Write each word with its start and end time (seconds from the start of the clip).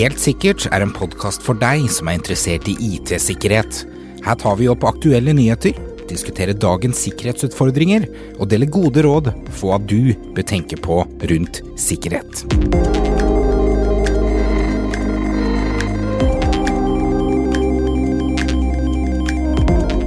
Helt 0.00 0.20
sikkert 0.22 0.64
er 0.72 0.80
en 0.80 0.92
podkast 0.96 1.42
for 1.44 1.58
deg 1.60 1.82
som 1.92 2.08
er 2.08 2.16
interessert 2.16 2.68
i 2.70 2.76
IT-sikkerhet. 2.94 3.82
Her 4.24 4.36
tar 4.40 4.56
vi 4.56 4.68
opp 4.72 4.86
aktuelle 4.88 5.34
nyheter, 5.36 5.76
diskuterer 6.08 6.56
dagens 6.56 7.02
sikkerhetsutfordringer 7.04 8.06
og 8.38 8.48
deler 8.52 8.70
gode 8.72 9.04
råd 9.04 9.30
for 9.50 9.72
hva 9.72 9.78
du 9.82 10.14
bør 10.36 10.46
tenke 10.48 10.78
på 10.80 11.02
rundt 11.04 11.60
sikkerhet. 11.80 12.44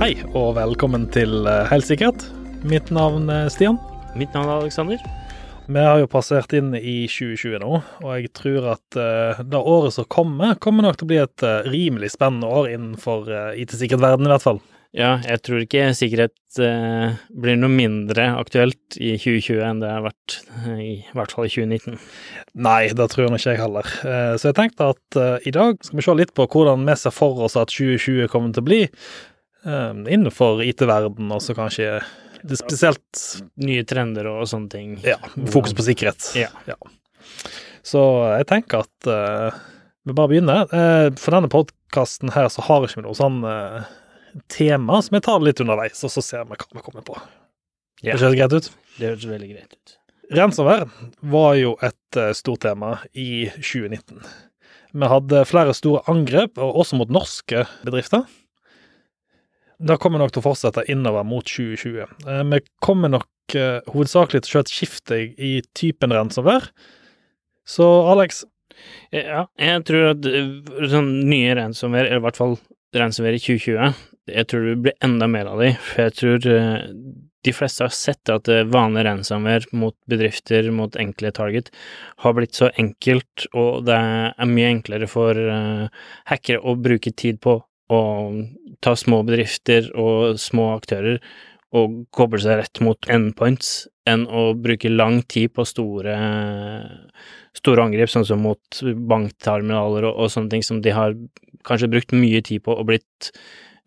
Hei, 0.03 0.17
og 0.35 0.55
velkommen 0.57 1.05
til 1.15 1.45
eh, 1.47 1.67
Helt 1.69 1.87
sikkert. 1.87 2.25
Mitt 2.67 2.89
navn 2.91 3.29
er 3.31 3.47
Stian. 3.53 3.77
Mitt 4.19 4.33
navn 4.35 4.49
er 4.49 4.57
Aleksander. 4.63 5.05
Vi 5.65 5.79
har 5.79 6.01
jo 6.01 6.09
passert 6.11 6.51
inn 6.57 6.73
i 6.75 7.05
2020 7.07 7.61
nå, 7.63 7.77
og 8.03 8.09
jeg 8.17 8.31
tror 8.35 8.65
at 8.73 8.97
uh, 8.99 9.39
det 9.47 9.59
året 9.59 9.95
som 9.95 10.07
kommer, 10.11 10.57
kommer 10.59 10.83
nok 10.83 10.97
til 10.99 11.07
å 11.07 11.11
bli 11.13 11.19
et 11.21 11.45
uh, 11.45 11.63
rimelig 11.71 12.11
spennende 12.17 12.49
år 12.51 12.67
innenfor 12.73 13.29
uh, 13.31 13.51
IT-sikkerhetsverdenen, 13.55 14.27
i 14.27 14.33
hvert 14.33 14.43
fall. 14.43 14.59
Ja, 14.93 15.13
jeg 15.23 15.39
tror 15.47 15.63
ikke 15.63 15.85
sikkerhet 15.95 16.59
uh, 16.59 17.15
blir 17.31 17.55
noe 17.61 17.71
mindre 17.71 18.25
aktuelt 18.35 18.97
i 18.99 19.13
2020 19.15 19.61
enn 19.69 19.79
det 19.81 19.93
har 19.93 20.03
vært 20.03 20.35
i 20.83 20.97
hvert 21.15 21.31
fall 21.31 21.47
i 21.47 21.53
2019. 21.55 21.95
Nei, 22.67 22.81
det 22.91 23.07
tror 23.13 23.25
jeg 23.25 23.39
ikke 23.39 23.53
jeg 23.55 23.61
heller. 23.63 23.93
så 24.35 24.49
jeg 24.49 24.57
tenkte 24.59 24.91
at 24.91 25.47
i 25.47 25.53
dag 25.55 25.79
skal 25.79 26.01
vi 26.01 26.05
se 26.05 26.17
litt 26.19 26.35
på 26.35 26.45
hvordan 26.45 26.83
vi 26.85 26.97
ser 26.99 27.15
for 27.15 27.39
oss 27.47 27.55
at 27.57 27.71
2020 27.71 28.27
kommer 28.35 28.51
til 28.51 28.65
å 28.65 28.67
bli 28.67 28.81
innenfor 29.63 30.59
IT-verdenen, 30.67 31.31
og 31.31 31.41
så 31.41 31.55
kanskje 31.55 32.03
det 32.43 32.57
er 32.57 32.59
spesielt 32.59 33.23
Nye 33.63 33.85
trender 33.87 34.27
og 34.27 34.45
sånne 34.51 34.71
ting. 34.71 34.95
Ja. 35.05 35.17
Fokus 35.53 35.75
på 35.75 35.85
sikkerhet. 35.85 36.33
Ja. 36.37 36.49
ja. 36.67 36.77
Så 37.83 38.01
jeg 38.37 38.47
tenker 38.49 38.83
at 38.83 39.09
uh, 39.09 39.55
vi 40.03 40.15
bare 40.15 40.31
begynner. 40.31 40.67
Uh, 40.71 41.09
for 41.19 41.35
denne 41.35 41.51
podkasten 41.51 42.33
her 42.35 42.49
så 42.51 42.65
har 42.67 42.87
ikke 42.87 43.05
noe 43.05 43.15
sånn 43.17 43.41
uh, 43.47 43.83
tema, 44.51 44.99
så 45.03 45.15
vi 45.15 45.23
tar 45.23 45.39
det 45.39 45.51
litt 45.51 45.63
underveis, 45.63 46.03
og 46.03 46.11
så 46.11 46.23
ser 46.25 46.47
vi 46.47 46.59
hva 46.59 46.69
vi 46.79 46.85
kommer 46.85 47.05
på. 47.07 47.17
Ja. 48.03 48.15
Det 48.17 48.23
høres 48.25 48.39
greit 48.39 48.55
ut? 48.55 48.71
Det 48.97 49.11
høres 49.11 49.27
veldig 49.29 49.51
greit 49.53 49.75
ut. 49.77 49.97
Rensover 50.33 50.87
var 51.33 51.53
jo 51.59 51.75
et 51.83 52.17
stort 52.35 52.63
tema 52.65 52.95
i 53.11 53.45
2019. 53.59 54.23
Vi 54.93 55.09
hadde 55.09 55.43
flere 55.49 55.73
store 55.77 56.03
angrep, 56.09 56.59
også 56.61 56.97
mot 56.99 57.11
norske 57.11 57.65
bedrifter. 57.85 58.25
Det 59.83 59.99
kommer 59.99 60.21
nok 60.21 60.31
til 60.31 60.39
å 60.39 60.45
fortsette 60.45 60.85
innover 60.91 61.25
mot 61.27 61.43
2020. 61.43 62.03
Eh, 62.23 62.43
vi 62.53 62.59
kommer 62.83 63.11
nok 63.11 63.55
eh, 63.57 63.81
hovedsakelig 63.91 64.45
til 64.45 64.49
å 64.49 64.53
se 64.53 64.61
et 64.63 64.71
skifte 64.71 65.19
i 65.35 65.53
typen 65.75 66.13
ransomware. 66.15 66.71
Så 67.67 67.87
Alex? 68.11 68.45
Ja, 69.13 69.45
jeg 69.59 69.83
tror 69.87 70.13
at 70.13 70.29
sånn 70.91 71.11
nye 71.29 71.51
ransomware, 71.59 72.07
eller 72.07 72.23
i 72.23 72.25
hvert 72.25 72.39
fall 72.39 72.55
ransomware 72.95 73.37
i 73.37 73.43
2020, 73.43 73.99
jeg 74.33 74.49
tror 74.49 74.65
det 74.69 74.79
blir 74.85 74.97
enda 75.03 75.27
mer 75.29 75.51
av 75.51 75.61
de, 75.61 75.69
for 75.83 76.05
jeg 76.05 76.15
tror 76.19 76.47
de 77.43 77.53
fleste 77.53 77.83
har 77.85 77.93
sett 77.93 78.31
at 78.31 78.49
vanlig 78.71 79.03
ransomware 79.05 79.69
mot 79.77 79.95
bedrifter, 80.09 80.71
mot 80.73 80.95
enkle 80.99 81.31
target, 81.35 81.69
har 82.23 82.35
blitt 82.35 82.57
så 82.57 82.71
enkelt, 82.79 83.47
og 83.51 83.85
det 83.87 83.99
er 83.99 84.51
mye 84.51 84.71
enklere 84.73 85.11
for 85.11 85.37
hackere 86.31 86.63
å 86.63 86.75
bruke 86.79 87.13
tid 87.13 87.39
på 87.43 87.59
å 87.93 88.01
ta 88.83 88.95
små 88.99 89.21
bedrifter 89.27 89.89
og 89.99 90.39
små 90.41 90.73
aktører 90.75 91.19
og 91.73 92.03
koble 92.13 92.41
seg 92.41 92.59
rett 92.59 92.81
mot 92.85 93.09
endpoints, 93.09 93.87
enn 94.05 94.27
å 94.27 94.51
bruke 94.59 94.91
lang 94.91 95.23
tid 95.31 95.55
på 95.55 95.65
store, 95.65 96.13
store 97.57 97.85
angrep, 97.87 98.11
sånn 98.11 98.27
som 98.27 98.43
mot 98.45 98.81
bankterminaler 98.83 100.05
og, 100.05 100.19
og, 100.19 100.29
sånne 100.29 100.53
ting 100.53 100.65
som 100.65 100.83
de 100.85 100.93
har 100.93 101.15
kanskje 101.65 101.89
brukt 101.89 102.13
mye 102.13 102.43
tid 102.45 102.65
på 102.65 102.75
og 102.75 102.89
blitt 102.91 103.31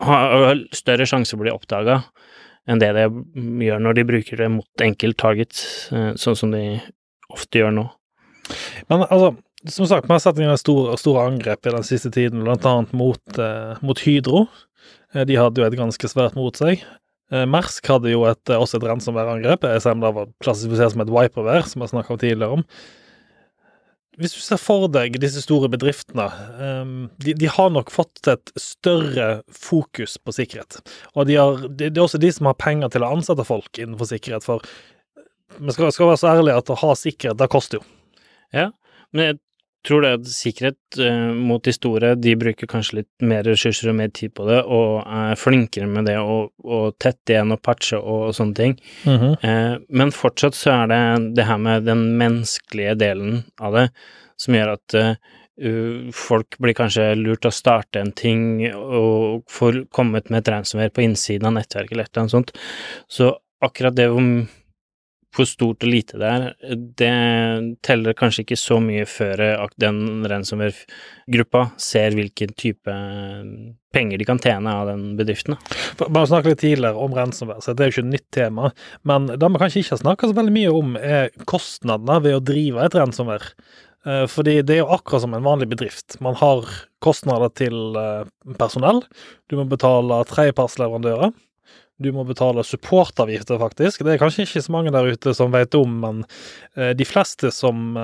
har 0.03 0.59
større 0.77 1.07
sjanse 1.09 1.33
for 1.33 1.41
å 1.41 1.47
bli 1.47 1.55
oppdaga 1.55 2.01
enn 2.67 2.81
det 2.83 2.91
de 2.97 3.07
gjør 3.65 3.83
når 3.83 3.97
de 3.97 4.05
bruker 4.09 4.43
det 4.43 4.49
mot 4.51 4.83
enkelt 4.83 5.19
target, 5.23 5.61
sånn 6.19 6.39
som 6.39 6.53
de 6.53 6.81
ofte 7.33 7.61
gjør 7.61 7.75
nå. 7.77 7.85
Men 8.91 9.05
altså, 9.07 9.37
som 9.71 9.89
sagt, 9.89 10.09
vi 10.09 10.15
har 10.15 10.23
satt 10.23 10.41
inn 10.43 10.53
store, 10.59 10.97
store 11.01 11.27
angrep 11.31 11.67
i 11.67 11.75
den 11.75 11.87
siste 11.87 12.11
tiden, 12.15 12.45
blant 12.47 12.67
annet 12.69 12.93
mot, 12.97 13.39
eh, 13.39 13.79
mot 13.87 14.03
Hydro. 14.03 14.47
De 15.27 15.39
hadde 15.39 15.63
jo 15.63 15.67
et 15.67 15.79
ganske 15.79 16.11
svært 16.11 16.37
mot 16.39 16.57
seg. 16.59 16.85
Mersk 17.31 17.89
hadde 17.91 18.13
jo 18.13 18.23
et, 18.29 18.53
også 18.55 18.79
et 18.79 18.87
ransomware-angrep, 18.87 19.65
som 19.83 20.03
da 20.05 20.13
var 20.15 20.29
klassifisert 20.45 20.95
som 20.95 21.03
et 21.03 21.11
wiperware, 21.11 21.65
som 21.67 21.83
vi 21.83 21.91
snakka 21.91 22.19
tidligere 22.21 22.61
om. 22.61 22.65
Hvis 24.17 24.33
du 24.33 24.41
ser 24.41 24.61
for 24.61 24.87
deg 24.89 25.19
disse 25.21 25.43
store 25.45 25.69
bedriftene, 25.69 26.25
de, 27.21 27.35
de, 27.37 27.49
har 27.53 27.73
nok 27.75 27.91
fått 27.93 28.31
et 28.33 28.53
større 28.57 29.43
fokus 29.53 30.17
på 30.17 30.33
sikkerhet. 30.33 30.79
Og 31.13 31.29
de 31.29 31.37
har, 31.37 31.67
det 31.69 31.91
er 31.91 32.05
også 32.05 32.21
de 32.23 32.31
som 32.33 32.49
har 32.49 32.57
penger 32.61 32.95
til 32.95 33.05
å 33.05 33.11
ansette 33.19 33.45
folk 33.45 33.77
innenfor 33.77 34.09
sikkerhet, 34.09 34.47
for 34.47 34.65
vi 35.61 35.75
skal, 35.75 35.93
skal 35.93 36.11
være 36.11 36.21
så 36.23 36.33
ærlige 36.33 36.63
at 36.63 36.73
å 36.73 36.79
ha 36.81 36.95
sikkerhet, 36.97 37.41
det 37.43 37.51
koster 37.53 37.81
jo. 37.81 37.85
Ja, 38.57 38.71
men 39.13 39.29
jeg 39.29 39.39
tror 39.87 40.03
det 40.05 40.13
at 40.19 40.29
sikkerhet 40.31 40.99
uh, 41.01 41.33
mot 41.35 41.63
de 41.65 41.73
store, 41.75 42.15
de 42.19 42.35
bruker 42.39 42.69
kanskje 42.71 43.01
litt 43.01 43.27
mer 43.27 43.47
ressurser 43.47 43.93
og 43.93 43.99
mer 44.01 44.13
tid 44.15 44.35
på 44.37 44.47
det, 44.49 44.59
og 44.63 45.01
er 45.05 45.39
flinkere 45.41 45.89
med 45.91 46.09
det 46.11 46.19
å, 46.21 46.43
å 46.51 46.83
tette 47.03 47.35
igjen 47.35 47.55
og 47.55 47.63
patche 47.65 48.01
og, 48.01 48.35
sånne 48.37 48.59
ting. 48.59 48.77
Mm 49.05 49.17
-hmm. 49.21 49.35
uh, 49.47 49.79
men 49.89 50.13
fortsatt 50.13 50.55
så 50.55 50.71
er 50.83 50.87
det 50.93 51.35
det 51.37 51.49
her 51.49 51.59
med 51.59 51.85
den 51.85 52.17
menneskelige 52.19 52.95
delen 52.95 53.43
av 53.61 53.73
det 53.73 53.89
som 54.37 54.55
gjør 54.55 54.75
at 54.77 54.95
uh, 54.95 55.15
folk 56.13 56.59
blir 56.59 56.75
kanskje 56.77 57.15
lurt 57.15 57.47
å 57.47 57.51
starte 57.51 58.01
en 58.01 58.13
ting 58.13 58.75
og 58.75 59.45
får 59.49 59.87
kommet 59.91 60.31
med 60.31 60.39
et 60.39 60.53
ransomware 60.53 60.91
på 60.93 61.01
innsiden 61.01 61.47
av 61.47 61.53
nettverket 61.57 61.93
eller 61.93 62.05
et 62.05 62.11
eller 62.13 62.23
annet 62.23 62.31
sånt. 62.31 62.53
Så 63.09 63.39
akkurat 63.65 63.97
det 63.97 64.09
om 64.09 64.49
hvor 65.37 65.49
stort 65.49 65.85
og 65.85 65.91
lite 65.93 66.19
det 66.21 66.29
er, 66.29 66.47
det 66.99 67.11
teller 67.87 68.17
kanskje 68.17 68.45
ikke 68.45 68.59
så 68.61 68.79
mye 68.83 69.05
før 69.09 69.43
den 69.81 70.25
ransomware-gruppa 70.29 71.67
ser 71.81 72.17
hvilken 72.17 72.55
type 72.57 72.97
penger 73.97 74.21
de 74.21 74.29
kan 74.29 74.41
tjene 74.43 74.73
av 74.73 74.91
den 74.91 75.05
bedriften. 75.19 75.57
Bare 76.01 76.27
snakket 76.29 76.55
litt 76.55 76.63
tidligere 76.65 77.07
om 77.07 77.17
ransomware, 77.17 77.63
så 77.65 77.73
det 77.73 77.85
er 77.85 77.91
jo 77.91 77.97
ikke 77.97 78.07
et 78.07 78.15
nytt 78.15 78.29
tema. 78.35 78.73
Men 79.09 79.31
det 79.33 79.53
vi 79.53 79.63
kanskje 79.63 79.83
ikke 79.83 79.95
har 79.97 80.03
snakket 80.05 80.33
så 80.33 80.39
veldig 80.41 80.57
mye 80.57 80.75
om, 80.75 80.97
er 81.01 81.33
kostnadene 81.49 82.21
ved 82.25 82.39
å 82.39 82.45
drive 82.53 82.85
et 82.85 82.99
ransomware. 82.99 83.55
Fordi 84.31 84.61
det 84.63 84.77
er 84.77 84.85
jo 84.85 84.93
akkurat 84.95 85.25
som 85.25 85.33
en 85.35 85.43
vanlig 85.43 85.67
bedrift. 85.73 86.15
Man 86.23 86.37
har 86.39 86.69
kostnader 87.03 87.51
til 87.59 87.97
personell, 88.61 89.03
du 89.51 89.57
må 89.59 89.65
betale 89.71 90.21
tredjepartsleverandører. 90.31 91.33
Du 92.03 92.11
må 92.13 92.25
betale 92.29 92.65
supportavgifter, 92.67 93.59
faktisk. 93.61 94.05
Det 94.05 94.15
er 94.15 94.21
kanskje 94.21 94.45
ikke 94.45 94.65
så 94.65 94.73
mange 94.75 94.93
der 94.93 95.09
ute 95.09 95.33
som 95.37 95.55
vet 95.55 95.75
om, 95.79 95.95
men 96.03 96.25
de 96.75 97.07
fleste 97.09 97.49
som, 97.55 97.97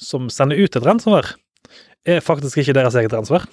som 0.00 0.30
sender 0.32 0.56
ut 0.56 0.78
et 0.78 0.86
ransomware, 0.86 1.34
er 2.08 2.24
faktisk 2.24 2.62
ikke 2.62 2.76
deres 2.78 2.96
eget 2.96 3.12
ransomware. 3.12 3.50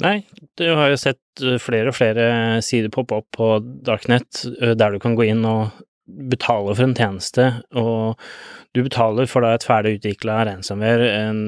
Nei, 0.00 0.20
du 0.56 0.64
har 0.76 0.90
jo 0.92 0.96
sett 1.00 1.44
flere 1.60 1.92
og 1.92 1.96
flere 1.96 2.26
sider 2.64 2.92
poppe 2.92 3.20
opp 3.20 3.28
på 3.36 3.50
Darknet 3.84 4.42
der 4.76 4.92
du 4.92 5.00
kan 5.00 5.16
gå 5.16 5.28
inn 5.28 5.44
og 5.48 5.76
betale 6.06 6.74
for 6.74 6.84
en 6.86 6.94
tjeneste, 6.96 7.46
og 7.74 8.20
du 8.76 8.84
betaler 8.84 9.28
for 9.30 9.44
da 9.44 9.54
et 9.56 9.64
ferdig 9.66 9.96
utvikla 9.98 10.42
ransomware, 10.46 11.08
en 11.26 11.40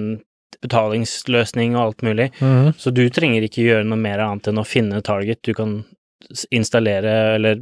betalingsløsning 0.64 1.76
og 1.76 1.82
alt 1.82 2.03
mulig, 2.03 2.31
Mm 2.41 2.48
-hmm. 2.56 2.72
så 2.78 2.91
du 2.91 3.08
trenger 3.08 3.42
ikke 3.42 3.62
gjøre 3.62 3.84
noe 3.84 3.98
mer 3.98 4.19
annet 4.19 4.48
enn 4.48 4.58
å 4.58 4.66
finne 4.66 5.03
target 5.03 5.42
du 5.42 5.54
kan 5.54 5.84
installere 6.51 7.12
eller 7.34 7.61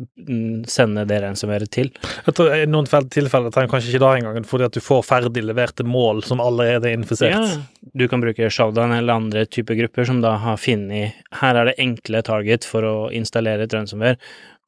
sende 0.69 1.05
det 1.09 1.21
ransomware 1.23 1.69
til. 1.71 1.91
I 2.27 2.65
noen 2.71 2.89
tilfeller 2.89 3.53
trenger 3.55 3.73
kanskje 3.73 3.93
ikke 3.93 4.03
det 4.03 4.13
engang, 4.21 4.49
fordi 4.49 4.67
at 4.67 4.77
du 4.77 4.83
får 4.85 5.05
ferdig 5.07 5.45
leverte 5.45 5.87
mål 5.87 6.25
som 6.27 6.43
allerede 6.43 6.91
er 6.91 6.99
infisert. 6.99 7.37
Ja, 7.37 7.91
du 7.97 8.07
kan 8.11 8.25
bruke 8.25 8.51
Showdown 8.51 8.97
eller 8.97 9.21
andre 9.21 9.47
typer 9.47 9.79
grupper 9.79 10.09
som 10.09 10.21
da 10.25 10.37
har 10.43 10.59
funnet 10.61 11.17
Her 11.41 11.61
er 11.61 11.71
det 11.71 11.79
enkle 11.83 12.23
target 12.27 12.67
for 12.69 12.87
å 12.87 12.95
installere 13.15 13.67
et 13.67 13.77
ransomware, 13.77 14.19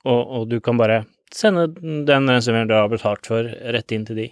og, 0.05 0.21
og 0.21 0.49
du 0.53 0.61
kan 0.65 0.79
bare 0.81 1.03
sende 1.35 1.69
den 2.09 2.29
ransomwaren 2.31 2.71
du 2.71 2.77
har 2.77 2.89
betalt 2.93 3.27
for, 3.29 3.49
rett 3.49 3.93
inn 3.93 4.07
til 4.09 4.23
de. 4.23 4.29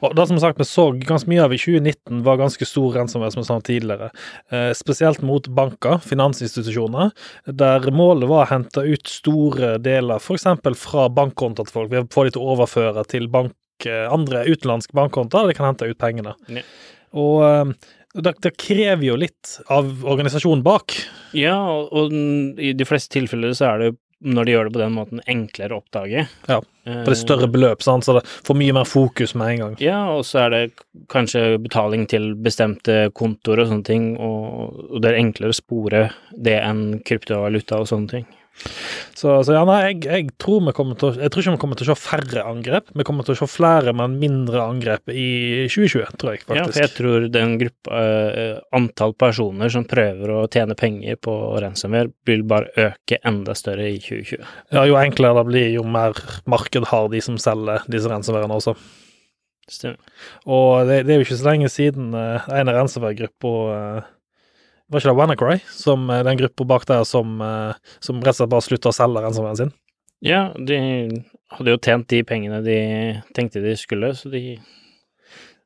Og 0.00 0.14
det 0.16 0.26
som 0.30 0.40
sagt 0.42 0.60
vi 0.60 0.66
så 0.68 0.88
ganske 1.04 1.30
mye 1.30 1.44
av 1.44 1.54
i 1.54 1.60
2019, 1.60 2.22
var 2.26 2.40
ganske 2.40 2.68
stor 2.68 2.98
ransomware, 2.98 3.34
som 3.34 3.42
jeg 3.42 3.50
sa 3.50 3.58
tidligere. 3.66 4.10
Eh, 4.54 4.70
spesielt 4.78 5.24
mot 5.26 5.48
banker, 5.52 6.00
finansinstitusjoner, 6.06 7.12
der 7.46 7.88
målet 7.94 8.30
var 8.30 8.46
å 8.46 8.50
hente 8.54 8.86
ut 8.86 9.10
store 9.10 9.76
deler, 9.82 10.22
f.eks. 10.22 10.48
fra 10.80 11.08
bankkontoer 11.12 11.68
til 11.68 11.78
folk. 11.78 11.92
Vi 11.92 12.04
får 12.12 12.28
de 12.28 12.36
til 12.36 12.44
å 12.44 12.54
overføre 12.56 13.06
til 13.10 13.28
bank, 13.32 13.56
andre 13.82 14.44
utenlandske 14.46 14.94
bankkontoer, 14.94 15.50
de 15.50 15.58
kan 15.58 15.72
hente 15.72 15.88
ut 15.90 15.98
pengene. 15.98 16.36
Ja. 16.52 16.62
Og 17.18 17.42
eh, 17.46 17.72
det, 18.14 18.34
det, 18.44 18.54
krever 18.60 19.06
jo 19.06 19.18
litt 19.20 19.56
av 19.72 20.04
organisasjonen 20.04 20.64
bak. 20.64 20.94
Ja, 21.36 21.56
og, 21.72 21.92
og, 21.96 22.16
i 22.60 22.74
de 22.76 22.88
fleste 22.88 23.14
tilfeller 23.16 23.54
så 23.56 23.72
er 23.72 23.84
det 23.84 23.92
når 24.22 24.46
de 24.46 24.54
gjør 24.54 24.68
det 24.68 24.74
på 24.74 24.82
den 24.82 24.94
måten, 24.96 25.22
enklere 25.30 25.76
å 25.76 25.82
oppdage. 25.82 26.26
Ja, 26.48 26.58
For 26.84 27.08
det 27.10 27.14
er 27.14 27.20
større 27.20 27.48
beløp, 27.50 27.82
sant? 27.84 28.06
så 28.06 28.16
det 28.18 28.24
får 28.46 28.58
mye 28.58 28.76
mer 28.76 28.88
fokus 28.88 29.34
med 29.38 29.54
en 29.54 29.62
gang. 29.64 29.74
Ja, 29.82 30.00
og 30.14 30.24
så 30.28 30.44
er 30.44 30.54
det 30.54 30.62
kanskje 31.12 31.58
betaling 31.62 32.06
til 32.10 32.32
bestemte 32.42 33.08
kontoer 33.18 33.64
og 33.64 33.72
sånne 33.72 33.88
ting, 33.88 34.12
og, 34.18 34.78
og 34.90 35.02
det 35.02 35.12
er 35.12 35.20
enklere 35.22 35.54
å 35.54 35.58
spore 35.58 36.04
det 36.32 36.58
enn 36.62 37.02
kryptovaluta 37.06 37.82
og 37.82 37.90
sånne 37.90 38.16
ting. 38.16 38.30
Så, 39.14 39.32
så 39.46 39.54
ja, 39.54 39.62
nei, 39.66 39.78
jeg, 39.84 39.98
jeg, 40.06 40.30
tror 40.40 40.62
vi 40.66 40.74
kommer 40.76 40.96
til 40.98 41.08
å, 41.08 41.12
jeg 41.20 41.32
tror 41.32 41.44
ikke 41.44 41.54
vi 41.54 41.60
kommer 41.62 41.78
til 41.78 41.86
å 41.86 41.92
se 41.92 42.02
færre 42.02 42.44
angrep. 42.48 42.88
Vi 42.98 43.06
kommer 43.06 43.26
til 43.26 43.34
å 43.34 43.38
se 43.42 43.48
flere, 43.50 43.94
men 43.96 44.16
mindre 44.20 44.62
angrep 44.64 45.12
i 45.12 45.26
2020, 45.70 46.16
tror 46.20 46.34
jeg 46.34 46.42
faktisk. 46.44 46.58
Ja, 46.58 46.66
for 46.68 46.82
jeg 46.82 46.92
tror 46.96 47.26
den 47.34 47.54
gruppa, 47.60 48.00
uh, 48.02 48.62
antall 48.78 49.14
personer 49.18 49.72
som 49.72 49.86
prøver 49.88 50.34
å 50.34 50.40
tjene 50.52 50.76
penger 50.78 51.20
på 51.22 51.36
ransomware, 51.62 52.12
vil 52.28 52.42
bare 52.48 52.88
øke 52.88 53.20
enda 53.28 53.56
større 53.58 53.90
i 53.92 54.00
2020. 54.02 54.48
Ja, 54.74 54.86
jo 54.90 54.98
enklere 55.00 55.42
det 55.42 55.46
blir, 55.50 55.68
jo 55.76 55.86
mer 55.86 56.18
marked 56.50 56.90
har 56.92 57.12
de 57.12 57.22
som 57.24 57.38
selger 57.40 57.86
disse 57.92 58.10
ransomwarene 58.10 58.58
også. 58.58 58.76
Stemmer. 59.70 60.00
Og 60.50 60.88
det, 60.88 61.04
det, 61.06 61.14
er 61.14 61.20
jo 61.20 61.28
ikke 61.28 61.38
så 61.38 61.52
lenge 61.52 61.70
siden 61.70 62.10
uh, 62.16 62.50
en 62.50 62.70
av 62.70 62.80
ransomware-gruppa 62.80 63.54
uh, 63.70 64.10
var 64.92 65.00
ikke 65.00 65.12
det 65.12 65.18
WannaCry, 65.18 65.56
som 65.72 66.10
er 66.12 66.26
den 66.26 66.40
gruppa 66.42 66.66
bak 66.74 66.84
der 66.90 67.06
som, 67.08 67.40
eh, 67.40 67.96
som 68.04 68.20
rett 68.20 68.36
og 68.36 68.42
slett 68.42 68.52
bare 68.52 68.66
slutta 68.66 68.92
å 68.92 68.96
selge 68.96 69.24
ransomwaren 69.24 69.60
sin? 69.62 69.72
Ja, 70.22 70.52
de 70.54 70.78
hadde 71.56 71.72
jo 71.72 71.80
tjent 71.82 72.06
de 72.12 72.22
pengene 72.22 72.60
de 72.62 72.78
tenkte 73.34 73.62
de 73.64 73.74
skulle, 73.80 74.12
så 74.14 74.30
de 74.30 74.60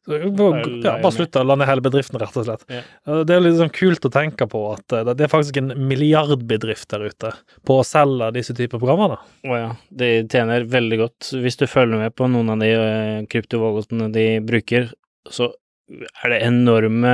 ja, 0.06 1.00
bare 1.02 1.10
slutt 1.10 1.34
å 1.34 1.42
lande 1.42 1.66
hele 1.66 1.82
bedriften, 1.82 2.18
rett 2.22 2.36
og 2.38 2.46
slett. 2.46 2.62
Ja. 2.70 2.82
Det 3.26 3.34
er 3.34 3.42
litt 3.42 3.58
sånn 3.58 3.72
kult 3.74 4.06
å 4.06 4.12
tenke 4.14 4.46
på 4.50 4.60
at 4.70 4.94
eh, 4.94 5.08
det 5.10 5.26
er 5.26 5.32
faktisk 5.32 5.58
en 5.58 5.72
milliardbedrift 5.90 6.88
der 6.94 7.08
ute 7.10 7.32
på 7.66 7.80
å 7.80 7.86
selge 7.86 8.30
disse 8.36 8.54
typer 8.54 8.78
programmer. 8.78 9.18
Å 9.42 9.58
ja, 9.58 9.72
de 9.90 10.10
tjener 10.30 10.68
veldig 10.70 11.00
godt. 11.02 11.32
Hvis 11.42 11.58
du 11.58 11.66
følger 11.66 12.06
med 12.06 12.14
på 12.14 12.30
noen 12.30 12.54
av 12.54 12.62
de 12.62 13.26
kryptovalutene 13.32 14.08
de 14.14 14.28
bruker, 14.46 14.92
så 15.26 15.50
er 15.86 16.32
det 16.32 16.40
enorme 16.46 17.12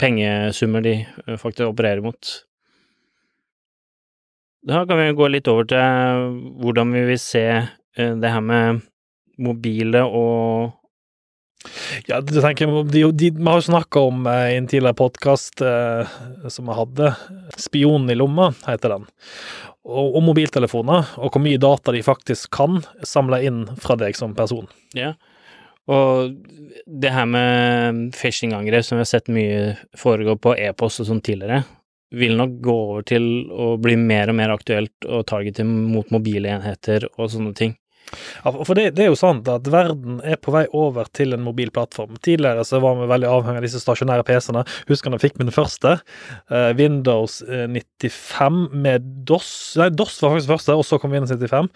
pengesummer 0.00 0.84
de 0.84 0.96
eh, 1.04 1.36
faktisk 1.40 1.70
opererer 1.70 2.04
mot. 2.04 2.32
Da 4.64 4.84
kan 4.88 5.00
vi 5.00 5.12
gå 5.16 5.28
litt 5.28 5.48
over 5.52 5.68
til 5.68 6.38
hvordan 6.60 6.92
vi 6.96 7.04
vil 7.10 7.20
se 7.20 7.44
eh, 7.52 8.14
det 8.20 8.32
her 8.32 8.44
med 8.44 8.84
mobile 9.40 10.04
og 10.04 10.72
ja, 12.04 12.18
du 12.20 12.34
tenker, 12.36 12.68
de, 12.92 13.02
de, 13.16 13.30
Vi 13.32 13.46
har 13.48 13.60
jo 13.60 13.68
snakka 13.70 14.02
om 14.10 14.26
eh, 14.28 14.54
i 14.54 14.56
en 14.60 14.68
tidligere 14.68 14.98
podkast 14.98 15.62
eh, 15.64 16.16
som 16.52 16.68
jeg 16.68 16.80
hadde, 16.80 17.12
'Spionen 17.56 18.12
i 18.12 18.18
lomma', 18.18 18.50
heter 18.66 18.98
den. 18.98 19.06
Og, 19.84 20.16
og, 20.16 20.20
mobiltelefoner, 20.24 21.14
og 21.20 21.32
hvor 21.32 21.42
mye 21.44 21.60
data 21.60 21.92
de 21.92 22.04
faktisk 22.04 22.52
kan 22.56 22.82
samle 23.04 23.40
inn 23.44 23.64
fra 23.80 23.96
deg 24.00 24.16
som 24.16 24.36
person. 24.36 24.68
Ja, 24.96 25.14
og 25.90 26.34
det 26.86 27.12
her 27.12 27.26
med 27.28 28.10
phishing-angrep, 28.16 28.84
som 28.86 28.96
vi 28.98 29.04
har 29.04 29.10
sett 29.10 29.32
mye 29.32 29.74
foregå 29.98 30.36
på 30.40 30.54
e-post 30.56 31.02
og 31.02 31.10
sånn 31.10 31.24
tidligere, 31.24 31.62
vil 32.14 32.36
nok 32.38 32.58
gå 32.62 32.74
over 32.88 33.06
til 33.08 33.24
å 33.50 33.74
bli 33.82 33.96
mer 34.00 34.30
og 34.30 34.38
mer 34.38 34.54
aktuelt 34.54 35.08
å 35.08 35.24
targete 35.26 35.66
mot 35.66 36.08
mobile 36.14 36.52
enheter 36.56 37.08
og 37.16 37.32
sånne 37.32 37.54
ting. 37.58 37.74
Ja, 38.44 38.52
for 38.52 38.76
det, 38.76 38.90
det, 38.96 39.04
er 39.04 39.10
jo 39.10 39.18
sant 39.18 39.48
at 39.50 39.68
verden 39.72 40.18
er 40.26 40.36
på 40.40 40.52
vei 40.54 40.64
over 40.76 41.08
til 41.16 41.34
en 41.34 41.44
mobil 41.44 41.72
plattform. 41.74 42.18
Tidligere 42.24 42.64
så 42.68 42.80
var 42.84 42.98
vi 42.98 43.08
veldig 43.10 43.30
avhengig 43.30 43.62
av 43.62 43.66
disse 43.66 43.80
stasjonære 43.82 44.26
PC-ene. 44.28 44.64
Husker 44.90 45.14
da 45.14 45.20
fikk 45.22 45.38
min 45.40 45.52
første. 45.54 45.96
Eh, 46.52 46.70
Windows 46.78 47.40
95 47.48 48.60
med 48.84 49.08
DOS. 49.28 49.48
Nei, 49.80 49.88
DOS 49.96 50.20
var 50.22 50.36
faktisk 50.36 50.52
første, 50.52 50.76
og 50.76 50.86
så 50.86 51.00
kom 51.00 51.16
Windows 51.16 51.32
95. 51.32 51.72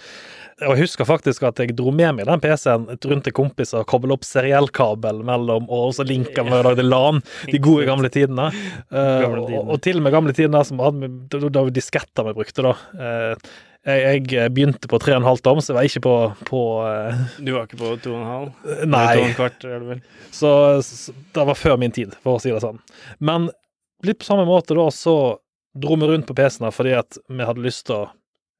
Og 0.67 0.75
jeg 0.75 0.89
husker 0.89 1.07
faktisk 1.07 1.45
at 1.47 1.61
jeg 1.63 1.77
dro 1.79 1.93
med 1.95 2.17
meg 2.17 2.27
den 2.27 2.43
PC-en 2.43 2.89
rundt 2.91 3.27
til 3.29 3.35
kompiser 3.37 3.83
og 3.83 3.89
kobla 3.91 4.17
opp 4.17 4.27
seriellkabel 4.27 5.23
mellom, 5.27 5.69
og 5.71 5.93
så 5.95 6.07
linka 6.07 6.43
med 6.47 6.59
og 6.59 6.67
lagde 6.71 6.87
LAN. 6.87 7.23
De 7.47 7.61
gode 7.63 7.87
gamle 7.87 8.11
tidene. 8.11 8.49
Uh, 8.91 9.23
og, 9.29 9.55
og, 9.63 9.77
til 9.85 10.01
og 10.01 10.07
med 10.07 10.17
gamle 10.17 10.35
tidene 10.35 10.65
som 10.67 10.83
hadde, 10.83 11.13
da, 11.31 11.53
da 11.61 11.65
disketter 11.71 12.27
vi 12.27 12.35
brukte, 12.41 12.67
da. 12.67 12.75
Uh, 12.99 13.55
jeg, 13.87 14.25
jeg, 14.35 14.53
begynte 14.53 14.91
på 14.91 14.99
3,5 15.01 15.43
tom, 15.47 15.63
så 15.63 15.71
jeg 15.71 15.79
var 15.79 15.87
ikke 15.89 16.05
på, 16.05 16.17
på 16.51 16.63
uh, 16.83 17.23
Du 17.39 17.55
var 17.55 17.69
ikke 17.69 17.79
på 17.81 17.95
2,5? 18.09 18.51
Nei. 18.97 19.07
Kvart, 19.39 19.63
er 19.63 19.79
det 19.79 19.93
vel? 19.95 20.05
Så, 20.35 20.51
så, 20.85 21.15
det 21.39 21.47
var 21.53 21.59
før 21.59 21.79
min 21.81 21.95
tid, 21.95 22.19
for 22.25 22.37
å 22.37 22.43
si 22.43 22.51
det 22.51 22.65
sånn. 22.67 22.83
Men 23.23 23.53
litt 24.05 24.21
på 24.21 24.27
samme 24.27 24.49
måte 24.49 24.75
da, 24.79 24.91
så 24.95 25.39
dro 25.79 25.97
vi 26.01 26.11
rundt 26.11 26.27
på 26.27 26.35
PC-ene 26.35 26.75
fordi 26.75 26.99
at 26.99 27.21
vi 27.31 27.47
hadde 27.47 27.63
lyst 27.63 27.87
til 27.87 28.03
å 28.03 28.07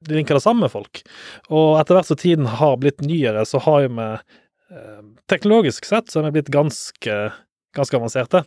linke 0.07 0.35
det 0.35 0.43
samme 0.43 0.67
med 0.67 0.73
folk. 0.73 1.01
Og 1.49 1.79
etter 1.79 1.97
hvert 1.97 2.09
som 2.09 2.19
tiden 2.19 2.49
har 2.59 2.79
blitt 2.81 3.03
nyere, 3.05 3.45
så 3.47 3.61
har 3.65 3.85
jo 3.85 3.93
vi 3.97 4.07
eh, 4.07 5.05
Teknologisk 5.29 5.85
sett 5.85 6.11
så 6.11 6.21
er 6.21 6.29
vi 6.29 6.39
blitt 6.39 6.51
ganske, 6.53 7.15
ganske 7.77 7.97
avanserte. 7.97 8.43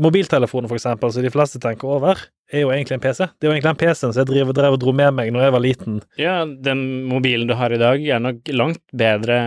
Mobiltelefoner, 0.00 0.68
for 0.68 0.78
eksempel, 0.78 1.12
som 1.12 1.24
de 1.24 1.32
fleste 1.32 1.60
tenker 1.62 1.88
over, 1.98 2.20
er 2.52 2.62
jo 2.62 2.70
egentlig 2.70 2.96
en 2.96 3.02
PC. 3.02 3.26
Det 3.26 3.46
er 3.46 3.50
jo 3.50 3.54
egentlig 3.54 3.70
den 3.72 3.80
PC-en 3.80 4.12
som 4.14 4.20
jeg 4.20 4.28
drev, 4.30 4.52
drev 4.54 4.76
og 4.76 4.80
dro 4.82 4.92
med 4.96 5.14
meg 5.16 5.32
når 5.34 5.46
jeg 5.46 5.54
var 5.56 5.64
liten. 5.64 5.98
Ja, 6.20 6.36
den 6.46 6.82
mobilen 7.10 7.48
du 7.50 7.56
har 7.58 7.74
i 7.74 7.80
dag, 7.80 8.04
er 8.04 8.22
nok 8.22 8.52
langt 8.54 8.82
bedre 8.96 9.38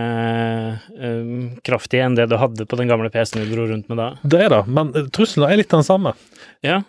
um, 0.98 1.50
kraftig 1.66 2.02
enn 2.04 2.18
det 2.18 2.28
du 2.30 2.36
hadde 2.40 2.66
på 2.68 2.78
den 2.80 2.90
gamle 2.90 3.10
PC-en 3.12 3.46
du 3.46 3.54
dro 3.54 3.68
rundt 3.70 3.90
med 3.90 4.02
da. 4.02 4.10
Det 4.22 4.42
er 4.46 4.54
det, 4.54 4.62
men 4.70 4.92
trusselen 5.14 5.48
er 5.48 5.62
litt 5.62 5.72
den 5.72 5.86
samme. 5.86 6.14
Ja, 6.66 6.82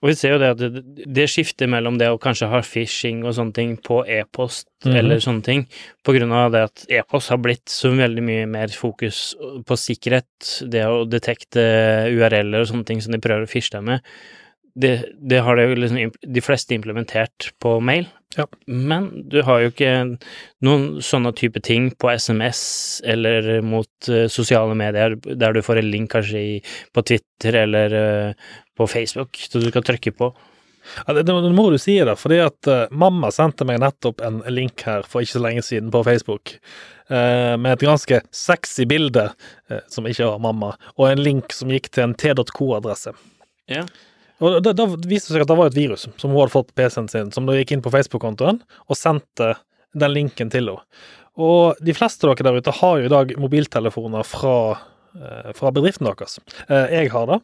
og 0.00 0.08
vi 0.08 0.14
ser 0.16 0.32
jo 0.32 0.40
det 0.40 0.50
at 0.54 0.60
det, 0.60 0.82
det 1.04 1.26
skifter 1.28 1.68
mellom 1.68 1.98
det 2.00 2.08
å 2.08 2.18
kanskje 2.20 2.48
ha 2.48 2.62
phishing 2.64 3.20
og 3.26 3.34
sånne 3.36 3.56
ting 3.56 3.74
på 3.84 4.00
e-post 4.08 4.66
mm 4.84 4.92
-hmm. 4.92 4.98
eller 4.98 5.20
sånne 5.20 5.44
ting, 5.44 5.66
på 6.04 6.12
grunn 6.16 6.32
av 6.32 6.52
det 6.52 6.62
at 6.62 6.84
e-post 6.88 7.28
har 7.28 7.38
blitt 7.38 7.68
så 7.68 7.90
veldig 7.90 8.22
mye 8.22 8.46
mer 8.46 8.68
fokus 8.68 9.34
på 9.66 9.76
sikkerhet, 9.76 10.62
det 10.72 10.86
å 10.86 11.04
detekte 11.04 11.60
URL-er 12.08 12.60
og 12.60 12.68
sånne 12.68 12.84
ting 12.84 13.00
som 13.02 13.12
de 13.12 13.20
prøver 13.20 13.42
å 13.44 13.50
fishe 13.50 13.76
deg 13.76 13.82
med. 13.82 14.00
Det, 14.74 14.92
det, 15.18 15.40
har 15.42 15.56
det 15.56 15.66
jo 15.68 15.78
liksom 15.78 16.12
de 16.34 16.42
fleste 16.44 16.74
implementert 16.76 17.50
på 17.62 17.74
mail, 17.82 18.06
ja. 18.36 18.46
men 18.66 19.08
du 19.30 19.40
har 19.46 19.64
jo 19.64 19.72
ikke 19.72 19.94
noen 20.66 20.84
sånne 21.04 21.32
type 21.36 21.62
ting 21.66 21.90
på 21.98 22.12
SMS 22.12 22.62
eller 23.08 23.50
mot 23.66 24.10
uh, 24.12 24.28
sosiale 24.30 24.76
medier 24.78 25.16
der 25.26 25.56
du 25.56 25.62
får 25.66 25.82
en 25.82 25.90
link 25.90 26.12
kanskje 26.14 26.44
i, 26.52 26.54
på 26.94 27.02
Twitter 27.02 27.62
eller 27.64 27.96
uh, 27.96 28.54
på 28.78 28.86
Facebook, 28.86 29.36
så 29.42 29.62
du 29.62 29.70
kan 29.74 29.86
trykke 29.86 30.14
på. 30.16 30.30
Ja, 31.06 31.12
det, 31.14 31.22
det, 31.22 31.52
må 31.54 31.70
du 31.70 31.78
si, 31.78 31.96
da, 32.06 32.14
fordi 32.18 32.40
at 32.42 32.70
uh, 32.70 32.86
mamma 32.90 33.30
sendte 33.34 33.66
meg 33.68 33.80
nettopp 33.82 34.22
en 34.24 34.40
link 34.50 34.82
her 34.86 35.04
for 35.08 35.24
ikke 35.24 35.36
så 35.36 35.42
lenge 35.44 35.64
siden 35.66 35.90
på 35.92 36.02
Facebook, 36.06 36.54
uh, 37.12 37.56
med 37.60 37.74
et 37.74 37.86
ganske 37.86 38.22
sexy 38.34 38.86
bilde, 38.90 39.28
uh, 39.70 39.80
som 39.92 40.08
ikke 40.08 40.28
var 40.32 40.42
mamma, 40.42 40.74
og 40.96 41.10
en 41.10 41.22
link 41.22 41.54
som 41.56 41.72
gikk 41.72 41.90
til 41.92 42.08
en 42.08 42.16
t.co-adresse. 42.18 43.14
Ja. 43.70 43.84
Og 44.40 44.60
da, 44.64 44.72
da, 44.76 44.86
viste 44.88 45.30
det 45.30 45.36
seg 45.36 45.44
at 45.44 45.50
det 45.50 45.58
var 45.58 45.70
et 45.70 45.78
virus 45.78 46.06
som 46.08 46.32
hun 46.32 46.38
hadde 46.40 46.54
fått 46.54 46.70
på 46.72 46.78
PC-en 46.80 47.10
sin, 47.12 47.32
som 47.34 47.48
da 47.48 47.58
gikk 47.58 47.74
inn 47.76 47.84
på 47.84 47.92
Facebook-kontoen 47.92 48.62
og 48.62 48.98
sendte 48.98 49.54
den 49.92 50.14
linken 50.14 50.52
til 50.52 50.70
henne. 50.72 50.86
Og 51.40 51.78
de 51.84 51.94
fleste 51.96 52.26
av 52.26 52.34
dere 52.36 52.50
der 52.50 52.64
ute 52.64 52.74
har 52.80 52.98
jo 52.98 53.06
i 53.06 53.12
dag 53.12 53.30
mobiltelefoner 53.40 54.26
fra, 54.26 54.56
fra 55.56 55.70
bedriften 55.72 56.08
deres. 56.08 56.40
Jeg 56.68 57.12
har 57.14 57.28
det. 57.30 57.38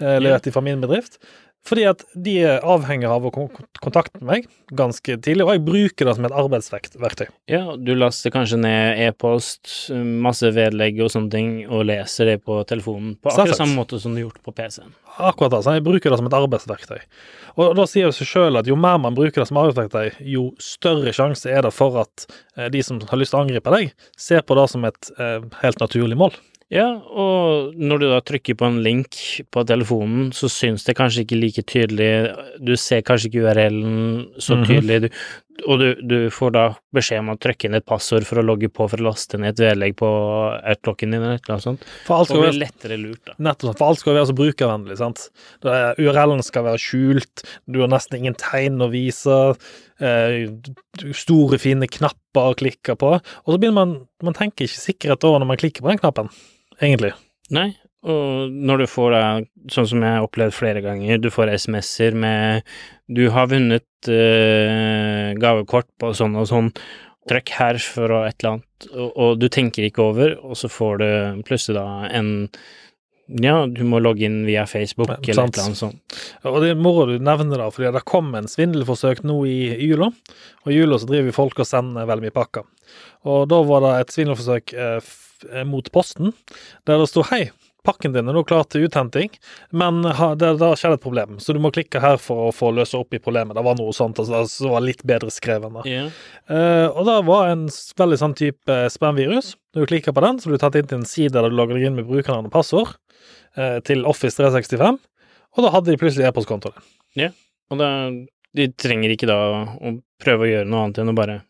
Eh, 0.00 0.20
levert 0.20 0.48
fra 0.52 0.62
min 0.64 0.80
bedrift. 0.80 1.18
Fordi 1.66 1.84
at 1.90 2.02
de 2.16 2.34
er 2.40 2.64
avhengig 2.64 3.08
av 3.10 3.26
å 3.28 3.30
kontakte 3.34 4.22
meg 4.24 4.46
ganske 4.76 5.16
tidlig, 5.20 5.44
og 5.44 5.52
jeg 5.52 5.62
bruker 5.66 6.08
det 6.08 6.14
som 6.16 6.26
et 6.26 6.36
arbeidsverktøy. 6.42 7.26
Ja, 7.52 7.76
du 7.76 7.92
laster 7.98 8.32
kanskje 8.32 8.58
ned 8.62 9.02
e-post, 9.04 9.68
masse 9.92 10.48
vedlegg 10.56 11.02
og 11.04 11.12
sånne 11.12 11.32
ting, 11.34 11.52
og 11.68 11.84
leser 11.90 12.32
det 12.32 12.38
på 12.46 12.62
telefonen 12.68 13.12
på 13.20 13.32
akkurat 13.34 13.60
samme 13.60 13.76
måte 13.76 14.00
som 14.00 14.16
du 14.16 14.22
har 14.22 14.28
gjort 14.28 14.42
på 14.46 14.56
PC-en. 14.56 14.96
Akkurat 15.20 15.52
det, 15.52 15.62
så 15.66 15.76
jeg 15.76 15.84
bruker 15.84 16.12
det 16.12 16.20
som 16.22 16.30
et 16.30 16.38
arbeidsverktøy. 16.40 17.00
Og 17.60 17.76
da 17.76 17.86
sier 17.90 18.08
det 18.08 18.16
seg 18.16 18.30
sjøl 18.30 18.60
at 18.60 18.70
jo 18.70 18.78
mer 18.80 18.96
man 19.02 19.18
bruker 19.18 19.42
det 19.42 19.50
som 19.50 19.60
arbeidsverktøy, 19.60 20.24
jo 20.32 20.50
større 20.64 21.12
sjanse 21.16 21.50
er 21.52 21.66
det 21.66 21.74
for 21.76 22.00
at 22.06 22.24
eh, 22.56 22.70
de 22.72 22.80
som 22.86 23.02
har 23.04 23.20
lyst 23.20 23.34
til 23.34 23.42
å 23.42 23.44
angripe 23.44 23.74
deg, 23.76 23.92
ser 24.16 24.46
på 24.46 24.56
det 24.56 24.70
som 24.72 24.86
et 24.88 25.12
eh, 25.18 25.44
helt 25.60 25.84
naturlig 25.84 26.16
mål. 26.18 26.40
Ja, 26.70 26.86
og 27.02 27.74
når 27.74 27.98
du 27.98 28.04
da 28.12 28.20
trykker 28.22 28.54
på 28.54 28.68
en 28.70 28.78
link 28.84 29.16
på 29.50 29.62
telefonen, 29.66 30.28
så 30.30 30.46
syns 30.46 30.84
det 30.86 30.94
kanskje 31.00 31.24
ikke 31.24 31.38
like 31.40 31.64
tydelig, 31.66 32.10
du 32.62 32.76
ser 32.78 33.00
kanskje 33.06 33.26
ikke 33.26 33.40
URL-en 33.42 33.96
så 34.38 34.54
mhm. 34.54 34.66
tydelig, 34.68 35.00
mm 35.00 35.08
-hmm. 35.08 35.56
du, 35.58 35.64
og 35.66 35.80
du, 35.80 35.88
du, 36.06 36.30
får 36.30 36.52
da 36.54 36.64
beskjed 36.94 37.18
om 37.24 37.32
å 37.32 37.36
trykke 37.42 37.66
inn 37.66 37.74
et 37.74 37.86
passord 37.86 38.22
for 38.24 38.38
å 38.38 38.44
logge 38.46 38.68
på 38.70 38.86
for 38.88 39.02
å 39.02 39.08
laste 39.08 39.38
ned 39.38 39.50
et 39.50 39.62
vedlegg 39.64 39.96
på 39.96 40.10
outlocken 40.70 41.10
din, 41.10 41.22
eller 41.22 41.40
noe 41.48 41.60
sånt. 41.60 41.82
For 42.06 42.20
alt 42.20 42.30
skal 42.30 42.54
lettere 42.54 42.96
lurt, 42.96 43.24
da. 43.26 43.34
Nettopp, 43.38 43.78
for 43.78 43.86
alt 43.88 43.98
skal 43.98 44.14
være 44.14 44.30
så 44.30 44.38
brukervennlig, 44.38 44.96
sant. 44.96 45.26
URL-en 45.98 46.42
skal 46.42 46.64
være 46.64 46.78
skjult, 46.78 47.42
du 47.66 47.80
har 47.80 47.88
nesten 47.88 48.18
ingen 48.18 48.38
tegn 48.38 48.78
å 48.78 48.90
vise. 48.94 49.40
Eh, 49.98 50.46
store, 51.12 51.58
fine 51.58 51.90
knapper 51.90 52.54
å 52.54 52.54
klikke 52.54 52.94
på, 52.94 53.18
og 53.18 53.52
så 53.52 53.58
begynner 53.58 53.82
man 53.82 54.06
Man 54.22 54.34
tenker 54.34 54.64
ikke 54.64 54.80
sikkerhet 54.80 55.24
over 55.24 55.38
når 55.40 55.46
man 55.46 55.56
klikker 55.56 55.82
på 55.82 55.88
den 55.88 55.98
knappen 55.98 56.28
egentlig. 56.82 57.12
Nei, 57.50 57.70
Og 58.02 58.48
når 58.48 58.78
du 58.78 58.86
får 58.88 59.10
da, 59.12 59.22
sånn 59.68 59.86
som 59.90 60.00
jeg 60.00 60.14
har 60.16 60.24
opplevd 60.24 60.54
flere 60.56 60.80
ganger, 60.80 61.18
du 61.20 61.28
får 61.28 61.50
SMS-er 61.52 62.14
med 62.16 62.62
'du 63.12 63.26
har 63.34 63.50
vunnet 63.50 64.08
øh, 64.08 65.34
gavekort 65.36 65.88
på 66.00 66.14
sånn 66.16 66.36
og 66.40 66.46
sånn', 66.48 66.70
trykk 67.28 67.52
her 67.58 67.78
for 67.78 68.14
et 68.24 68.40
eller 68.40 68.54
annet, 68.54 68.86
og, 68.94 69.10
og 69.16 69.38
du 69.38 69.48
tenker 69.52 69.84
ikke 69.84 70.02
over, 70.02 70.32
og 70.40 70.56
så 70.56 70.70
får 70.72 71.02
du 71.02 71.42
plutselig 71.44 71.76
da 71.76 72.08
en 72.08 72.48
ja, 73.30 73.66
du 73.66 73.84
må 73.86 74.00
logge 74.02 74.24
inn 74.26 74.40
via 74.42 74.64
Facebook 74.66 75.06
Ja, 75.12 75.16
eller 75.22 75.34
sant. 75.36 75.52
et 75.54 75.58
eller 75.58 75.66
annet 75.68 75.78
sånt. 75.78 76.16
Og 76.50 76.56
det 76.64 76.72
må 76.74 76.90
du 77.06 77.12
nevne, 77.22 77.58
da, 77.60 77.68
fordi 77.70 77.92
det 77.94 78.02
kom 78.04 78.32
en 78.34 78.48
svindelforsøk 78.50 79.22
nå 79.22 79.36
i 79.46 79.58
i 79.76 79.86
jula. 79.92 80.08
Og 80.64 80.72
i 80.72 80.80
jula 80.80 80.98
så 80.98 81.06
driver 81.06 81.36
folk 81.36 81.60
og 81.62 81.68
sender 81.68 82.08
veldig 82.10 82.26
mye 82.26 82.34
pakker. 82.34 82.64
Og 83.30 83.44
da 83.52 83.60
var 83.68 83.84
det 83.84 83.92
et 84.00 84.16
svindelforsøk 84.16 84.74
eh, 84.74 84.98
mot 85.66 85.86
Posten, 85.92 86.34
der 86.88 87.00
det 87.00 87.10
sto 87.10 87.24
hei. 87.30 87.48
Pakken 87.86 88.12
din 88.12 88.28
er 88.28 88.36
nå 88.36 88.42
klar 88.44 88.66
til 88.68 88.84
uthenting, 88.84 89.32
men 89.72 90.02
det, 90.04 90.50
det 90.60 90.66
har 90.66 90.76
skjedd 90.76 90.98
et 90.98 91.04
problem, 91.04 91.38
så 91.40 91.54
du 91.56 91.60
må 91.64 91.70
klikke 91.72 92.02
her 92.02 92.18
for 92.20 92.50
å 92.50 92.52
få 92.52 92.74
løse 92.76 92.98
opp 92.98 93.16
i 93.16 93.20
problemet. 93.22 93.56
Det 93.56 93.64
var 93.64 93.78
noe 93.78 93.94
sånt 93.96 94.20
altså, 94.20 94.42
som 94.52 94.74
var 94.74 94.84
litt 94.84 95.00
bedre 95.08 95.32
skrevet. 95.32 95.78
Ja. 95.88 96.04
Eh, 96.52 96.86
og 96.90 97.08
det 97.08 97.16
var 97.28 97.48
en 97.48 97.64
veldig 98.02 98.20
sånn 98.20 98.36
type 98.36 98.76
spam-virus. 98.92 99.54
Når 99.72 99.86
du 99.86 99.92
klikker 99.94 100.16
på 100.16 100.24
den, 100.26 100.40
så 100.40 100.50
blir 100.50 100.60
du 100.60 100.64
tatt 100.66 100.76
inn 100.76 100.90
til 100.90 101.00
en 101.00 101.08
side 101.08 101.32
der 101.36 101.48
du 101.48 101.56
logger 101.56 101.78
deg 101.78 101.88
inn 101.88 101.96
med 101.96 102.08
brukernavn 102.10 102.50
og 102.50 102.54
passord 102.54 102.92
uh, 103.56 103.78
til 103.86 104.04
Office 104.08 104.36
365, 104.36 104.98
og 105.56 105.64
da 105.64 105.72
hadde 105.72 105.92
de 105.92 106.00
plutselig 106.00 106.28
e-postkontoen 106.28 106.76
din. 107.16 107.32
Og 107.70 107.80
da, 107.80 107.90
de 108.58 108.66
trenger 108.76 109.14
ikke 109.14 109.30
da 109.30 109.38
å 109.72 109.94
prøve 110.20 110.44
å 110.44 110.50
gjøre 110.50 110.68
noe 110.68 110.84
annet 110.84 111.00
enn 111.00 111.12
å 111.12 111.16
bare 111.16 111.40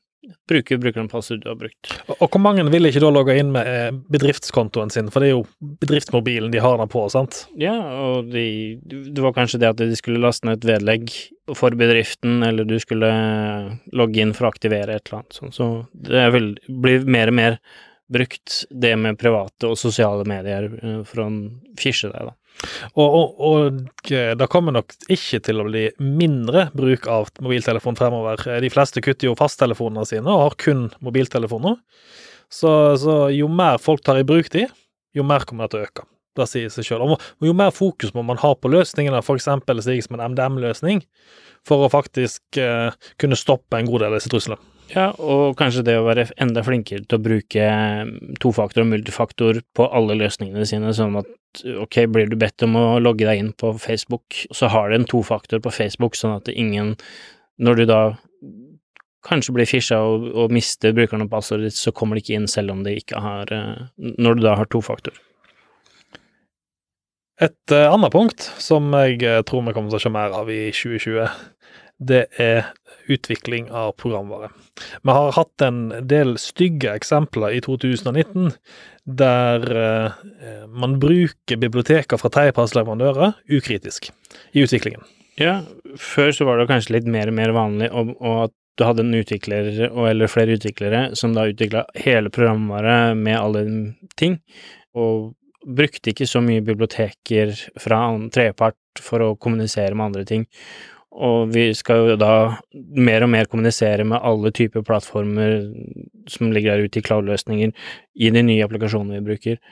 bruke 0.48 0.78
brukeren 0.78 1.08
passord 1.08 1.42
du 1.42 1.48
har 1.48 1.58
brukt. 1.58 1.90
Og, 2.06 2.14
og 2.18 2.28
hvor 2.28 2.42
mange 2.42 2.64
vil 2.72 2.88
ikke 2.88 3.02
da 3.02 3.10
logge 3.12 3.36
inn 3.40 3.52
med 3.54 3.68
eh, 3.68 3.90
bedriftskontoen 4.12 4.92
sin, 4.92 5.10
for 5.12 5.22
det 5.22 5.30
er 5.30 5.36
jo 5.38 5.44
bedriftsmobilen 5.82 6.52
de 6.52 6.62
har 6.62 6.78
den 6.80 6.90
på, 6.92 7.06
sant? 7.12 7.44
Ja, 7.60 7.74
og 8.04 8.30
de, 8.32 8.46
det 8.84 9.24
var 9.24 9.36
kanskje 9.36 9.62
det 9.62 9.72
at 9.72 9.80
de 9.80 9.98
skulle 9.98 10.22
laste 10.22 10.48
ned 10.48 10.60
et 10.60 10.68
vedlegg 10.74 11.14
for 11.56 11.74
bedriften, 11.78 12.42
eller 12.46 12.68
du 12.68 12.76
skulle 12.82 13.10
logge 13.96 14.22
inn 14.22 14.34
for 14.36 14.46
å 14.46 14.52
aktivere 14.52 14.98
et 14.98 15.08
eller 15.08 15.22
annet 15.22 15.40
sånt. 15.40 15.56
Så 15.56 15.70
det 15.92 16.28
vil 16.36 16.52
bli 16.68 17.00
mer 17.08 17.32
og 17.32 17.40
mer 17.40 17.60
brukt, 18.12 18.64
det 18.70 18.92
med 18.98 19.18
private 19.20 19.70
og 19.70 19.78
sosiale 19.78 20.26
medier, 20.28 20.68
eh, 20.82 21.00
for 21.08 21.24
å 21.24 21.30
fisje 21.80 22.10
deg, 22.12 22.30
da. 22.30 22.36
Og, 22.98 23.06
og, 23.06 23.42
og 23.46 24.12
eh, 24.12 24.32
det 24.36 24.48
kommer 24.52 24.74
nok 24.76 24.92
ikke 25.08 25.40
til 25.46 25.62
å 25.62 25.66
bli 25.68 25.86
mindre 26.02 26.68
bruk 26.76 27.06
av 27.10 27.30
mobiltelefon 27.40 27.98
fremover. 27.98 28.42
De 28.60 28.72
fleste 28.72 29.02
kutter 29.04 29.30
jo 29.30 29.38
fasttelefonene 29.38 30.06
sine 30.08 30.28
og 30.28 30.44
har 30.44 30.58
kun 30.60 30.88
mobiltelefoner. 31.04 31.78
Så, 32.50 32.70
så 32.98 33.20
jo 33.32 33.46
mer 33.48 33.78
folk 33.82 34.02
tar 34.04 34.18
i 34.18 34.26
bruk 34.26 34.50
de, 34.52 34.66
jo 35.14 35.26
mer 35.26 35.46
kommer 35.46 35.68
det 35.68 35.74
til 35.74 35.80
å 35.80 35.88
øke. 35.88 36.06
Det 36.38 36.46
sier 36.46 36.70
seg 36.72 36.86
sjøl. 36.86 37.14
Jo 37.42 37.54
mer 37.56 37.72
fokus 37.74 38.12
må 38.14 38.22
man 38.26 38.38
ha 38.42 38.52
på 38.54 38.70
løsningene, 38.70 39.22
f.eks. 39.22 39.48
slik 39.82 40.04
som 40.06 40.18
en 40.18 40.32
MDM-løsning, 40.32 41.02
for 41.66 41.86
å 41.86 41.92
faktisk 41.92 42.60
eh, 42.60 42.94
kunne 43.20 43.38
stoppe 43.38 43.78
en 43.78 43.88
god 43.90 44.04
del 44.04 44.12
av 44.12 44.20
disse 44.20 44.30
truslene. 44.32 44.79
Ja, 44.90 45.10
og 45.22 45.54
kanskje 45.58 45.84
det 45.86 45.94
å 46.00 46.06
være 46.06 46.26
enda 46.42 46.64
flinkere 46.66 47.04
til 47.06 47.18
å 47.20 47.22
bruke 47.22 47.66
tofaktor 48.42 48.82
og 48.82 48.90
multifaktor 48.90 49.60
på 49.78 49.86
alle 49.86 50.16
løsningene 50.18 50.66
sine, 50.66 50.90
sånn 50.96 51.20
at 51.20 51.62
ok, 51.84 52.02
blir 52.10 52.30
du 52.30 52.34
bedt 52.38 52.64
om 52.66 52.74
å 52.78 52.86
logge 53.02 53.28
deg 53.28 53.38
inn 53.38 53.52
på 53.54 53.70
Facebook, 53.78 54.42
så 54.54 54.70
har 54.72 54.90
du 54.90 54.98
en 54.98 55.06
tofaktor 55.06 55.62
på 55.62 55.72
Facebook, 55.74 56.18
sånn 56.18 56.34
at 56.40 56.50
ingen, 56.50 56.96
når 57.62 57.82
du 57.82 57.84
da 57.90 58.00
kanskje 59.26 59.54
blir 59.54 59.68
fisha 59.68 60.00
og, 60.02 60.26
og 60.34 60.54
mister 60.54 60.94
brukeren 60.96 61.26
og 61.26 61.32
passordet 61.32 61.70
ditt, 61.70 61.78
så 61.78 61.92
kommer 61.94 62.16
det 62.16 62.24
ikke 62.24 62.38
inn 62.40 62.50
selv 62.50 62.74
om 62.74 62.84
det 62.86 62.96
ikke 63.02 63.20
har 63.20 63.52
eh, 63.54 63.82
Når 64.18 64.38
du 64.38 64.46
da 64.46 64.56
har 64.58 64.70
tofaktor. 64.72 65.14
Et 67.40 67.74
eh, 67.76 67.86
annet 67.86 68.12
punkt 68.12 68.48
som 68.60 68.90
jeg 69.02 69.20
eh, 69.24 69.42
tror 69.48 69.64
vi 69.66 69.76
kommer 69.76 69.92
til 69.92 70.00
å 70.00 70.04
se 70.06 70.12
mer 70.12 70.34
av 70.36 70.50
i 70.52 70.62
2020, 70.72 71.28
det 72.00 72.24
er 72.40 72.70
utvikling 73.12 73.68
av 73.76 73.92
programvare. 74.00 74.48
Vi 75.04 75.12
har 75.12 75.34
hatt 75.36 75.64
en 75.64 75.80
del 76.08 76.36
stygge 76.40 76.94
eksempler 76.96 77.56
i 77.56 77.60
2019 77.64 78.52
der 79.20 79.66
eh, 79.76 80.66
man 80.68 80.98
bruker 81.02 81.60
biblioteker 81.60 82.20
fra 82.20 82.30
tredjepartsleverandører 82.32 83.34
ukritisk 83.50 84.10
i 84.52 84.64
utviklingen. 84.64 85.04
Ja, 85.40 85.60
før 86.00 86.32
så 86.36 86.46
var 86.48 86.60
det 86.60 86.68
kanskje 86.70 86.98
litt 86.98 87.08
mer 87.10 87.30
og 87.30 87.36
mer 87.36 87.54
vanlig 87.56 87.90
og, 87.92 88.14
og 88.20 88.46
at 88.46 88.56
du 88.78 88.86
hadde 88.86 89.04
en 89.04 89.16
utvikler, 89.18 89.66
eller 90.08 90.30
flere 90.30 90.56
utviklere, 90.56 91.10
som 91.18 91.34
da 91.36 91.44
utvikla 91.50 91.82
hele 92.00 92.30
programvare 92.32 93.12
med 93.18 93.36
alle 93.36 93.64
ting, 94.16 94.38
og 94.96 95.34
brukte 95.66 96.14
ikke 96.14 96.28
så 96.28 96.40
mye 96.40 96.64
biblioteker 96.64 97.52
fra 97.80 98.00
tredjepart 98.32 99.02
for 99.04 99.24
å 99.26 99.34
kommunisere 99.36 99.92
med 99.92 100.06
andre 100.06 100.24
ting. 100.28 100.46
Og 101.10 101.50
vi 101.50 101.70
skal 101.74 102.12
jo 102.12 102.16
da 102.20 102.32
mer 102.70 103.26
og 103.26 103.32
mer 103.32 103.48
kommunisere 103.50 104.06
med 104.06 104.22
alle 104.22 104.52
typer 104.54 104.84
plattformer 104.86 105.64
som 106.30 106.52
ligger 106.54 106.76
der 106.76 106.86
ute 106.86 107.00
i 107.00 107.04
cloud-løsninger, 107.04 107.72
i 108.14 108.30
de 108.30 108.42
nye 108.46 108.66
applikasjonene 108.66 109.18
vi 109.18 109.32
bruker. 109.32 109.62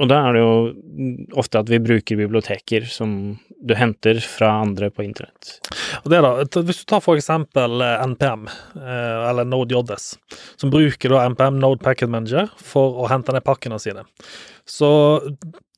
Og 0.00 0.08
da 0.08 0.16
er 0.24 0.36
det 0.36 0.42
jo 0.42 0.52
ofte 1.40 1.60
at 1.60 1.68
vi 1.68 1.80
bruker 1.82 2.16
biblioteker 2.16 2.86
som 2.88 3.10
du 3.60 3.74
henter 3.76 4.20
fra 4.24 4.54
andre 4.62 4.88
på 4.92 5.04
internett. 5.04 5.58
Og 6.00 6.08
det 6.12 6.22
da, 6.24 6.62
Hvis 6.64 6.80
du 6.80 6.86
tar 6.88 7.04
eksempel 7.12 7.84
eh, 7.84 8.04
NPM, 8.08 8.46
eh, 8.80 9.28
eller 9.28 9.44
Node.js, 9.44 10.14
som 10.56 10.72
bruker 10.72 11.12
da 11.12 11.26
NPM 11.28 11.60
Node 11.60 11.84
Packet 11.84 12.08
Manager 12.08 12.48
for 12.56 13.02
å 13.02 13.10
hente 13.12 13.34
ned 13.36 13.44
pakkene 13.44 13.80
sine. 13.82 14.06
Så 14.64 15.20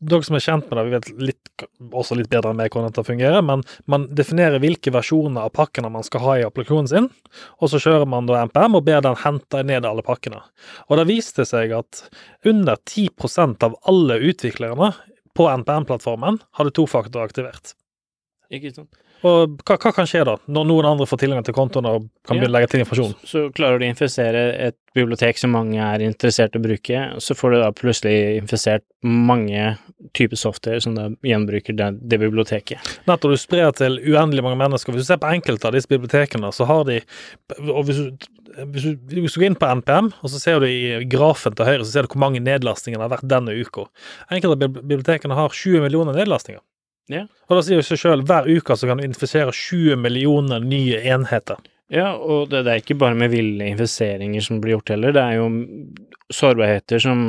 dere 0.03 0.27
som 0.27 0.37
er 0.37 0.45
kjent 0.45 0.69
med 0.69 0.79
det, 0.79 0.85
vi 0.85 0.95
vet 0.97 1.09
litt, 1.31 1.67
også 1.95 2.17
litt 2.19 2.31
bedre 2.33 2.51
enn 2.53 2.59
meg 2.59 2.73
hvordan 2.73 2.91
dette 2.91 3.05
fungerer, 3.07 3.45
men 3.47 3.63
man 3.91 4.09
definerer 4.19 4.63
hvilke 4.63 4.93
versjoner 4.95 5.47
av 5.47 5.55
pakkene 5.57 5.91
man 5.93 6.07
skal 6.07 6.25
ha 6.25 6.35
i 6.39 6.47
applikasjonen 6.47 6.91
sin, 6.91 7.09
og 7.63 7.71
så 7.71 7.81
kjører 7.83 8.09
man 8.11 8.27
da 8.29 8.43
NPM 8.49 8.79
og 8.79 8.87
ber 8.89 9.05
den 9.05 9.19
hente 9.23 9.63
ned 9.69 9.87
alle 9.89 10.05
pakkene. 10.07 10.43
Og 10.89 10.99
det 10.99 11.09
viste 11.11 11.47
seg 11.49 11.75
at 11.77 12.05
under 12.49 12.81
10% 12.83 13.69
av 13.69 13.79
alle 13.91 14.19
utviklerne 14.33 14.93
på 15.39 15.49
NPM-plattformen 15.63 16.43
hadde 16.59 16.75
tofaktor 16.77 17.25
aktivert. 17.25 17.77
Ikke 18.53 18.75
sant? 18.75 18.91
Og 19.23 19.57
hva, 19.63 19.77
hva 19.79 19.93
kan 19.95 20.09
skje 20.09 20.25
da, 20.27 20.37
når 20.51 20.65
noen 20.67 20.89
andre 20.93 21.07
får 21.07 21.21
tilgang 21.23 21.45
til 21.47 21.55
kontoen 21.55 21.87
og 21.87 22.09
kan 22.27 22.41
Ja. 22.41 22.49
legge 22.51 22.71
til 22.73 22.83
informasjon? 22.83 23.13
Så, 23.23 23.29
så 23.31 23.43
klarer 23.55 23.79
du 23.79 23.85
å 23.87 23.91
infisere 23.93 24.43
et 24.69 24.77
bibliotek 24.97 25.39
som 25.39 25.55
mange 25.55 25.79
er 25.79 26.03
interessert 26.05 26.57
i 26.57 26.61
å 26.61 26.65
bruke, 26.65 27.05
så 27.23 27.37
får 27.39 27.55
du 27.55 27.59
da 27.63 27.71
plutselig 27.73 28.17
infisert 28.41 28.85
mange 29.07 29.77
typer 30.19 30.37
software 30.37 30.83
som 30.83 30.97
da 30.99 31.07
gjenbruker 31.25 31.77
det, 31.79 31.89
det 32.03 32.19
biblioteket. 32.21 32.91
Nettopp 33.09 33.33
du 33.33 33.41
sprer 33.41 33.71
til 33.79 34.01
uendelig 34.03 34.43
mange 34.45 34.59
mennesker. 34.61 34.93
Hvis 34.93 35.07
du 35.07 35.13
ser 35.13 35.23
på 35.23 35.31
enkelte 35.33 35.71
av 35.71 35.77
disse 35.79 35.89
bibliotekene, 35.91 36.51
så 36.53 36.67
har 36.69 36.85
de 36.91 36.99
og 37.63 37.87
hvis 37.87 38.03
du, 38.03 38.27
hvis, 38.75 38.83
du, 38.91 39.23
hvis 39.23 39.33
du 39.33 39.41
går 39.41 39.49
inn 39.53 39.61
på 39.63 39.71
NPM, 39.81 40.11
og 40.21 40.29
så 40.35 40.43
ser 40.43 40.61
du 40.61 40.67
i 40.69 41.05
grafen 41.09 41.55
til 41.57 41.71
høyre, 41.71 41.87
så 41.87 41.95
ser 41.95 42.05
du 42.09 42.13
hvor 42.13 42.25
mange 42.27 42.43
nedlastinger 42.43 42.99
det 43.01 43.07
har 43.07 43.15
vært 43.15 43.31
denne 43.31 43.55
uka. 43.57 43.87
Enkelte 44.35 44.59
av 44.59 44.77
bibliotekene 44.83 45.39
har 45.39 45.55
20 45.57 45.87
millioner 45.87 46.19
nedlastinger. 46.19 46.61
Ja. 47.11 47.27
Og 47.49 47.59
da 47.59 47.63
sier 47.67 47.81
jo 47.81 47.87
seg 47.87 48.01
sjøl, 48.01 48.23
hver 48.29 48.47
uke 48.49 48.77
så 48.79 48.89
kan 48.89 49.01
du 49.01 49.07
infisere 49.07 49.53
20 49.53 49.99
millioner 50.01 50.63
nye 50.63 51.01
enheter. 51.15 51.59
Ja, 51.93 52.15
og 52.15 52.49
det, 52.53 52.63
det 52.65 52.73
er 52.73 52.81
ikke 52.81 52.97
bare 53.03 53.19
med 53.19 53.33
ville 53.35 53.67
infiseringer 53.69 54.45
som 54.45 54.63
blir 54.63 54.79
gjort 54.79 54.95
heller, 54.95 55.13
det 55.13 55.23
er 55.23 55.41
jo 55.43 55.49
sårbarheter 56.33 57.03
som 57.05 57.25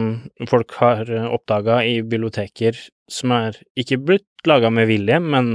folk 0.48 0.72
har 0.80 1.10
oppdaga 1.28 1.82
i 1.84 1.98
biblioteker 2.00 2.78
som 3.12 3.34
er 3.36 3.58
ikke 3.80 4.00
blitt 4.00 4.48
laga 4.48 4.72
med 4.72 4.88
vilje, 4.88 5.20
men 5.20 5.50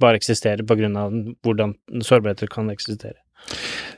bare 0.00 0.18
eksisterer 0.20 0.66
på 0.68 0.76
grunn 0.76 0.98
av 1.00 1.14
hvordan 1.46 1.72
sårbarheter 2.04 2.50
kan 2.52 2.68
eksistere. 2.72 3.16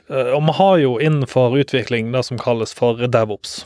Eh, 0.09 0.31
Og 0.35 0.43
vi 0.47 0.55
har 0.61 0.77
jo 0.79 0.93
innenfor 1.03 1.57
utvikling 1.59 2.11
det 2.13 2.23
som 2.25 2.39
kalles 2.39 2.73
for 2.73 2.95
DevOps, 3.07 3.65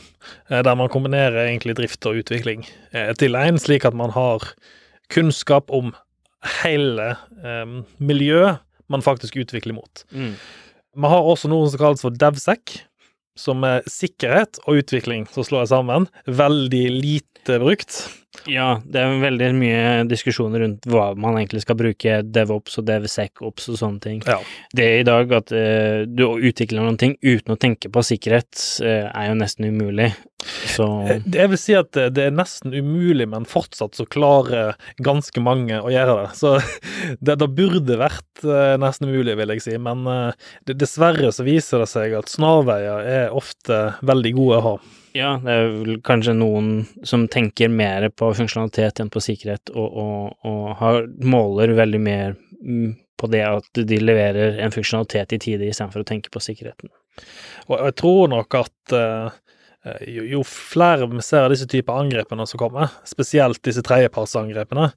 eh, 0.50 0.62
der 0.62 0.74
man 0.74 0.90
kombinerer 0.90 1.46
egentlig 1.46 1.76
drift 1.78 2.06
og 2.06 2.24
utvikling 2.24 2.66
eh, 2.92 3.12
til 3.14 3.38
en, 3.38 3.58
slik 3.58 3.84
at 3.84 3.94
man 3.94 4.10
har 4.10 4.42
kunnskap 5.12 5.70
om 5.74 5.92
hele 6.62 7.14
um, 7.40 7.82
miljøet 7.98 8.60
man 8.92 9.02
faktisk 9.04 9.36
utvikler 9.40 9.76
mot. 9.76 10.04
Vi 10.94 11.10
har 11.10 11.26
også 11.26 11.48
noe 11.50 11.68
som 11.72 11.80
kalles 11.80 12.04
for 12.04 12.14
DevSec, 12.14 12.82
som 13.34 13.64
er 13.66 13.82
sikkerhet 13.90 14.60
og 14.68 14.82
utvikling 14.84 15.24
så 15.32 15.42
slår 15.42 15.64
jeg 15.64 15.72
sammen. 15.72 16.04
Veldig 16.28 16.84
lite 16.94 17.56
brukt. 17.62 17.96
Ja, 18.50 18.80
det 18.84 19.00
er 19.00 19.14
veldig 19.22 19.48
mye 19.56 19.82
diskusjoner 20.10 20.64
rundt 20.64 20.86
hva 20.90 21.12
man 21.18 21.38
egentlig 21.38 21.62
skal 21.64 21.78
bruke 21.78 22.18
DevOps 22.26 22.78
og 22.80 22.86
DevSecOps 22.88 23.70
og 23.72 23.80
sånne 23.80 24.02
ting. 24.04 24.20
Ja. 24.26 24.38
Det 24.74 24.88
i 25.00 25.06
dag 25.06 25.32
at 25.38 25.52
uh, 25.54 26.04
du 26.08 26.26
utvikler 26.34 26.82
noen 26.82 26.98
ting 27.00 27.16
uten 27.22 27.54
å 27.54 27.60
tenke 27.60 27.90
på 27.92 28.04
sikkerhet, 28.04 28.52
uh, 28.84 29.08
er 29.08 29.30
jo 29.30 29.36
nesten 29.40 29.68
umulig. 29.70 30.10
Så 30.74 30.84
Eh, 31.08 31.22
Jeg 31.32 31.48
vil 31.54 31.60
si 31.60 31.76
at 31.78 31.94
det, 31.94 32.20
er 32.20 32.34
nesten 32.34 32.74
umulig, 32.76 33.24
men 33.32 33.46
fortsatt 33.48 33.96
så 33.96 34.04
klarer 34.04 34.74
ganske 35.00 35.40
mange 35.40 35.78
å 35.80 35.92
gjøre 35.92 36.18
det. 36.18 36.26
Så 36.36 36.58
det, 37.24 37.38
det 37.40 37.48
burde 37.56 38.00
vært 38.00 38.44
uh, 38.44 38.74
nesten 38.80 39.08
umulig, 39.08 39.38
vil 39.40 39.54
jeg 39.54 39.64
si. 39.64 39.78
Men 39.80 40.04
det, 40.66 40.76
dessverre 40.82 41.32
så 41.32 41.46
viser 41.46 41.84
det 41.84 41.88
seg 41.92 42.18
at 42.18 42.28
snarveier 42.32 43.08
er 43.08 43.32
ofte 43.34 43.86
veldig 44.04 44.34
gode 44.36 44.60
å 44.60 44.66
ha. 44.68 44.76
Ja, 45.14 45.36
det 45.38 45.52
er 45.54 45.68
vel 45.70 45.98
kanskje 46.02 46.32
noen 46.34 46.70
som 47.06 47.28
tenker 47.30 47.70
mer 47.70 48.08
på 48.10 48.23
funksjonalitet 48.36 49.00
enn 49.02 49.12
på 49.12 49.22
sikkerhet, 49.22 49.72
og, 49.74 49.96
og, 50.00 50.36
og 50.48 50.66
har, 50.80 51.04
måler 51.22 51.74
veldig 51.76 52.00
mer 52.02 52.36
mm, 52.62 52.92
på 53.20 53.30
det 53.30 53.44
at 53.46 53.84
de 53.88 54.00
leverer 54.02 54.58
en 54.64 54.74
funksjonalitet 54.74 55.36
i 55.36 55.40
tide, 55.42 55.70
istedenfor 55.70 56.02
å 56.04 56.08
tenke 56.08 56.32
på 56.34 56.42
sikkerheten. 56.42 56.92
Og 57.70 57.78
jeg 57.78 57.96
tror 58.00 58.30
nok 58.32 58.56
at 58.58 58.94
uh, 58.96 59.36
jo, 60.08 60.24
jo, 60.26 60.42
flere 60.48 61.06
vi 61.12 61.22
ser 61.22 61.46
av 61.46 61.52
disse 61.52 61.68
typer 61.70 62.00
angrepene 62.00 62.46
som 62.48 62.60
kommer, 62.60 62.92
spesielt 63.08 63.62
disse 63.66 63.84
tredjepartsangrepene, 63.86 64.88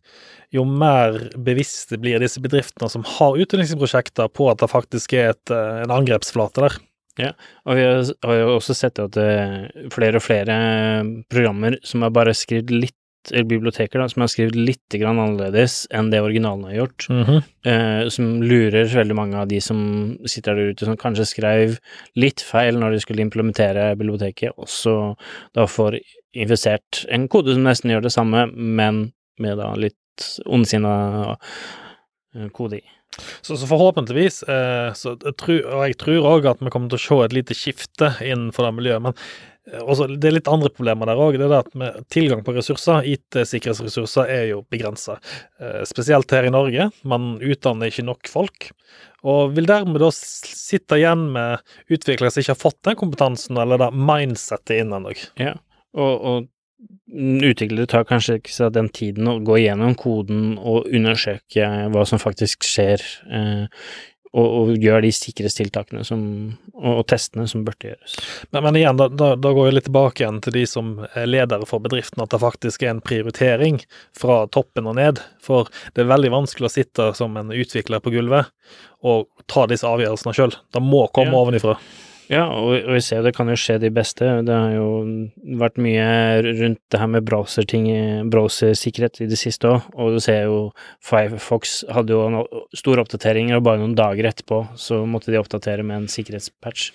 jo 0.56 0.64
mer 0.68 1.20
bevisste 1.36 2.00
blir 2.02 2.24
disse 2.24 2.42
bedriftene 2.44 2.90
som 2.92 3.06
har 3.18 3.38
utviklingsprosjekter 3.38 4.32
på 4.34 4.50
at 4.52 4.64
det 4.64 4.72
faktisk 4.72 5.18
er 5.20 5.34
et, 5.36 5.54
uh, 5.54 5.84
en 5.84 5.98
angrepsflate 6.00 6.66
der. 6.66 6.80
Ja, 7.18 7.32
og 7.66 7.80
vi 7.80 7.86
har 7.86 8.36
jo 8.38 8.50
også 8.60 8.76
sett 8.78 9.00
at 9.02 9.18
uh, 9.18 9.66
flere 9.94 10.20
og 10.20 10.26
flere 10.26 10.58
programmer 11.32 11.80
som 11.86 12.06
har 12.06 12.14
bare 12.14 12.36
skrevet 12.38 12.74
litt 12.74 12.97
eller 13.32 13.48
biblioteker 13.50 14.02
da, 14.02 14.08
som 14.10 14.24
har 14.24 14.32
skrevet 14.32 14.56
litt 14.56 14.98
grann 15.00 15.20
annerledes 15.22 15.86
enn 15.96 16.12
det 16.14 16.22
originalen 16.24 16.68
har 16.70 16.76
gjort, 16.82 17.08
Mm 17.10 17.24
-hmm. 17.24 17.42
eh, 17.66 18.10
som 18.10 18.44
lurer 18.44 18.86
veldig 18.86 19.16
mange 19.16 19.38
av 19.38 19.48
de 19.48 19.62
som 19.62 20.18
sitter 20.26 20.56
der 20.56 20.72
ute, 20.72 20.86
som 20.86 20.98
kanskje 20.98 21.26
skrev 21.26 21.78
litt 22.16 22.42
feil 22.42 22.80
når 22.80 22.92
de 22.92 23.00
skulle 23.00 23.22
implementere 23.22 23.96
biblioteket, 23.96 24.52
og 24.58 24.68
så 24.68 25.16
da 25.54 25.66
får 25.66 26.00
infisert 26.34 27.06
en 27.10 27.28
kode 27.28 27.54
som 27.54 27.64
nesten 27.64 27.92
gjør 27.92 28.02
det 28.02 28.12
samme, 28.12 28.52
men 28.56 29.12
med 29.40 29.58
da 29.58 29.76
litt 29.76 30.40
ondsinna 30.46 31.38
kode 32.54 32.78
i. 32.78 32.82
Så, 33.42 33.58
så, 33.58 33.68
forhåpentligvis, 33.68 34.44
eh, 34.44 34.94
så 34.94 35.16
og 35.16 35.88
jeg 35.88 35.98
tror 35.98 36.28
òg 36.36 36.50
at 36.52 36.62
vi 36.62 36.70
kommer 36.74 36.92
til 36.92 37.00
å 37.00 37.06
se 37.06 37.20
et 37.26 37.38
lite 37.38 37.56
skifte 37.58 38.12
innenfor 38.22 38.68
det 38.68 38.74
miljøet. 38.78 39.02
men 39.02 39.14
også, 39.68 40.08
det 40.16 40.30
er 40.30 40.38
litt 40.38 40.50
andre 40.52 40.72
problemer 40.74 41.10
der 41.10 41.20
òg. 41.20 41.38
Det 41.40 41.48
er 41.48 41.58
at 41.60 42.10
tilgang 42.14 42.44
på 42.46 42.56
ressurser, 42.56 43.08
IT-sikkerhetsressurser, 43.12 44.32
er 44.32 44.46
jo 44.54 44.64
begrensa. 44.72 45.18
Eh, 45.60 45.82
spesielt 45.90 46.32
her 46.32 46.48
i 46.48 46.54
Norge. 46.54 46.90
Man 47.08 47.36
utdanner 47.44 47.92
ikke 47.92 48.08
nok 48.08 48.32
folk. 48.32 48.70
Og 49.28 49.56
vil 49.58 49.68
dermed 49.68 50.00
da 50.00 50.12
sitte 50.14 51.00
igjen 51.00 51.28
med 51.34 51.64
utviklere 51.92 52.32
som 52.32 52.44
ikke 52.44 52.54
har 52.54 52.62
fått 52.62 52.84
den 52.88 53.00
kompetansen 53.00 53.58
eller 53.60 53.82
det 53.82 53.90
mindsettet 53.98 54.78
inn 54.78 54.94
ennå. 54.96 55.16
Ja, 55.42 55.58
og, 55.98 56.14
og 56.14 56.48
utviklere 57.08 57.90
tar 57.90 58.06
kanskje 58.08 58.38
ikke 58.38 58.54
seg 58.54 58.76
den 58.76 58.90
tiden 58.94 59.30
å 59.32 59.40
gå 59.46 59.58
igjennom 59.62 59.96
koden 59.98 60.58
og 60.60 60.88
undersøke 60.94 61.66
hva 61.94 62.04
som 62.08 62.22
faktisk 62.22 62.68
skjer, 62.68 63.04
eh, 63.32 63.66
og, 64.34 64.48
og 64.48 64.72
gjør 64.84 65.04
de 65.06 65.12
sikkerhetstiltakene 65.16 66.04
som, 66.08 66.22
og, 66.74 66.90
og, 67.00 67.04
testene 67.10 67.48
som 67.50 67.64
burde 67.68 67.92
gjøres. 67.92 68.18
Men, 68.52 68.64
men 68.66 68.80
igjen, 68.82 69.00
da, 69.00 69.08
da, 69.10 69.30
da, 69.40 69.54
går 69.56 69.70
jeg 69.70 69.78
litt 69.78 69.88
tilbake 69.90 70.24
igjen 70.24 70.42
til 70.44 70.58
de 70.58 70.66
som 70.70 70.94
er 71.08 71.30
ledere 71.30 71.68
for 71.70 71.84
bedriften, 71.84 72.24
at 72.24 72.34
det 72.34 72.42
faktisk 72.44 72.84
er 72.84 72.96
en 72.96 73.04
prioritering 73.04 73.80
fra 74.18 74.42
toppen 74.54 74.90
og 74.90 74.98
ned. 75.00 75.22
For 75.44 75.72
det 75.96 76.04
er 76.04 76.12
veldig 76.12 76.34
vanskelig 76.34 76.70
å 76.70 76.74
sitte 76.74 77.12
som 77.18 77.38
en 77.40 77.54
utvikler 77.56 78.04
på 78.04 78.14
gulvet 78.16 78.52
og 79.06 79.28
ta 79.52 79.68
disse 79.70 79.88
avgjørelsene 79.88 80.36
sjøl. 80.36 80.56
Det 80.74 80.84
må 80.84 81.06
komme 81.16 81.36
ja. 81.36 81.42
ovenifra. 81.42 81.78
Ja, 82.28 82.44
og, 82.52 82.74
og 82.76 82.98
vi 82.98 83.02
ser 83.04 83.24
det 83.24 83.32
kan 83.38 83.48
jo 83.48 83.56
skje 83.60 83.78
de 83.80 83.90
beste. 83.94 84.28
Det 84.44 84.52
har 84.52 84.74
jo 84.76 84.88
vært 85.62 85.80
mye 85.80 86.08
rundt 86.44 86.82
det 86.92 87.00
her 87.00 87.10
med 87.12 87.24
browserting, 87.28 87.88
browsersikkerhet 88.34 89.22
i 89.24 89.30
det 89.32 89.40
siste 89.40 89.70
òg, 89.72 89.88
og 89.96 90.18
du 90.18 90.20
ser 90.24 90.44
jo 90.50 90.58
Firefox 91.08 91.80
hadde 91.96 92.16
jo 92.16 92.44
store 92.76 93.06
oppdateringer, 93.06 93.60
og 93.60 93.68
bare 93.70 93.82
noen 93.82 93.96
dager 93.98 94.28
etterpå 94.28 94.66
så 94.80 95.06
måtte 95.08 95.32
de 95.32 95.40
oppdatere 95.40 95.86
med 95.88 96.02
en 96.02 96.10
sikkerhetspatch. 96.12 96.90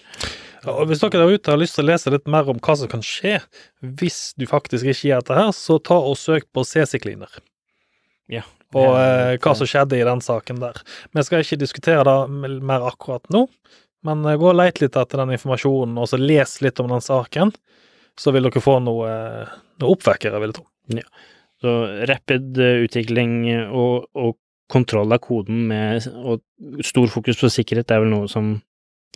Ja, 0.62 0.76
og 0.76 0.90
Hvis 0.90 1.00
dere 1.02 1.22
der 1.22 1.32
ute 1.32 1.54
har 1.54 1.60
lyst 1.60 1.78
til 1.78 1.86
å 1.86 1.90
lese 1.90 2.12
litt 2.12 2.28
mer 2.30 2.50
om 2.52 2.60
hva 2.62 2.76
som 2.78 2.90
kan 2.92 3.02
skje 3.02 3.38
hvis 3.80 4.34
du 4.38 4.44
faktisk 4.46 4.84
ikke 4.84 5.08
gjør 5.08 5.24
dette 5.24 5.38
her, 5.40 5.54
så 5.56 5.80
ta 5.80 5.96
og 5.96 6.18
søk 6.20 6.50
på 6.52 6.66
CC-cleaner. 6.68 7.40
Ja, 8.30 8.44
og 8.76 8.94
eh, 9.00 9.38
hva 9.42 9.54
som 9.56 9.68
skjedde 9.68 9.98
i 9.98 10.04
den 10.06 10.22
saken 10.24 10.60
der. 10.62 10.78
Vi 11.12 11.24
skal 11.26 11.42
ikke 11.44 11.60
diskutere 11.60 12.04
det 12.06 12.52
mer 12.64 12.86
akkurat 12.88 13.24
nå, 13.34 13.46
men 14.06 14.24
eh, 14.26 14.38
gå 14.40 14.50
og 14.50 14.58
let 14.58 14.82
litt 14.82 14.98
etter 14.98 15.22
den 15.22 15.34
informasjonen, 15.36 15.98
og 15.98 16.08
så 16.10 16.20
les 16.20 16.56
litt 16.64 16.80
om 16.82 16.90
den 16.92 17.04
saken. 17.04 17.52
Så 18.18 18.34
vil 18.34 18.44
dere 18.44 18.60
få 18.60 18.76
noe, 18.84 19.12
noe 19.80 19.94
oppvekkere, 19.94 20.40
vil 20.42 20.52
jeg 20.52 20.58
tro. 20.58 20.66
Ja. 20.98 21.06
Så 21.62 21.76
rapid 22.10 22.58
eh, 22.60 22.82
utvikling 22.86 23.36
og, 23.70 24.08
og 24.18 24.36
kontroll 24.72 25.12
av 25.12 25.20
koden 25.22 25.66
med 25.68 26.06
og 26.22 26.42
stor 26.84 27.10
fokus 27.12 27.40
på 27.42 27.50
sikkerhet 27.52 27.92
er 27.92 28.02
vel 28.02 28.12
noe 28.12 28.28
som 28.30 28.54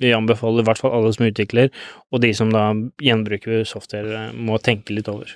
vi 0.01 0.13
anbefaler 0.13 0.61
i 0.61 0.67
hvert 0.67 0.81
fall 0.83 0.93
alle 0.93 1.13
som 1.15 1.25
utvikler, 1.27 1.71
og 2.13 2.21
de 2.21 2.31
som 2.37 2.51
da 2.53 2.67
gjenbruker 3.03 3.65
software, 3.69 4.27
må 4.37 4.59
tenke 4.61 4.93
litt 4.93 5.09
over. 5.09 5.31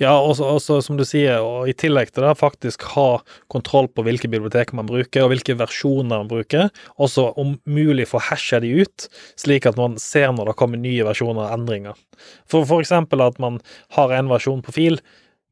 Ja, 0.00 0.14
og 0.16 0.36
som 0.62 0.96
du 0.96 1.04
sier, 1.08 1.44
og 1.44 1.68
i 1.68 1.76
tillegg 1.76 2.14
til 2.14 2.24
det, 2.24 2.32
faktisk 2.40 2.86
ha 2.94 3.20
kontroll 3.52 3.90
på 3.92 4.06
hvilke 4.06 4.30
biblioteker 4.32 4.78
man 4.78 4.88
bruker, 4.88 5.26
og 5.26 5.34
hvilke 5.34 5.58
versjoner 5.60 6.24
man 6.24 6.32
bruker. 6.32 6.70
Også 6.96 7.28
om 7.36 7.56
mulig 7.68 8.08
få 8.08 8.22
hasha 8.30 8.62
de 8.64 8.72
ut, 8.80 9.08
slik 9.40 9.68
at 9.68 9.78
man 9.80 10.00
ser 10.00 10.32
når 10.32 10.52
det 10.52 10.58
kommer 10.60 10.80
nye 10.80 11.06
versjoner 11.06 11.44
og 11.44 11.60
endringer. 11.60 12.04
For 12.48 12.64
for 12.68 12.84
eksempel 12.84 13.24
at 13.24 13.40
man 13.42 13.60
har 13.98 14.16
en 14.16 14.32
versjon 14.32 14.64
på 14.64 14.74
fil, 14.76 15.00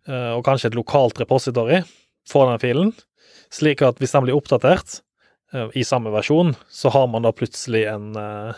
eh, 0.08 0.30
og 0.32 0.44
kanskje 0.48 0.72
et 0.72 0.78
lokalt 0.78 1.20
repository 1.20 1.82
for 2.28 2.48
den 2.48 2.62
filen, 2.62 2.94
slik 3.52 3.84
at 3.84 4.00
hvis 4.00 4.16
den 4.16 4.24
blir 4.24 4.38
oppdatert, 4.38 5.02
Eh, 5.13 5.13
i 5.74 5.84
samme 5.86 6.12
versjon, 6.14 6.54
så 6.70 6.92
har 6.94 7.06
man 7.12 7.26
da 7.26 7.32
plutselig 7.32 7.84
en, 7.90 8.10
eh, 8.16 8.54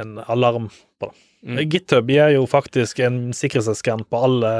en 0.00 0.18
alarm 0.26 0.70
på 1.00 1.10
det. 1.10 1.16
Mm. 1.46 1.58
Eh, 1.58 1.68
GitHub 1.68 2.10
gir 2.10 2.34
jo 2.34 2.44
faktisk 2.46 2.98
en 3.00 3.32
sikkerhetsskann 3.32 4.04
på 4.04 4.20
alle 4.24 4.50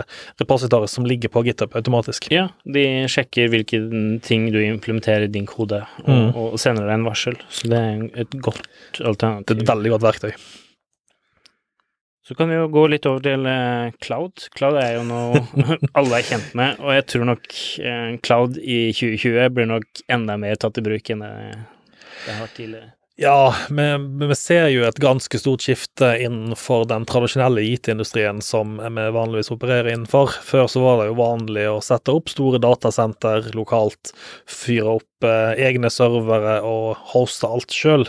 repositorer 0.41 0.89
som 0.89 1.07
ligger 1.07 1.29
på 1.29 1.43
GitHub 1.45 1.77
automatisk. 1.77 2.31
Ja, 2.33 2.49
de 2.65 2.85
sjekker 3.11 3.51
hvilke 3.53 3.83
ting 4.25 4.49
du 4.53 4.61
implementerer 4.65 5.29
i 5.29 5.33
din 5.33 5.49
kode, 5.49 5.83
og, 6.07 6.09
mm. 6.09 6.33
og 6.33 6.59
sender 6.61 6.89
deg 6.89 6.97
en 6.97 7.07
varsel. 7.09 7.39
Så 7.53 7.71
det 7.73 7.85
er 7.85 8.25
et 8.25 8.41
godt 8.41 8.65
alternativ. 9.05 9.45
Det 9.53 9.61
er 9.61 9.67
et 9.67 9.75
veldig 9.75 9.95
godt 9.97 10.09
verktøy. 10.09 10.35
Så 12.31 12.37
kan 12.39 12.47
vi 12.47 12.55
jo 12.55 12.69
gå 12.71 12.85
litt 12.93 13.09
over 13.11 13.25
til 13.25 13.43
uh, 13.43 13.91
cloud. 13.99 14.47
Cloud 14.55 14.79
er 14.79 14.95
jo 15.01 15.03
noe 15.09 15.43
alle 15.99 16.21
er 16.21 16.29
kjent 16.29 16.55
med, 16.55 16.79
og 16.79 16.95
jeg 16.95 17.09
tror 17.11 17.27
nok 17.33 17.51
uh, 17.83 18.15
cloud 18.23 18.61
i 18.63 18.79
2020 18.95 19.51
blir 19.57 19.69
nok 19.73 20.05
enda 20.15 20.39
mer 20.39 20.63
tatt 20.63 20.79
i 20.79 20.87
bruk 20.87 21.11
enn 21.11 21.27
det 21.27 22.31
har 22.31 22.43
vært 22.45 22.55
tidligere. 22.55 22.93
Ja, 23.21 23.55
vi, 23.69 24.27
vi, 24.29 24.35
ser 24.35 24.71
jo 24.73 24.87
et 24.89 24.97
ganske 25.03 25.39
stort 25.43 25.61
skifte 25.61 26.15
innenfor 26.25 26.87
den 26.89 27.05
tradisjonelle 27.05 27.61
IT-industrien 27.69 28.39
som 28.41 28.79
vi 28.81 29.05
vanligvis 29.13 29.53
opererer 29.53 29.91
innenfor. 29.93 30.33
Før 30.41 30.71
så 30.73 30.81
var 30.81 31.03
det 31.03 31.11
jo 31.11 31.19
vanlig 31.19 31.67
å 31.69 31.83
sette 31.85 32.15
opp 32.17 32.33
store 32.33 32.63
datasenter 32.65 33.51
lokalt, 33.53 34.15
fyre 34.49 34.95
opp 34.95 35.29
eh, 35.29 35.53
egne 35.69 35.93
servere 35.93 36.63
og 36.65 36.97
hoste 37.13 37.51
alt 37.51 37.77
sjøl. 37.77 38.07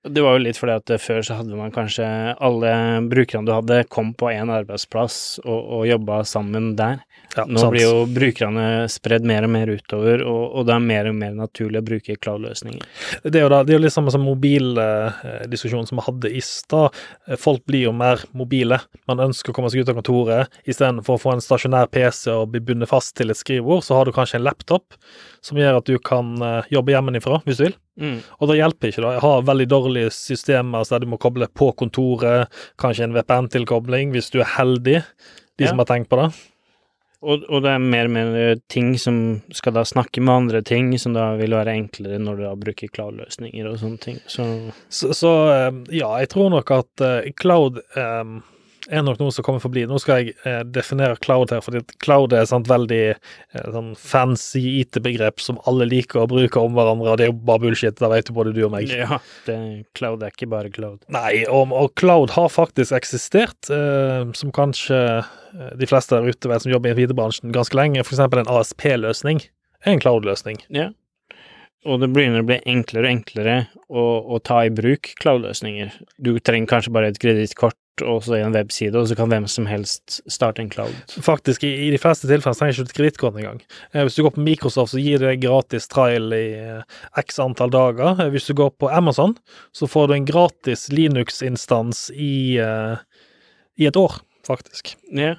Det 0.00 0.22
var 0.24 0.38
jo 0.38 0.44
litt 0.46 0.56
fordi 0.56 0.72
at 0.78 0.90
før 1.02 1.18
så 1.26 1.36
hadde 1.36 1.56
man 1.58 1.72
kanskje 1.74 2.06
alle 2.40 2.72
brukerne 3.10 3.44
du 3.44 3.52
hadde, 3.52 3.82
kom 3.92 4.14
på 4.16 4.30
én 4.32 4.48
arbeidsplass 4.48 5.42
og, 5.44 5.58
og 5.60 5.82
jobba 5.90 6.22
sammen 6.24 6.70
der. 6.78 7.02
Ja, 7.36 7.44
Nå 7.44 7.60
sant. 7.60 7.74
blir 7.74 7.84
jo 7.84 8.06
brukerne 8.10 8.64
spredd 8.90 9.26
mer 9.28 9.44
og 9.46 9.52
mer 9.52 9.70
utover, 9.70 10.24
og, 10.24 10.40
og, 10.48 10.64
det 10.66 10.74
er 10.74 10.86
mer 10.88 11.10
og 11.10 11.18
mer 11.20 11.36
naturlig 11.36 11.82
å 11.82 11.86
bruke 11.86 12.16
cloud-løsninger. 12.16 12.88
Det 13.26 13.38
er 13.38 13.44
jo 13.44 13.52
da, 13.52 13.60
det 13.66 13.76
er 13.76 13.84
litt 13.84 13.94
samme 13.94 14.10
som 14.14 14.24
mobildiskusjonen 14.24 15.90
som 15.90 16.00
vi 16.00 16.06
hadde 16.08 16.32
i 16.32 16.42
stad. 16.48 16.96
Folk 17.38 17.62
blir 17.68 17.90
jo 17.90 17.92
mer 17.94 18.24
mobile. 18.32 18.80
Man 19.10 19.20
ønsker 19.28 19.52
å 19.52 19.58
komme 19.58 19.70
seg 19.70 19.84
ut 19.84 19.92
av 19.92 20.00
kontoret. 20.00 20.60
Istedenfor 20.64 21.20
å 21.20 21.22
få 21.22 21.36
en 21.36 21.44
stasjonær 21.44 21.92
PC 21.92 22.32
og 22.32 22.54
bli 22.54 22.64
bundet 22.72 22.90
fast 22.90 23.14
til 23.20 23.30
et 23.30 23.38
skrivebord, 23.38 23.84
så 23.84 24.00
har 24.00 24.08
du 24.08 24.16
kanskje 24.16 24.40
en 24.40 24.48
laptop 24.48 24.96
som 25.44 25.58
gjør 25.60 25.80
at 25.80 25.88
du 25.88 25.96
kan 26.04 26.34
eh, 26.44 26.68
jobbe 26.74 26.94
hjemmefra 26.94 27.40
hvis 27.46 27.60
du 27.60 27.66
vil. 27.68 27.76
Mm. 28.00 28.18
Og 28.38 28.50
da 28.50 28.58
hjelper 28.58 28.90
ikke 28.90 29.04
det. 29.04 29.14
Jeg 29.16 29.24
har 29.24 29.48
veldig 29.48 29.66
dårlige 29.70 30.12
systemer 30.14 30.86
der 30.88 31.02
du 31.02 31.10
må 31.10 31.20
koble 31.20 31.48
på 31.48 31.72
kontoret, 31.80 32.52
kanskje 32.80 33.08
en 33.08 33.16
VPN-tilkobling 33.16 34.14
hvis 34.14 34.32
du 34.32 34.40
er 34.40 34.54
heldig, 34.58 35.02
de 35.60 35.66
ja. 35.66 35.72
som 35.72 35.82
har 35.82 35.90
tenkt 35.90 36.10
på 36.12 36.20
det. 36.20 36.30
Og, 37.20 37.42
og, 37.50 37.58
det 37.60 37.74
er 37.74 37.82
mer 37.84 38.06
og 38.08 38.14
mer 38.14 38.54
ting 38.72 38.94
som 38.96 39.16
skal 39.52 39.74
da 39.76 39.82
snakke 39.84 40.22
med 40.24 40.46
andre 40.46 40.62
ting, 40.64 40.94
som 40.96 41.12
da 41.12 41.34
vil 41.36 41.52
være 41.52 41.74
enklere 41.76 42.16
når 42.22 42.38
du 42.38 42.44
da 42.46 42.54
bruker 42.56 42.88
cloud-løsninger 42.88 43.68
og 43.68 43.76
sånne 43.82 44.00
ting. 44.00 44.22
Så. 44.24 44.46
Så, 44.88 45.12
så 45.16 45.34
eh, 45.52 45.82
ja, 45.98 46.14
jeg 46.22 46.32
tror 46.32 46.48
nok 46.56 46.72
at 46.78 47.04
cloud 47.40 47.82
um 47.96 48.40
er 48.88 49.02
nok 49.04 49.18
noe 49.20 49.32
som 49.34 49.44
kommer 49.44 49.62
for 49.62 49.70
å 49.70 49.74
bli. 49.74 49.84
Nå 49.88 49.98
skal 50.02 50.20
jeg 50.20 50.34
eh, 50.48 50.60
definere 50.64 51.18
cloud 51.22 51.52
her, 51.54 51.62
fordi 51.64 51.82
cloud 52.02 52.34
er 52.36 52.46
et 52.46 52.70
veldig 52.70 53.00
eh, 53.10 53.66
sånn 53.74 53.92
fancy 53.98 54.62
IT-begrep 54.80 55.42
som 55.42 55.60
alle 55.70 55.88
liker 55.90 56.22
å 56.22 56.28
bruke 56.30 56.62
om 56.62 56.78
hverandre, 56.78 57.12
og 57.12 57.20
det 57.20 57.26
er 57.26 57.32
jo 57.32 57.38
bare 57.50 57.64
bullshit, 57.64 57.98
Da 58.00 58.10
vet 58.12 58.30
jo 58.30 58.36
både 58.38 58.54
du 58.56 58.62
og 58.66 58.72
meg. 58.74 58.92
Ja, 58.94 59.20
det, 59.46 59.58
cloud 59.98 60.24
er 60.24 60.34
ikke 60.34 60.50
bare 60.50 60.72
cloud. 60.72 61.02
Nei, 61.12 61.44
og, 61.48 61.74
og 61.76 61.92
cloud 62.00 62.34
har 62.36 62.50
faktisk 62.52 62.96
eksistert, 62.96 63.70
eh, 63.74 64.24
som 64.38 64.54
kanskje 64.56 65.00
eh, 65.20 65.74
de 65.80 65.90
fleste 65.90 66.16
der 66.16 66.30
ute 66.30 66.50
vet 66.50 66.64
som 66.64 66.72
jobber 66.72 66.94
i 66.94 67.06
IT-bransjen 67.06 67.54
ganske 67.54 67.76
lenge, 67.76 68.04
f.eks. 68.06 68.22
en 68.24 68.54
ASP-løsning 68.56 69.44
er 69.84 69.94
en 69.94 70.02
cloud-løsning. 70.02 70.64
Ja. 70.74 70.90
Og 71.88 72.02
det 72.02 72.10
begynner 72.12 72.42
å 72.42 72.48
bli 72.48 72.58
enklere 72.68 73.08
og 73.08 73.14
enklere 73.14 73.54
å, 73.88 74.02
å 74.36 74.40
ta 74.44 74.60
i 74.66 74.72
bruk 74.74 75.14
cloud-løsninger. 75.22 75.94
Du 76.20 76.34
trenger 76.44 76.68
kanskje 76.74 76.92
bare 76.92 77.08
et 77.12 77.20
kredittkort 77.22 77.78
også 78.06 78.36
i 78.38 78.42
en 78.44 78.54
webside, 78.54 78.96
og 78.98 79.08
så 79.08 79.16
kan 79.18 79.30
hvem 79.32 79.46
som 79.50 79.66
helst 79.68 80.20
starte 80.30 80.62
en 80.62 80.70
cloud. 80.72 80.94
Faktisk, 81.24 81.64
i, 81.66 81.72
i 81.86 81.90
de 81.92 82.00
fleste 82.00 82.28
tilfeller 82.30 82.56
trenger 82.58 82.78
ikke 82.78 82.88
du 82.88 82.96
kredittkort 82.96 83.38
engang. 83.40 83.60
Eh, 83.92 84.04
hvis 84.06 84.18
du 84.18 84.24
går 84.26 84.34
på 84.36 84.44
Microsoft, 84.46 84.94
så 84.94 85.02
gir 85.02 85.22
det 85.22 85.38
gratis 85.42 85.88
trial 85.90 86.32
i 86.36 86.46
eh, 86.58 86.98
x 87.20 87.40
antall 87.42 87.72
dager. 87.74 88.16
Eh, 88.16 88.32
hvis 88.34 88.48
du 88.50 88.54
går 88.58 88.72
på 88.80 88.90
Amazon, 88.92 89.36
så 89.76 89.88
får 89.90 90.10
du 90.10 90.16
en 90.16 90.28
gratis 90.28 90.88
Linux-instans 90.94 92.08
i, 92.14 92.58
eh, 92.62 92.96
i 93.80 93.88
et 93.90 94.00
år, 94.00 94.20
faktisk. 94.46 94.94
Ja. 95.16 95.36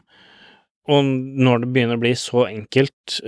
Og 0.92 1.06
når 1.06 1.64
det 1.64 1.72
begynner 1.76 2.00
å 2.00 2.02
bli 2.02 2.16
så 2.18 2.48
enkelt, 2.50 3.20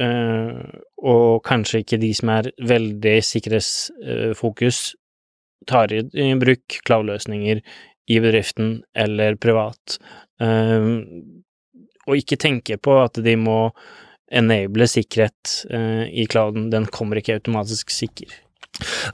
og 1.06 1.44
kanskje 1.46 1.84
ikke 1.84 2.00
de 2.02 2.10
som 2.18 2.32
er 2.34 2.50
veldig 2.66 3.14
sikkerhetsfokus, 3.24 4.80
tar 5.70 5.94
i 5.94 6.34
bruk 6.42 6.80
cloud-løsninger 6.88 7.62
i 8.10 8.20
bedriften 8.20 8.82
eller 8.98 9.36
privat, 9.42 9.98
eh, 10.42 10.88
og 12.04 12.20
ikke 12.20 12.40
tenke 12.42 12.78
på 12.82 12.98
at 13.04 13.20
de 13.24 13.36
må 13.40 13.68
enable 14.34 14.88
sikkerhet 14.90 15.60
eh, 15.70 16.08
i 16.10 16.26
clouden, 16.30 16.70
den 16.74 16.88
kommer 16.92 17.20
ikke 17.20 17.38
automatisk 17.38 17.94
sikker. 17.94 18.32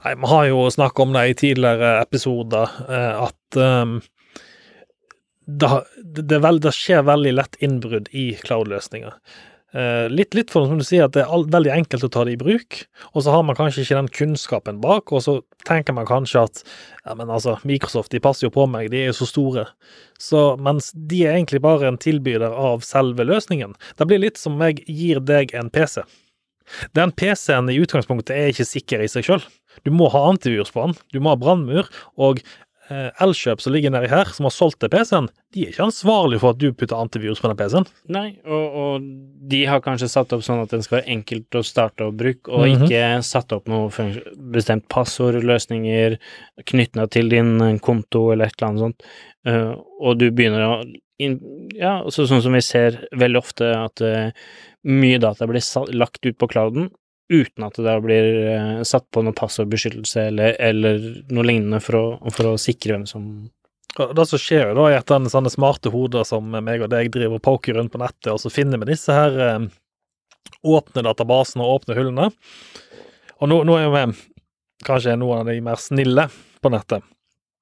Nei, 0.04 0.14
Vi 0.16 0.30
har 0.30 0.46
jo 0.48 0.64
snakket 0.72 1.04
om 1.04 1.12
det 1.14 1.26
i 1.28 1.36
tidligere 1.44 2.00
episoder, 2.00 2.72
eh, 2.88 3.26
at 3.26 3.60
um, 3.60 3.98
det, 5.46 5.70
det, 6.16 6.38
er 6.38 6.58
det, 6.62 6.74
skjer 6.74 7.04
veldig 7.06 7.34
lett 7.36 7.58
innbrudd 7.60 8.08
i 8.16 8.32
cloud-løsninger. 8.40 9.16
Eh, 9.70 10.08
litt, 10.10 10.34
litt 10.34 10.50
for 10.50 10.66
som 10.66 10.80
du 10.80 10.84
sier, 10.86 11.06
at 11.06 11.14
det 11.14 11.22
er 11.22 11.50
veldig 11.54 11.70
enkelt 11.70 12.06
å 12.06 12.10
ta 12.10 12.24
det 12.26 12.34
i 12.34 12.40
bruk, 12.40 12.80
og 13.12 13.22
så 13.22 13.34
har 13.36 13.44
man 13.46 13.58
kanskje 13.58 13.84
ikke 13.84 13.98
den 14.00 14.08
kunnskapen 14.16 14.80
bak, 14.82 15.12
og 15.14 15.22
så 15.22 15.36
tenker 15.68 15.94
man 15.94 16.08
kanskje 16.08 16.42
at 16.48 16.62
ja, 16.64 17.14
men 17.14 17.30
altså, 17.30 17.54
Microsoft 17.68 18.10
de 18.10 18.22
passer 18.22 18.48
jo 18.48 18.54
på 18.56 18.66
meg, 18.70 18.88
de 18.90 19.04
er 19.04 19.12
jo 19.12 19.18
så 19.20 19.28
store. 19.30 19.68
Så, 20.18 20.42
mens 20.58 20.90
de 20.94 21.22
er 21.22 21.36
egentlig 21.36 21.62
bare 21.62 21.86
en 21.86 22.00
tilbyder 22.02 22.50
av 22.50 22.82
selve 22.86 23.26
løsningen. 23.28 23.76
Det 24.00 24.08
blir 24.10 24.24
litt 24.24 24.40
som 24.40 24.58
om 24.58 24.66
jeg 24.66 24.82
gir 24.88 25.22
deg 25.22 25.54
en 25.54 25.70
PC. 25.70 26.02
Den 26.98 27.14
PC-en 27.14 27.70
i 27.70 27.78
utgangspunktet 27.82 28.34
er 28.34 28.50
ikke 28.50 28.66
sikker 28.66 29.02
i 29.02 29.10
seg 29.10 29.26
sjøl. 29.26 29.46
Du 29.86 29.94
må 29.94 30.10
ha 30.10 30.26
antivirus 30.28 30.74
på 30.74 30.82
den, 30.82 30.98
du 31.14 31.22
må 31.22 31.32
ha 31.32 31.38
brannmur, 31.38 31.86
og 32.18 32.42
Elkjøp 32.90 33.60
som 33.62 33.72
ligger 33.74 33.92
nedi 33.94 34.08
her, 34.10 34.28
som 34.34 34.48
har 34.48 34.54
solgt 34.54 34.80
til 34.82 34.90
PC-en, 34.90 35.28
de 35.54 35.62
er 35.64 35.70
ikke 35.72 35.84
ansvarlige 35.86 36.42
for 36.42 36.54
at 36.54 36.58
du 36.58 36.72
putter 36.74 36.98
antivirus 36.98 37.38
på 37.42 37.50
den 37.50 37.58
PC-en. 37.60 37.86
Nei, 38.10 38.24
og, 38.46 38.78
og, 38.82 39.06
de 39.50 39.60
har 39.70 39.82
kanskje 39.84 40.08
satt 40.10 40.32
opp 40.34 40.42
sånn 40.46 40.62
at 40.64 40.72
den 40.74 40.82
skal 40.82 40.98
være 41.00 41.12
enkelt 41.14 41.58
å 41.58 41.62
starte 41.66 42.08
og 42.08 42.16
bruke, 42.18 42.50
og 42.50 42.66
Mhm. 42.66 42.86
ikke 42.88 43.02
satt 43.26 43.54
opp 43.54 43.70
noe 43.70 43.90
bestemt 44.54 44.88
passordløsninger 44.90 46.18
knytta 46.66 47.06
til 47.10 47.30
din 47.30 47.78
konto 47.78 48.32
eller 48.32 48.46
et 48.50 48.58
eller 48.58 48.68
annet 48.68 48.84
sånt, 48.86 49.02
uh, 49.46 49.74
og 50.00 50.18
du 50.18 50.30
begynner 50.30 50.66
å 50.66 50.74
Ja, 51.76 51.98
så, 52.08 52.24
sånn 52.24 52.40
som 52.40 52.54
vi 52.56 52.62
ser 52.64 52.94
veldig 53.12 53.36
ofte, 53.42 53.66
at 53.76 54.00
uh, 54.00 54.30
mye 54.88 55.18
data 55.20 55.44
blir 55.46 55.60
lagt 55.92 56.24
ut 56.24 56.38
på 56.40 56.48
clouden 56.48 56.86
uten 57.30 57.66
at 57.66 57.78
det 57.78 57.96
blir 58.04 58.28
eh, 58.50 58.82
satt 58.86 59.06
på 59.14 59.22
noe 59.22 59.36
passordbeskyttelse 59.36 60.26
eller, 60.30 60.56
eller 60.58 61.00
noe 61.30 61.46
lignende 61.46 61.80
for 61.84 61.98
å, 61.98 62.04
for 62.34 62.52
å 62.52 62.60
sikre 62.60 62.96
hvem 62.96 63.06
som 63.08 63.26
Det 63.96 64.26
som 64.26 64.40
skjer 64.40 64.70
jo 64.70 64.78
da, 64.78 64.88
er 64.90 65.00
at 65.00 65.10
den 65.10 65.30
sånne 65.30 65.52
smarte 65.52 65.92
hoder 65.94 66.26
som 66.26 66.50
meg 66.50 66.82
og 66.82 66.90
deg 66.92 67.12
driver 67.14 67.42
poker 67.42 67.78
rundt 67.78 67.94
på 67.94 68.02
nettet, 68.02 68.32
og 68.34 68.42
så 68.42 68.52
finner 68.52 68.82
vi 68.82 68.92
disse 68.92 69.14
her 69.14 69.38
eh, 69.46 69.70
åpne 70.66 71.06
databasene 71.06 71.64
og 71.64 71.80
åpne 71.80 71.96
hullene. 71.98 72.28
Og 73.40 73.50
nå, 73.50 73.62
nå 73.66 73.78
er 73.80 73.90
vi 73.94 74.04
kanskje 74.86 75.16
noen 75.18 75.42
av 75.42 75.50
de 75.50 75.58
mer 75.64 75.80
snille 75.80 76.28
på 76.60 76.72
nettet 76.72 77.06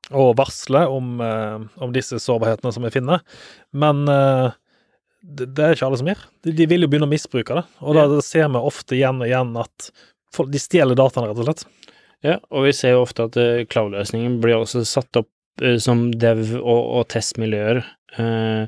og 0.08 0.36
varsler 0.38 0.88
om, 0.88 1.18
eh, 1.20 1.82
om 1.84 1.92
disse 1.92 2.16
sårbarhetene 2.22 2.72
som 2.72 2.84
vi 2.86 2.92
finner, 2.94 3.20
men 3.72 4.08
eh, 4.08 4.56
det, 5.28 5.50
det 5.56 5.64
er 5.64 5.76
ikke 5.76 5.88
alle 5.88 6.00
som 6.00 6.08
gjør. 6.08 6.22
De, 6.46 6.54
de 6.56 6.66
vil 6.70 6.84
jo 6.84 6.90
begynne 6.90 7.08
å 7.08 7.12
misbruke 7.12 7.58
det, 7.58 7.64
og 7.84 7.98
da 7.98 8.06
ser 8.24 8.48
vi 8.48 8.62
ofte 8.70 8.96
igjen 8.96 9.20
og 9.20 9.28
igjen 9.28 9.52
at 9.60 9.90
folk, 10.34 10.50
de 10.52 10.62
stjeler 10.62 10.98
dataene, 10.98 11.30
rett 11.30 11.42
og 11.42 11.48
slett. 11.48 11.66
Ja, 12.24 12.38
og 12.50 12.66
vi 12.66 12.74
ser 12.74 12.96
jo 12.96 13.04
ofte 13.04 13.28
at 13.28 13.36
uh, 13.38 13.64
cloud-løsningen 13.70 14.40
blir 14.42 14.58
også 14.58 14.82
satt 14.88 15.20
opp 15.20 15.30
uh, 15.62 15.76
som 15.82 16.08
dev- 16.16 16.58
og, 16.60 16.82
og 17.00 17.08
testmiljøer, 17.14 17.84
Uh, 18.18 18.64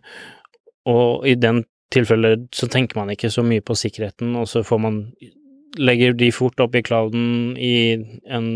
og 0.87 1.25
i 1.27 1.33
den 1.35 1.62
tilfellet 1.90 2.42
så 2.55 2.66
tenker 2.70 2.99
man 3.01 3.09
ikke 3.11 3.31
så 3.33 3.40
mye 3.42 3.64
på 3.64 3.73
sikkerheten, 3.75 4.35
og 4.37 4.44
så 4.53 4.61
får 4.62 4.81
man 4.85 4.99
legger 5.81 6.12
de 6.18 6.29
fort 6.35 6.61
opp 6.61 6.77
i 6.77 6.83
clouden 6.85 7.57
i 7.57 7.73
en, 8.29 8.51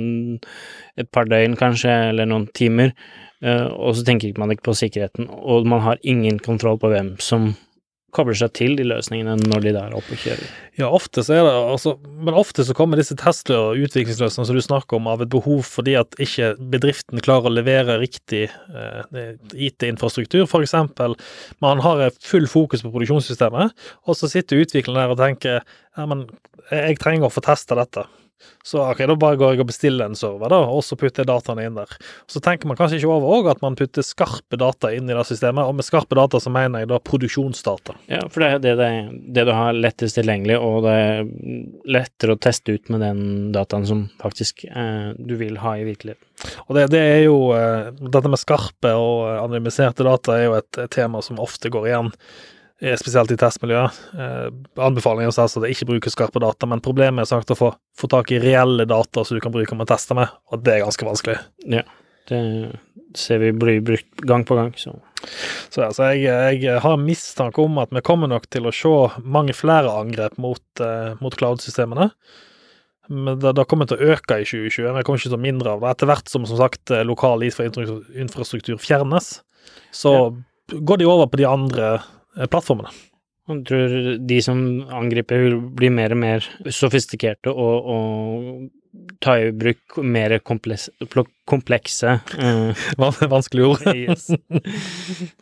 et 1.00 1.08
par 1.08 1.24
døgn 1.32 1.56
kanskje, 1.58 1.90
eller 2.12 2.28
noen 2.28 2.44
timer, 2.54 2.92
og 3.40 3.96
så 3.96 4.04
tenker 4.06 4.36
man 4.38 4.52
ikke 4.52 4.68
på 4.68 4.76
sikkerheten, 4.76 5.30
og 5.32 5.66
man 5.72 5.82
har 5.86 6.04
ingen 6.04 6.36
kontroll 6.44 6.76
på 6.82 6.92
hvem 6.92 7.14
som 7.22 7.54
kobler 8.14 8.36
seg 8.38 8.52
til 8.56 8.76
de 8.78 8.86
løsningene 8.86 9.36
når 9.44 9.64
de 9.64 9.72
der 9.74 9.90
er 9.90 9.96
oppe 9.98 10.14
og 10.16 10.22
kjører. 10.22 10.52
Ja, 10.78 10.88
ofte 10.88 11.22
så 11.22 11.36
er 11.36 11.44
det 11.46 11.52
altså, 11.54 11.92
Men 12.02 12.34
ofte 12.34 12.64
så 12.66 12.74
kommer 12.74 12.98
disse 12.98 13.14
testlø- 13.18 13.60
og 13.70 13.84
utviklingsløsningene 13.84 14.48
som 14.48 14.58
du 14.58 14.64
snakker 14.64 14.98
om, 14.98 15.10
av 15.10 15.22
et 15.22 15.32
behov 15.32 15.62
fordi 15.68 15.96
at 16.00 16.16
ikke 16.22 16.54
bedriften 16.74 17.22
klarer 17.24 17.50
å 17.50 17.54
levere 17.54 18.00
riktig 18.02 18.46
eh, 18.48 19.22
IT-infrastruktur. 19.54 20.48
Eksempel, 20.64 21.16
man 21.62 21.82
har 21.84 22.08
full 22.24 22.46
fokus 22.50 22.82
på 22.84 22.92
produksjonssystemet, 22.94 23.74
og 24.08 24.16
så 24.16 24.30
sitter 24.30 24.62
utvikleren 24.64 25.02
der 25.02 25.14
og 25.14 25.20
tenker 25.20 25.60
ja, 25.60 26.06
men 26.08 26.24
jeg 26.70 26.98
trenger 27.02 27.28
å 27.28 27.34
få 27.34 27.44
testa 27.44 27.76
dette. 27.78 28.06
Så 28.64 28.80
ok, 28.80 29.02
da 29.08 29.14
bare 29.20 29.36
går 29.40 29.54
jeg 29.54 29.62
og 29.62 29.68
bestiller 29.68 30.08
en 30.08 30.16
server, 30.16 30.48
da, 30.52 30.58
og 30.72 30.80
så 30.84 30.96
putter 30.98 31.22
jeg 31.22 31.28
dataene 31.28 31.66
inn 31.68 31.76
der. 31.76 31.90
Så 32.30 32.40
tenker 32.44 32.68
man 32.68 32.78
kanskje 32.78 32.98
ikke 32.98 33.12
over 33.12 33.36
òg 33.36 33.50
at 33.52 33.60
man 33.64 33.76
putter 33.76 34.04
skarpe 34.04 34.58
data 34.60 34.90
inn 34.94 35.08
i 35.08 35.16
det 35.16 35.24
systemet, 35.28 35.68
og 35.68 35.76
med 35.76 35.86
skarpe 35.86 36.16
data 36.16 36.40
så 36.40 36.52
mener 36.52 36.82
jeg 36.82 36.90
da 36.92 37.00
produksjonsdata. 37.04 37.96
Ja, 38.08 38.22
for 38.32 38.44
det 38.44 38.48
er 38.50 38.62
det, 38.64 38.74
det, 38.80 38.90
det 39.36 39.46
du 39.48 39.52
har 39.56 39.76
lettest 39.76 40.16
tilgjengelig, 40.18 40.56
og 40.56 40.80
det 40.86 40.94
er 41.02 41.28
lettere 41.98 42.36
å 42.36 42.40
teste 42.48 42.78
ut 42.78 42.92
med 42.92 43.04
den 43.04 43.20
dataen 43.54 43.84
som 43.88 44.06
faktisk 44.22 44.64
eh, 44.70 45.12
du 45.18 45.36
vil 45.40 45.60
ha 45.60 45.76
i 45.76 45.84
virkeligheten. 45.88 46.24
Og 46.66 46.76
det, 46.76 46.88
det 46.92 47.00
er 47.00 47.20
jo 47.28 47.36
eh, 47.54 47.92
Dette 47.94 48.28
med 48.28 48.40
skarpe 48.40 48.90
og 48.98 49.28
eh, 49.28 49.38
anonymiserte 49.42 50.06
data 50.08 50.38
er 50.38 50.48
jo 50.48 50.58
et, 50.58 50.80
et 50.82 50.92
tema 50.92 51.22
som 51.24 51.40
ofte 51.42 51.70
går 51.72 51.92
igjen, 51.92 52.10
spesielt 52.98 53.30
i 53.30 53.38
testmiljøet. 53.38 53.98
Eh, 54.18 54.46
anbefalingen 54.82 55.30
er 55.30 55.46
at 55.46 55.60
det 55.62 55.72
ikke 55.74 55.88
brukes 55.92 56.16
skarpe 56.16 56.42
data, 56.42 56.66
men 56.66 56.82
problemet 56.84 57.24
er 57.24 57.30
sagt 57.30 57.52
å 57.54 57.58
få, 57.58 57.70
få 57.98 58.10
tak 58.10 58.32
i 58.34 58.40
reelle 58.42 58.86
data 58.88 59.24
som 59.24 59.38
du 59.38 59.42
kan 59.44 59.54
bruke 59.54 59.76
om 59.76 59.84
å 59.84 59.88
teste 59.88 60.16
med, 60.18 60.32
og 60.50 60.64
det 60.66 60.74
er 60.74 60.84
ganske 60.84 61.06
vanskelig. 61.06 61.38
Det 61.64 62.40
ser 63.18 63.42
vi 63.42 63.52
blir 63.54 63.82
brukt 63.84 64.24
gang 64.26 64.46
på 64.48 64.56
gang, 64.58 64.72
så 64.76 64.96
Så 65.70 65.82
altså, 65.82 66.10
jeg, 66.12 66.60
jeg 66.60 66.80
har 66.84 66.98
mistanke 67.00 67.62
om 67.62 67.78
at 67.80 67.92
vi 67.94 68.02
kommer 68.04 68.28
nok 68.28 68.44
til 68.52 68.66
å 68.68 68.72
se 68.74 69.22
mange 69.24 69.54
flere 69.56 69.88
angrep 69.88 70.36
mot, 70.36 70.62
eh, 70.84 71.14
mot 71.20 71.32
cloud-systemene. 71.34 72.10
Men 73.08 73.38
det, 73.40 73.54
det 73.56 73.64
kommer 73.68 73.88
til 73.88 73.96
å 73.96 74.12
øke 74.14 74.40
i 74.40 74.44
2020, 74.44 74.90
men 74.90 75.00
det 75.00 75.06
kommer 75.06 75.20
ikke 75.20 75.30
til 75.30 75.38
å 75.38 75.46
mindre 75.46 75.72
av 75.72 75.80
det. 75.80 75.94
Etter 75.94 76.10
hvert 76.10 76.28
som 76.28 76.44
som 76.48 76.60
sagt 76.60 76.92
eh, 76.92 77.06
lokal 77.08 77.44
IT-infrastruktur 77.46 78.76
fjernes, 78.80 79.38
så 79.96 80.34
går 80.72 81.00
de 81.00 81.08
over 81.08 81.28
på 81.32 81.40
de 81.40 81.48
andre 81.48 81.88
eh, 81.94 82.06
plattformene. 82.34 82.92
jeg 83.48 83.64
tror 83.68 83.96
de 84.28 84.40
som 84.42 84.58
angriper, 84.88 85.44
vil 85.44 85.58
bli 85.76 85.90
mer 85.92 86.14
og 86.16 86.20
mer 86.22 86.48
sofistikerte 86.72 87.52
og, 87.52 87.90
og 87.94 89.14
ta 89.24 89.36
i 89.42 89.50
bruk 89.52 89.98
mer 90.02 90.38
kompleks, 90.38 90.88
komplekse 91.50 92.18
uh, 92.40 92.86
Vanskelige 92.98 93.32
Vanskelig 93.34 93.66
ord. 93.70 93.88
yes. 94.04 94.30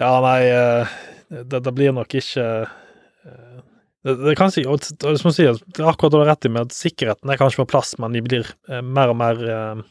Ja, 0.00 0.14
nei, 0.24 0.46
eh, 0.48 0.92
det, 1.28 1.58
det 1.60 1.72
blir 1.76 1.92
nok 1.92 2.14
ikke 2.16 2.44
eh, 2.64 3.58
det, 4.00 4.14
det 4.22 4.32
kan 4.38 4.52
si, 4.52 4.62
og, 4.64 4.80
som 5.20 5.34
sier, 5.34 5.58
det 5.76 5.82
er 5.82 5.90
akkurat 5.90 6.14
du 6.14 6.20
har 6.22 6.30
rett 6.32 6.46
i 6.48 6.52
med 6.52 6.70
at 6.70 6.76
sikkerheten 6.76 7.28
er 7.28 7.40
kanskje 7.40 7.60
på 7.60 7.68
plass, 7.74 7.92
men 8.00 8.16
de 8.16 8.22
blir 8.24 8.48
eh, 8.70 8.80
mer 8.80 9.12
og 9.12 9.18
mer 9.20 9.42
eh, 9.44 9.82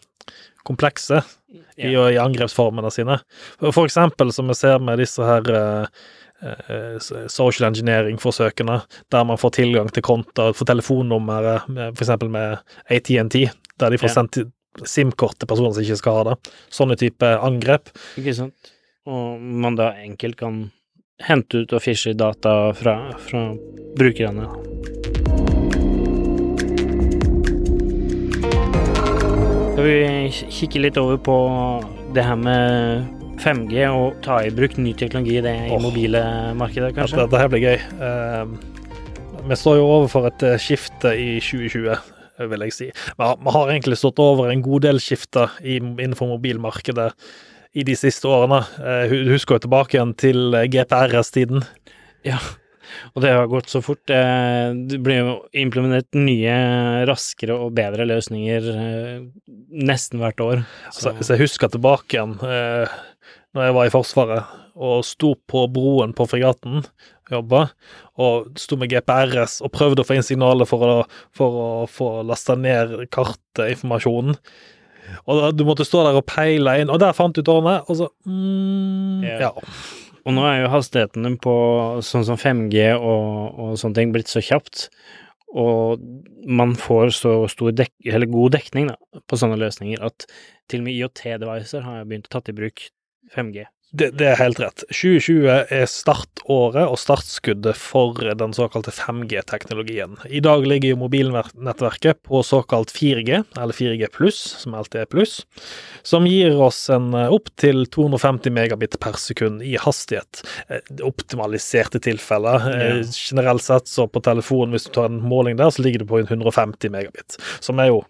komplekse 0.66 1.22
i, 1.78 1.92
i 1.94 2.18
angrepsformene 2.22 2.90
sine. 2.94 3.20
For 3.62 3.86
eksempel 3.86 4.34
som 4.34 4.50
vi 4.50 4.58
ser 4.58 4.82
med 4.82 5.02
disse 5.02 5.26
her 5.26 5.46
eh, 5.54 5.86
eh, 5.86 6.08
social 7.28 7.68
engineering-forsøkene, 7.70 8.80
der 9.12 9.28
man 9.28 9.40
får 9.40 9.58
tilgang 9.60 9.92
til 9.94 10.06
konta 10.06 10.50
for 10.56 10.70
telefonnummeret, 10.70 11.68
f.eks. 11.98 12.16
med 12.32 12.58
ATNT, 12.90 13.36
der 13.80 13.92
de 13.92 14.00
får 14.00 14.16
sendt 14.16 14.42
SIM-kort 14.86 15.40
til 15.40 15.50
personer 15.50 15.74
som 15.76 15.84
ikke 15.84 16.00
skal 16.00 16.20
ha 16.20 16.26
det. 16.30 16.36
Sånne 16.72 16.96
type 17.00 17.26
angrep. 17.26 17.92
Ikke 18.20 18.36
sant? 18.38 18.74
Og 19.10 19.40
man 19.42 19.76
da 19.80 19.92
enkelt 20.04 20.38
kan 20.40 20.68
hente 21.26 21.64
ut 21.64 21.74
og 21.76 21.84
fishe 21.84 22.14
data 22.16 22.72
fra, 22.78 22.96
fra 23.20 23.42
brukerne. 24.00 24.48
Skal 29.74 29.88
vi 29.88 29.98
kikke 30.60 30.84
litt 30.84 31.00
over 31.00 31.20
på 31.24 31.38
det 32.16 32.24
her 32.28 32.40
med 32.40 33.19
5G 33.44 33.86
og 33.90 34.20
ta 34.26 34.42
i 34.46 34.52
bruk 34.54 34.78
ny 34.82 34.94
teknologi 35.00 35.38
i 35.40 35.44
det 35.46 35.56
i 35.70 35.74
Åh. 35.76 35.82
mobile 35.84 36.22
markedet, 36.60 36.92
At 36.92 36.98
kanskje? 37.00 37.22
dette 37.24 37.40
her 37.42 37.52
blir 37.52 37.64
gøy. 37.64 37.80
Uh, 38.02 38.46
vi 39.50 39.56
står 39.58 39.78
jo 39.80 39.86
overfor 39.88 40.28
et 40.28 40.44
eh, 40.46 40.58
skifte 40.62 41.14
i 41.18 41.30
2020, 41.40 41.96
vil 42.52 42.66
jeg 42.68 42.74
si. 42.76 42.88
Vi 42.92 43.24
har, 43.24 43.38
vi 43.40 43.54
har 43.56 43.72
egentlig 43.72 43.98
stått 43.98 44.20
over 44.22 44.52
en 44.52 44.62
god 44.62 44.84
del 44.86 45.00
skifter 45.02 45.50
i, 45.64 45.78
innenfor 45.80 46.28
mobilmarkedet 46.36 47.14
i 47.80 47.84
de 47.88 47.96
siste 47.98 48.28
årene. 48.30 48.60
Du 49.10 49.32
husker 49.32 49.56
jo 49.58 49.64
tilbake 49.66 49.96
igjen 49.98 50.14
til 50.20 50.54
eh, 50.60 50.68
GPRS-tiden. 50.70 51.64
Ja, 52.28 52.38
og 53.16 53.22
det 53.24 53.32
har 53.34 53.48
gått 53.50 53.70
så 53.72 53.82
fort. 53.86 54.04
Eh, 54.12 54.74
Det 54.92 55.00
blir 55.06 55.20
jo 55.24 55.34
implementert 55.58 56.12
nye, 56.20 57.06
raskere 57.10 57.56
og 57.58 57.74
bedre 57.78 58.06
løsninger 58.10 58.70
eh, 58.76 59.20
nesten 59.72 60.20
hvert 60.22 60.42
år. 60.44 60.66
Så, 60.92 61.16
så 61.22 61.36
jeg 61.38 61.46
husker 61.48 61.72
tilbake 61.74 62.18
igjen 62.20 62.36
eh, 62.44 63.00
når 63.56 63.66
jeg 63.66 63.76
var 63.78 63.88
i 63.88 63.94
Forsvaret 63.94 64.58
og 64.80 65.04
sto 65.04 65.34
på 65.50 65.66
broen 65.74 66.14
på 66.16 66.26
fregatten, 66.30 66.84
jobba, 67.30 67.66
og 68.22 68.60
sto 68.60 68.78
med 68.80 68.92
GPRS 68.94 69.60
og 69.66 69.74
prøvde 69.76 70.04
å 70.04 70.08
få 70.08 70.18
inn 70.18 70.26
signaler 70.26 70.70
for 70.70 70.86
å, 70.86 70.98
for 71.36 71.62
å 71.62 71.70
få 71.92 72.10
lasta 72.28 72.56
ned 72.58 72.96
kartinformasjonen. 73.14 74.38
Og 75.26 75.40
da, 75.42 75.50
du 75.52 75.66
måtte 75.68 75.88
stå 75.88 76.06
der 76.06 76.20
og 76.20 76.28
peile 76.30 76.78
inn, 76.80 76.92
og 76.94 77.02
der 77.02 77.18
fant 77.18 77.36
du 77.36 77.44
tårnet, 77.46 77.90
og 77.90 78.00
så 78.00 78.12
mm, 78.30 79.26
Ja. 79.26 79.40
Ja. 79.50 79.54
Og 80.28 80.36
nå 80.36 80.44
er 80.46 80.60
jo 80.60 80.74
hastigheten 80.74 81.38
på 81.42 81.54
sånn 82.06 82.26
som 82.28 82.38
5G 82.38 82.92
og, 82.98 83.56
og 83.56 83.78
sånne 83.80 83.98
ting 83.98 84.12
blitt 84.14 84.30
så 84.30 84.44
kjapt, 84.44 84.90
og 85.50 86.04
man 86.46 86.76
får 86.78 87.14
så 87.18 87.34
stor 87.50 87.74
dek 87.74 87.90
eller 88.06 88.30
god 88.30 88.54
dekning 88.60 88.92
da, 88.92 88.98
på 89.26 89.40
sånne 89.40 89.58
løsninger 89.58 90.04
at 90.06 90.28
til 90.70 90.84
og 90.84 90.86
med 90.86 91.00
IOT-devicer 91.00 91.82
har 91.88 92.06
begynt 92.06 92.30
å 92.30 92.36
tatt 92.36 92.52
i 92.52 92.58
bruk 92.60 92.84
5G. 93.36 93.66
Det, 93.92 94.12
det 94.20 94.28
er 94.30 94.36
helt 94.38 94.60
rett. 94.62 94.84
2020 94.94 95.48
er 95.50 95.88
startåret 95.90 96.84
og 96.92 97.00
startskuddet 97.02 97.74
for 97.74 98.14
den 98.38 98.52
såkalte 98.54 98.92
5G-teknologien. 98.94 100.14
I 100.30 100.44
dag 100.46 100.62
ligger 100.70 100.92
jo 100.92 101.00
mobilnettverket 101.02 102.20
på 102.30 102.44
såkalt 102.46 102.94
4G, 102.94 103.40
eller 103.58 103.74
4G 103.74 104.12
pluss, 104.14 104.38
som 104.62 104.76
alltid 104.78 105.02
er 105.02 105.10
pluss, 105.10 105.40
som 106.06 106.28
gir 106.30 106.54
oss 106.62 106.84
en 106.94 107.10
opptil 107.18 107.40
opp 107.40 107.50
til 107.58 107.82
250 107.90 108.54
megabit 108.54 109.00
per 109.02 109.18
sekund 109.18 109.66
i 109.66 109.74
hastighet. 109.82 110.44
Eh, 110.70 110.86
Optimaliserte 111.10 112.02
tilfeller. 112.04 112.70
Eh, 112.70 112.88
Ja. 113.00 113.04
Generelt 113.30 113.64
sett 113.66 113.88
så 113.90 114.06
på 114.08 114.22
telefonen, 114.22 114.74
hvis 114.78 114.86
du 114.86 114.94
tar 114.94 115.10
en 115.10 115.22
måling 115.22 115.58
der, 115.58 115.74
så 115.74 115.82
ligger 115.82 116.00
det 116.06 116.08
på 116.14 116.22
150 116.22 116.90
megabit, 116.94 117.38
som 117.60 117.80
er 117.80 117.90
jo 117.90 118.04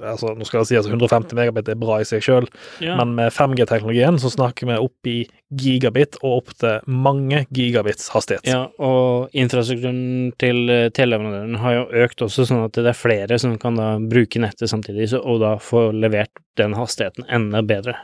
Altså, 0.00 0.30
nå 0.38 0.46
skal 0.48 0.62
jeg 0.62 0.66
si 0.70 0.76
at 0.80 0.86
150 0.88 1.34
megabit 1.36 1.68
er 1.68 1.76
bra 1.76 1.98
i 2.00 2.06
seg 2.08 2.22
sjøl, 2.24 2.46
Ja, 2.80 2.94
men 2.96 3.10
med 3.18 3.32
5G-teknologien 3.36 4.16
så 4.22 4.30
snakker 4.32 4.64
vi 4.70 4.78
opp 4.80 5.10
i 5.10 5.16
gigabit 5.52 6.16
og 6.22 6.38
opp 6.38 6.54
til 6.60 6.80
mange 6.88 7.42
gigabits 7.52 8.08
hastighet. 8.14 8.46
ja, 8.48 8.62
og 8.80 9.28
infrastrukturen 9.36 10.32
til 10.40 10.68
eh, 10.72 10.88
teleleverandøren 10.96 11.60
har 11.60 11.74
jo 11.76 11.84
økt 12.06 12.24
også, 12.24 12.46
sånn 12.48 12.64
at 12.64 12.72
det 12.80 12.86
er 12.94 12.96
flere 12.96 13.38
som 13.40 13.58
kan 13.60 13.76
da 13.76 13.90
bruke 14.00 14.40
nettet 14.40 14.72
samtidig, 14.72 15.10
og 15.20 15.40
da 15.44 15.56
få 15.60 15.90
levert 15.92 16.32
den 16.56 16.72
hastigheten 16.74 17.28
enda 17.28 17.60
bedre. 17.62 17.94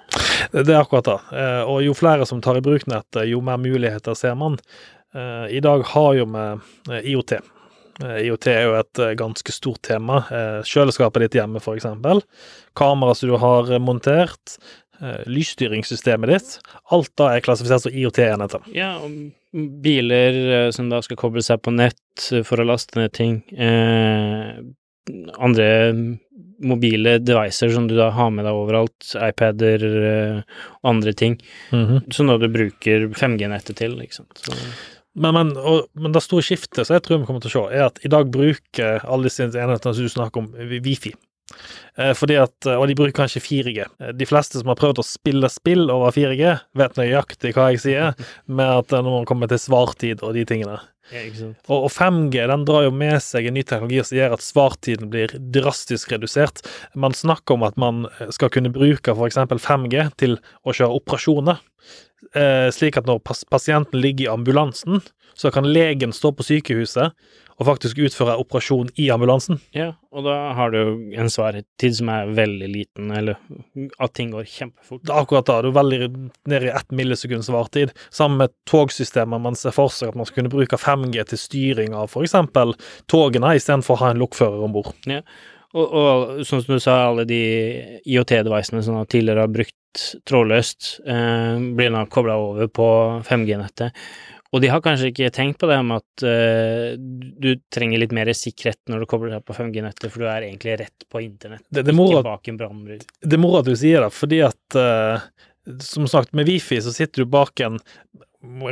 Det 0.53 0.69
er 0.69 0.83
akkurat 0.83 1.09
det. 1.09 1.19
Eh, 1.33 1.63
Og 1.65 1.81
jo 1.87 1.95
flere 1.97 2.27
som 2.29 2.41
tar 2.45 2.61
i 2.61 2.65
bruk 2.65 2.85
nettet, 2.87 3.25
jo 3.31 3.41
mer 3.41 3.57
muligheter 3.57 4.15
ser 4.15 4.37
man. 4.37 4.59
Eh, 5.15 5.57
I 5.57 5.61
dag 5.65 5.83
har 5.95 6.15
jo 6.21 6.27
vi 6.27 6.45
IOT. 7.09 7.39
Eh, 8.03 8.25
IOT 8.27 8.49
er 8.51 8.65
jo 8.67 8.77
et 8.79 9.03
eh, 9.03 9.15
ganske 9.19 9.55
stort 9.55 9.83
tema. 9.87 10.23
Eh, 10.33 10.61
Kjøleskapet 10.67 11.27
ditt 11.27 11.39
hjemme, 11.39 11.63
eksempel. 11.75 12.23
Kamera 12.79 13.15
som 13.15 13.31
du 13.31 13.37
har 13.43 13.77
montert. 13.83 14.59
Lysstyringssystemet 15.29 16.31
ditt. 16.31 16.53
Alt 16.95 17.11
da 17.19 17.33
er 17.35 17.43
klassifisert 17.45 17.83
som 17.83 17.97
IOT-enheter. 17.99 18.63
Ja, 18.73 18.95
og 19.03 19.11
biler 19.85 20.71
som 20.73 20.87
da 20.89 21.01
skal 21.05 21.19
koble 21.21 21.43
seg 21.45 21.61
på 21.67 21.75
nett 21.75 22.29
for 22.47 22.63
å 22.63 22.67
laste 22.71 22.97
ned 23.01 23.13
ting. 23.13 23.41
Eh, 23.53 24.63
andre 25.35 25.69
mobile 26.65 27.19
devices 27.21 27.75
som 27.75 27.91
du 27.91 27.97
da 27.99 28.09
har 28.15 28.31
med 28.33 28.47
deg 28.47 28.57
overalt, 28.57 29.11
iPader 29.19 29.85
og 29.91 30.89
andre 30.95 31.13
ting, 31.13 31.35
som 32.15 32.31
da 32.31 32.39
du 32.41 32.47
bruker 32.49 33.11
5G-nettet 33.13 33.83
til, 33.83 33.99
ikke 34.01 34.23
sant. 34.23 34.47
Så, 34.47 34.55
Men, 35.15 35.35
men, 35.37 35.53
og, 35.57 35.85
men 35.95 36.15
det 36.15 36.25
store 36.25 36.43
skiftet 36.43 36.87
som 36.89 36.97
jeg 36.97 37.05
tror 37.07 37.21
vi 37.23 37.29
kommer 37.29 37.45
til 37.45 37.53
å 37.53 37.55
se, 37.69 37.77
er 37.77 37.85
at 37.87 38.01
i 38.03 38.11
dag 38.11 38.31
bruker 38.35 39.05
alle 39.07 39.29
disse 39.31 39.45
enhetene 39.47 39.95
som 39.95 40.03
du 40.03 40.11
snakker 40.11 40.43
om, 40.43 40.49
wi- 40.71 40.81
Wifi. 40.83 41.13
Eh, 42.01 42.15
fordi 42.17 42.39
at, 42.41 42.67
Og 42.67 42.87
de 42.89 42.97
bruker 42.99 43.13
kanskje 43.15 43.43
4G. 43.45 43.85
Eh, 44.01 44.13
De 44.17 44.27
fleste 44.27 44.59
som 44.59 44.71
har 44.73 44.79
prøvd 44.81 44.99
å 44.99 45.07
spille 45.07 45.51
spill 45.53 45.85
over 45.93 46.11
4G, 46.17 46.55
vet 46.81 46.97
nøyaktig 46.99 47.53
hva 47.55 47.69
jeg 47.71 47.83
sier, 47.85 48.17
med 48.49 48.73
at 48.81 48.93
eh, 48.97 49.05
når 49.05 49.21
man 49.21 49.29
kommer 49.29 49.51
til 49.53 49.61
svartid 49.63 50.25
og 50.25 50.35
de 50.35 50.43
tingene. 50.49 50.81
og 51.69 51.91
5G 51.93 52.47
den 52.49 52.63
drar 52.65 52.87
jo 52.87 52.91
med 52.97 53.21
seg 53.21 53.47
en 53.51 53.55
ny 53.59 53.63
teknologi 53.69 54.01
som 54.09 54.17
gjør 54.17 54.35
at 54.39 54.41
svartiden 54.47 55.11
blir 55.13 55.35
drastisk 55.53 56.15
redusert. 56.17 56.63
Man 56.97 57.13
snakker 57.13 57.59
om 57.59 57.67
at 57.69 57.77
man 57.77 58.07
skal 58.33 58.49
kunne 58.51 58.73
bruke 58.73 59.13
f.eks. 59.13 59.37
5G 59.69 60.09
til 60.17 60.39
å 60.65 60.73
kjøre 60.73 60.97
operasjoner. 60.97 61.61
Eh, 62.33 62.69
slik 62.75 62.99
at 62.99 63.07
når 63.09 63.23
pas 63.27 63.45
pasienten 63.51 64.01
ligger 64.01 64.27
i 64.27 64.33
ambulansen, 64.33 65.03
så 65.35 65.51
kan 65.51 65.67
legen 65.67 66.13
stå 66.15 66.33
på 66.35 66.47
sykehuset 66.47 67.13
og 67.55 67.69
faktisk 67.69 68.01
utføre 68.03 68.35
operasjon 68.43 68.89
i 68.99 69.07
ambulansen. 69.15 69.61
Ja, 69.77 69.93
og 70.15 70.27
da 70.27 70.35
har 70.59 70.73
du 70.75 71.11
en 71.15 71.31
svartid 71.31 71.95
som 71.99 72.11
er 72.11 72.33
veldig 72.35 72.71
liten, 72.71 73.13
eller 73.15 73.39
at 74.03 74.15
ting 74.19 74.33
går 74.35 74.49
kjempefort. 74.51 75.05
Det 75.07 75.15
akkurat 75.15 75.47
da. 75.47 75.61
Du 75.63 75.71
er 75.71 75.77
veldig 75.77 76.09
nede 76.51 76.71
i 76.71 76.75
ett 76.75 76.91
millisekunds 76.91 77.51
svartid. 77.51 77.95
Sammen 78.11 78.43
med 78.43 78.55
togsystemer. 78.71 79.43
Man 79.43 79.59
ser 79.59 79.75
for 79.77 79.95
seg 79.95 80.11
at 80.11 80.19
man 80.19 80.27
skal 80.27 80.43
kunne 80.43 80.55
bruke 80.55 80.81
5G 80.81 81.29
til 81.31 81.43
styring 81.45 81.95
av 81.95 82.11
f.eks. 82.11 82.35
togene, 83.11 83.55
istedenfor 83.55 83.99
å 83.99 84.03
ha 84.03 84.13
en 84.15 84.23
lokfører 84.23 84.67
om 84.67 84.75
bord. 84.75 84.91
Og, 85.75 85.87
og 85.87 86.45
sånn 86.47 86.63
som 86.63 86.75
du 86.75 86.83
sa, 86.83 87.01
alle 87.07 87.27
de 87.27 87.43
IOT-devicene 88.03 88.83
som 88.87 88.99
tidligere 89.07 89.47
har 89.47 89.55
brukt 89.55 89.79
trådløst, 90.29 90.95
eh, 91.07 91.59
blir 91.77 91.93
nå 91.95 92.05
kobla 92.13 92.37
over 92.41 92.71
på 92.73 92.89
5G-nettet. 93.27 94.07
Og 94.55 94.63
de 94.63 94.71
har 94.71 94.83
kanskje 94.85 95.09
ikke 95.11 95.33
tenkt 95.35 95.59
på 95.59 95.67
det 95.67 95.81
med 95.83 96.03
at 96.03 96.25
eh, 96.31 96.93
du 96.97 97.57
trenger 97.75 97.99
litt 97.99 98.13
mer 98.15 98.31
sikkerhet 98.39 98.79
når 98.91 99.03
du 99.03 99.09
kobler 99.11 99.35
deg 99.35 99.47
på 99.47 99.57
5G-nettet, 99.57 100.13
for 100.13 100.23
du 100.23 100.29
er 100.31 100.47
egentlig 100.47 100.77
rett 100.85 101.09
på 101.11 101.25
internett, 101.25 101.65
Det, 101.69 101.83
det, 101.83 101.91
er 101.91 102.05
ikke 102.05 102.29
bak 102.29 102.53
en 102.53 102.61
brannmur. 102.61 103.01
det 103.03 103.39
er 103.39 103.43
moro 103.43 103.59
at 103.63 103.71
du 103.71 103.75
sier 103.79 104.07
det, 104.07 104.13
fordi 104.15 104.45
at 104.47 104.79
eh, 104.79 105.27
som 105.83 106.07
sagt, 106.11 106.35
med 106.39 106.47
Wifi 106.47 106.79
så 106.85 106.93
sitter 106.95 107.25
du 107.25 107.33
bak 107.35 107.61
en 107.65 107.81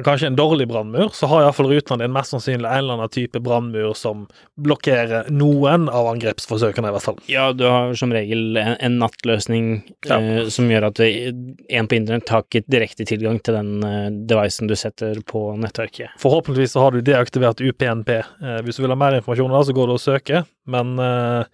kanskje 0.04 0.26
en 0.30 0.37
dårlig 0.37 0.66
brannmur, 0.70 1.08
så 1.16 1.26
har 1.30 1.42
iallfall 1.44 1.68
rutene 1.70 2.04
din 2.04 2.12
mest 2.14 2.32
sannsynlig 2.35 2.68
en 2.68 2.78
eller 2.78 2.94
annen 2.98 3.11
type 3.12 3.40
brannmur 3.42 3.94
som 3.98 4.26
blokkerer 4.61 5.30
noen 5.32 5.88
av 5.92 6.08
angrepsforsøkene, 6.12 6.90
i 6.90 6.94
hvert 6.96 7.04
fall. 7.06 7.18
Ja, 7.30 7.48
du 7.56 7.64
har 7.68 7.94
som 7.98 8.12
regel 8.14 8.56
en, 8.61 8.76
en 8.78 8.98
nattløsning 9.02 9.70
Ja. 10.08 10.18
eh, 10.20 10.48
som 10.52 10.68
gjør 10.70 10.88
at 10.90 10.94
det- 11.00 11.35
en 11.70 11.88
på 11.88 11.96
internett 11.98 12.28
har 12.28 12.42
ikke 12.44 12.64
direkte 12.68 13.06
tilgang 13.08 13.40
til 13.42 13.54
den 13.58 13.72
eh, 13.85 14.11
devicen 14.28 14.68
du 14.68 14.74
setter 14.76 15.20
på 15.26 15.44
nettverket. 15.58 16.14
Forhåpentligvis 16.22 16.72
så 16.76 16.80
har 16.87 16.90
du 16.96 17.00
deaktivert 17.02 17.61
UPNP. 17.61 18.11
Eh, 18.18 18.61
hvis 18.62 18.76
du 18.76 18.82
vil 18.82 18.90
ha 18.94 18.96
mer 18.98 19.18
informasjon, 19.20 19.50
da, 19.50 19.62
så 19.64 19.72
går 19.76 19.87
du 19.90 19.96
og 19.98 20.00
søker, 20.04 20.44
men 20.66 20.98
eh, 20.98 21.44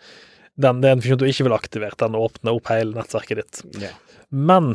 den, 0.59 0.81
det 0.83 0.89
er 0.91 0.97
en 0.97 1.01
funksjon 1.05 1.19
du 1.23 1.27
ikke 1.31 1.45
vil 1.47 1.55
ha 1.55 1.59
aktivert. 1.63 1.99
Den 2.01 2.17
åpner 2.19 2.57
opp 2.59 2.67
hele 2.73 2.97
nettverket 2.99 3.37
ditt. 3.45 3.63
Ja. 3.85 3.93
Men 4.31 4.75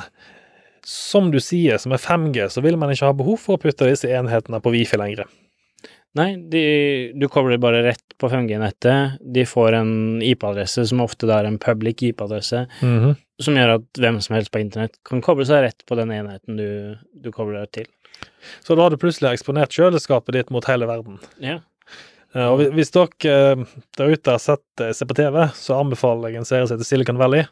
som 0.87 1.31
du 1.31 1.39
sier, 1.43 1.79
som 1.81 1.95
er 1.95 2.01
5G, 2.01 2.49
så 2.51 2.63
vil 2.65 2.77
man 2.79 2.91
ikke 2.93 3.09
ha 3.09 3.15
behov 3.17 3.39
for 3.41 3.57
å 3.57 3.61
putte 3.63 3.87
disse 3.89 4.09
enhetene 4.11 4.59
på 4.63 4.73
Wifi 4.73 4.99
lenger. 4.99 5.25
Nei, 6.13 6.35
de, 6.37 6.61
du 7.17 7.25
kobler 7.31 7.57
bare 7.57 7.81
rett 7.87 8.13
på 8.21 8.29
5G-nettet. 8.29 9.17
De 9.33 9.45
får 9.49 9.79
en 9.79 9.93
IP-adresse, 10.21 10.85
som 10.91 11.01
ofte 11.01 11.25
da 11.25 11.39
er 11.41 11.49
en 11.49 11.57
public 11.57 12.03
IP-adresse, 12.11 12.67
som 13.41 13.57
gjør 13.57 13.79
at 13.79 14.01
hvem 14.03 14.19
som 14.21 14.37
helst 14.37 14.53
på 14.53 14.61
internett 14.61 14.99
kan 15.09 15.23
koble 15.25 15.47
seg 15.49 15.65
rett 15.65 15.85
på 15.89 15.97
den 15.97 16.13
enheten 16.13 16.59
du, 16.59 16.69
du 17.17 17.31
kobler 17.33 17.65
til. 17.73 17.89
Så 18.61 18.77
da 18.77 18.85
har 18.85 18.93
du 18.93 19.01
plutselig 19.01 19.31
eksponert 19.33 19.73
kjøleskapet 19.73 20.37
ditt 20.37 20.53
mot 20.53 20.65
hele 20.69 20.85
verden. 20.85 21.17
Ja. 21.41 21.57
Eh, 22.33 22.47
Og 22.49 22.59
hvis- 22.73 22.91
dere 22.91 23.07
eh, 23.29 23.65
der 23.97 24.13
ute 24.13 24.31
har 24.31 24.39
sett 24.41 24.63
ser 24.77 24.93
se 24.93 25.05
på 25.05 25.15
TV, 25.15 25.47
så 25.53 25.79
anbefaler 25.79 26.31
jeg 26.31 26.41
en 26.41 26.45
serie 26.49 26.67
som 26.67 26.77
heter 26.77 26.89
Silicon 26.89 27.17
Valley. 27.17 27.45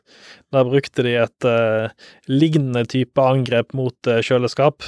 Der 0.52 0.64
brukte 0.66 1.04
de 1.04 1.16
et 1.22 1.46
uh, 1.46 1.90
lignende 2.28 2.86
type 2.90 3.18
angrep 3.22 3.74
mot 3.74 3.96
uh, 4.08 4.22
kjøleskap. 4.22 4.82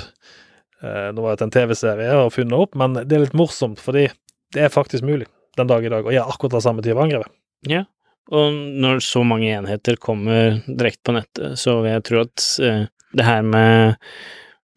Uh, 0.84 1.12
nå 1.14 1.22
var 1.22 1.38
det 1.38 1.46
en 1.46 1.54
TV-serie 1.54 2.12
og 2.20 2.34
funnet 2.34 2.58
opp, 2.58 2.76
men 2.76 2.94
det 2.94 3.14
er 3.14 3.26
litt 3.28 3.38
morsomt, 3.38 3.80
fordi 3.80 4.10
det 4.54 4.66
er 4.66 4.74
faktisk 4.74 5.06
mulig 5.06 5.28
den 5.58 5.70
dag 5.70 5.86
i 5.86 5.90
dag 5.90 6.06
å 6.06 6.12
gjøre 6.12 6.34
akkurat 6.34 6.58
det 6.58 6.64
samme 6.66 6.82
type 6.86 7.00
angrepet. 7.00 7.32
ja. 7.70 7.86
Og 8.32 8.54
når 8.80 9.02
så 9.04 9.20
mange 9.28 9.50
enheter 9.52 9.98
kommer 10.00 10.62
direkte 10.64 11.10
på 11.10 11.14
nettet, 11.18 11.58
så 11.60 11.82
vil 11.84 11.92
jeg 11.92 12.04
tro 12.08 12.22
at 12.22 12.44
eh, 12.64 12.86
det 13.20 13.26
her 13.28 13.42
med, 13.44 13.98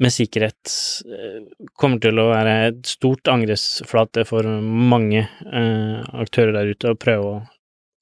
med 0.02 0.12
sikkerhet 0.12 0.72
eh, 1.08 1.44
kommer 1.78 2.00
til 2.02 2.20
å 2.20 2.28
være 2.30 2.56
et 2.70 2.88
stort 2.88 3.28
angrepsflate 3.32 4.26
for 4.28 4.48
mange 4.62 5.22
eh, 5.24 6.02
aktører 6.20 6.52
der 6.58 6.72
ute 6.74 6.92
å 6.92 6.98
prøve 7.00 7.30
å, 7.30 7.38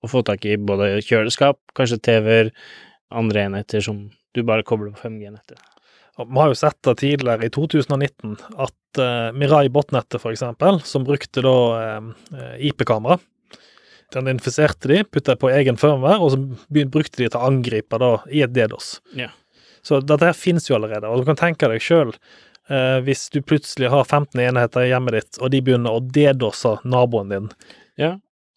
å 0.03 0.11
få 0.11 0.25
tak 0.27 0.47
i 0.49 0.57
både 0.59 0.97
kjøleskap, 1.07 1.61
kanskje 1.79 2.03
TV-er, 2.11 2.51
andre 3.15 3.47
enheter 3.47 3.85
som 3.85 4.09
du 4.35 4.43
bare 4.47 4.67
kobler 4.67 4.95
på 4.95 5.07
5G-nettet. 5.07 5.61
Og 6.19 6.31
Vi 6.31 6.39
har 6.39 6.51
jo 6.51 6.59
sett 6.59 6.79
det 6.87 6.97
tidligere, 7.01 7.47
i 7.47 7.53
2019, 7.55 8.35
at 8.63 9.03
eh, 9.03 9.31
Mirai 9.35 9.69
botnettet, 9.75 10.21
for 10.23 10.35
eksempel, 10.35 10.81
som 10.87 11.07
brukte 11.07 11.43
da 11.47 11.55
eh, 11.79 12.67
IP-kamera 12.71 13.19
Den 14.15 14.29
infiserte 14.31 14.91
de, 14.91 15.01
putta 15.11 15.35
på 15.39 15.51
egen 15.51 15.79
firmware, 15.81 16.21
og 16.23 16.35
så 16.35 16.87
brukte 16.87 17.19
de 17.19 17.27
til 17.27 17.39
å 17.41 17.47
angripe 17.49 17.99
da 17.99 18.13
i 18.31 18.45
et 18.47 18.53
DDoS. 18.55 18.99
Ja. 19.19 19.33
Så 19.85 20.01
dette 20.01 20.25
her 20.31 20.37
finnes 20.37 20.69
jo 20.71 20.77
allerede, 20.79 21.07
og 21.11 21.21
du 21.23 21.29
kan 21.29 21.37
tenke 21.37 21.69
deg 21.69 21.83
sjøl 21.85 22.15
eh, 22.71 22.99
hvis 23.05 23.27
du 23.35 23.41
plutselig 23.45 23.91
har 23.93 24.05
15 24.09 24.41
enheter 24.41 24.87
i 24.87 24.93
hjemmet 24.93 25.19
ditt, 25.19 25.41
og 25.43 25.51
de 25.53 25.61
begynner 25.67 25.93
å 25.99 26.01
DDoSe 26.01 26.79
naboen 26.89 27.29
din. 27.35 27.51
Ja, 28.01 28.15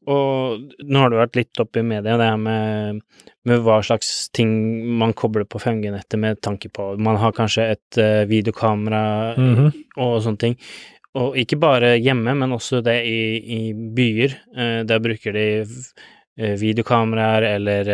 og 0.07 0.69
nå 0.87 1.01
har 1.03 1.11
det 1.11 1.17
vært 1.19 1.35
litt 1.35 1.59
oppe 1.59 1.81
i 1.81 1.83
media, 1.83 2.15
det 2.15 2.29
her 2.29 2.37
med, 2.39 3.01
med 3.43 3.63
hva 3.65 3.81
slags 3.83 4.29
ting 4.31 4.53
man 5.01 5.11
kobler 5.19 5.43
på 5.43 5.59
5G-nettet 5.59 6.15
med 6.23 6.39
tanke 6.47 6.69
på 6.71 6.93
Man 7.03 7.19
har 7.19 7.35
kanskje 7.35 7.65
et 7.73 7.99
uh, 7.99 8.23
videokamera 8.29 9.01
Mhm. 9.35 9.67
og 9.99 10.21
sånne 10.23 10.39
ting. 10.45 10.55
Og 11.17 11.35
ikke 11.35 11.59
bare 11.59 11.97
hjemme, 11.99 12.33
men 12.39 12.55
også 12.55 12.79
det 12.85 13.01
i, 13.09 13.19
i 13.57 13.73
byer. 13.73 14.37
Uh, 14.55 14.79
der 14.87 15.03
bruker 15.03 15.35
de 15.35 15.45
uh, 15.65 16.55
videokameraer 16.61 17.43
eller 17.57 17.91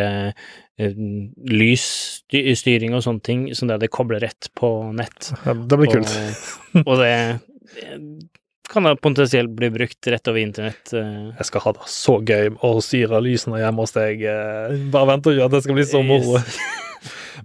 lysstyring 1.54 2.94
og 2.96 3.04
sånne 3.04 3.22
ting, 3.24 3.42
som 3.54 3.68
det, 3.70 3.80
de 3.84 3.90
kobler 3.92 4.22
rett 4.24 4.48
på 4.58 4.70
nett. 4.96 5.30
Ja, 5.46 5.54
det 5.54 5.78
blir 5.80 5.92
kult. 5.92 6.14
Og, 6.82 6.88
og 6.88 7.02
det 7.02 7.12
kan 8.70 8.86
da 8.88 8.94
potensielt 8.96 9.52
bli 9.54 9.68
brukt 9.74 10.06
rett 10.10 10.28
over 10.30 10.40
internett. 10.40 10.92
eh. 10.96 11.30
Jeg 11.38 11.46
skal 11.50 11.64
ha 11.66 11.72
det 11.76 11.88
så 11.92 12.16
gøy 12.26 12.54
å 12.64 12.72
styre 12.82 13.20
lysene 13.22 13.60
hjemme 13.60 13.84
hos 13.84 13.92
deg. 13.94 14.24
eh, 14.24 14.78
Bare 14.94 15.10
vent 15.12 15.28
og 15.30 15.36
gjør 15.36 15.50
at 15.50 15.56
det 15.58 15.62
skal 15.66 15.78
bli 15.78 15.86
så 15.90 16.00
moro. 16.06 16.40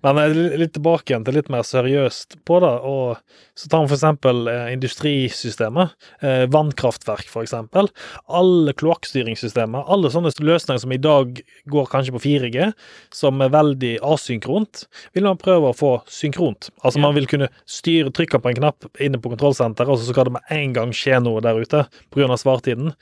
Men 0.03 0.19
litt 0.59 0.73
tilbake 0.77 1.11
igjen 1.11 1.25
til 1.27 1.35
litt 1.35 1.49
mer 1.51 1.65
seriøst 1.67 2.37
på 2.47 2.59
det. 2.63 2.71
og 2.87 3.17
Så 3.57 3.69
tar 3.71 3.85
vi 3.85 3.97
eksempel 3.97 4.47
eh, 4.47 4.71
industrisystemet. 4.75 5.95
eh, 6.21 6.45
Vannkraftverk, 6.51 7.27
eksempel. 7.43 7.89
Alle 8.27 8.73
kloakkstyringssystemer. 8.73 9.83
Alle 9.87 10.11
sånne 10.13 10.31
løsninger 10.39 10.79
som 10.79 10.95
i 10.95 11.01
dag 11.01 11.41
går 11.69 11.91
kanskje 11.91 12.15
på 12.15 12.23
4G, 12.23 12.71
som 13.11 13.41
er 13.41 13.53
veldig 13.53 13.97
asynkront, 14.05 14.85
vil 15.13 15.27
man 15.27 15.39
prøve 15.41 15.71
å 15.71 15.77
få 15.77 15.93
synkront. 16.07 16.71
Altså 16.83 17.03
man 17.03 17.15
vil 17.17 17.27
kunne 17.27 17.51
styre, 17.67 18.13
trykket 18.15 18.43
på 18.43 18.53
en 18.53 18.59
knapp 18.61 18.89
inne 18.99 19.19
på 19.19 19.33
kontrollsenteret, 19.33 19.89
og 19.89 19.99
så 19.99 20.11
skal 20.13 20.29
det 20.29 20.37
med 20.37 20.53
en 20.55 20.75
gang 20.77 20.95
skje 20.95 21.19
noe 21.23 21.43
der 21.43 21.59
ute 21.59 21.85
pga. 22.13 22.37
svartiden. 22.37 22.93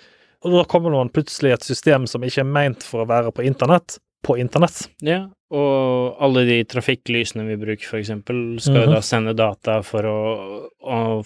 Og 0.46 0.54
da 0.54 0.64
kommer 0.70 0.94
man 0.94 1.10
plutselig 1.10 1.56
et 1.56 1.66
system 1.66 2.06
som 2.10 2.24
ikke 2.24 2.44
er 2.44 2.50
meint 2.50 2.86
for 2.86 3.04
å 3.04 3.10
være 3.10 3.34
på 3.34 3.46
internett, 3.48 3.98
på 4.26 4.38
internett. 4.42 4.88
Ja, 5.06 5.28
og 5.54 6.18
alle 6.20 6.46
de 6.48 6.64
trafikklysene 6.68 7.46
vi 7.48 7.56
bruker, 7.62 7.86
for 7.88 8.00
eksempel, 8.02 8.60
skal 8.60 8.82
jo 8.82 8.88
Mhm. 8.88 8.94
da 8.96 9.02
sende 9.02 9.36
data 9.36 9.82
for 9.84 10.04
å, 10.04 10.70
å 10.84 11.26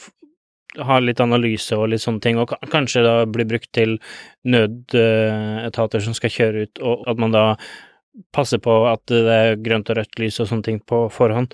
ha 0.85 0.99
litt 0.99 1.19
analyse 1.19 1.75
og 1.75 1.89
litt 1.89 2.01
sånne 2.03 2.21
ting, 2.21 2.37
og 2.37 2.53
kanskje 2.71 3.03
da 3.03 3.25
bli 3.25 3.43
brukt 3.43 3.71
til 3.73 3.97
nødetater 4.47 6.01
som 6.03 6.13
skal 6.17 6.29
kjøre 6.33 6.65
ut, 6.67 6.81
og 6.85 7.07
at 7.11 7.17
man 7.21 7.31
da 7.35 7.45
passer 8.35 8.59
på 8.63 8.73
at 8.91 9.05
det 9.11 9.35
er 9.35 9.59
grønt 9.63 9.89
og 9.89 9.97
rødt 10.01 10.19
lys 10.19 10.39
og 10.43 10.49
sånne 10.51 10.63
ting 10.67 10.79
på 10.79 11.05
forhånd. 11.13 11.53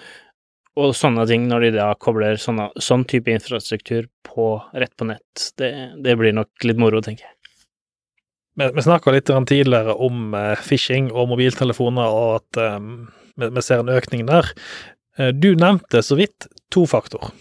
Og 0.78 0.94
sånne 0.94 1.26
ting, 1.30 1.48
når 1.50 1.62
de 1.62 1.72
da 1.80 1.88
kobler 1.98 2.38
sånne, 2.38 2.70
sånn 2.82 3.06
type 3.10 3.32
infrastruktur 3.34 4.06
på, 4.28 4.62
rett 4.78 4.94
på 4.98 5.08
nett, 5.10 5.48
det, 5.58 5.72
det 6.04 6.18
blir 6.20 6.36
nok 6.38 6.50
litt 6.70 6.78
moro, 6.78 7.02
tenker 7.02 7.26
jeg. 7.26 7.37
Vi, 8.58 8.70
vi 8.74 8.84
snakka 8.86 9.14
litt 9.14 9.30
tidligere 9.30 9.94
om 9.94 10.34
eh, 10.38 10.56
phishing 10.66 11.12
og 11.14 11.30
mobiltelefoner, 11.34 12.10
og 12.10 12.42
at 12.42 12.62
eh, 12.62 12.78
vi, 13.38 13.52
vi 13.54 13.66
ser 13.66 13.84
en 13.84 13.94
økning 13.94 14.26
der. 14.30 14.50
Eh, 15.18 15.34
du 15.34 15.54
nevnte 15.56 16.02
så 16.06 16.18
vidt 16.20 16.50
tofaktor. 16.74 17.32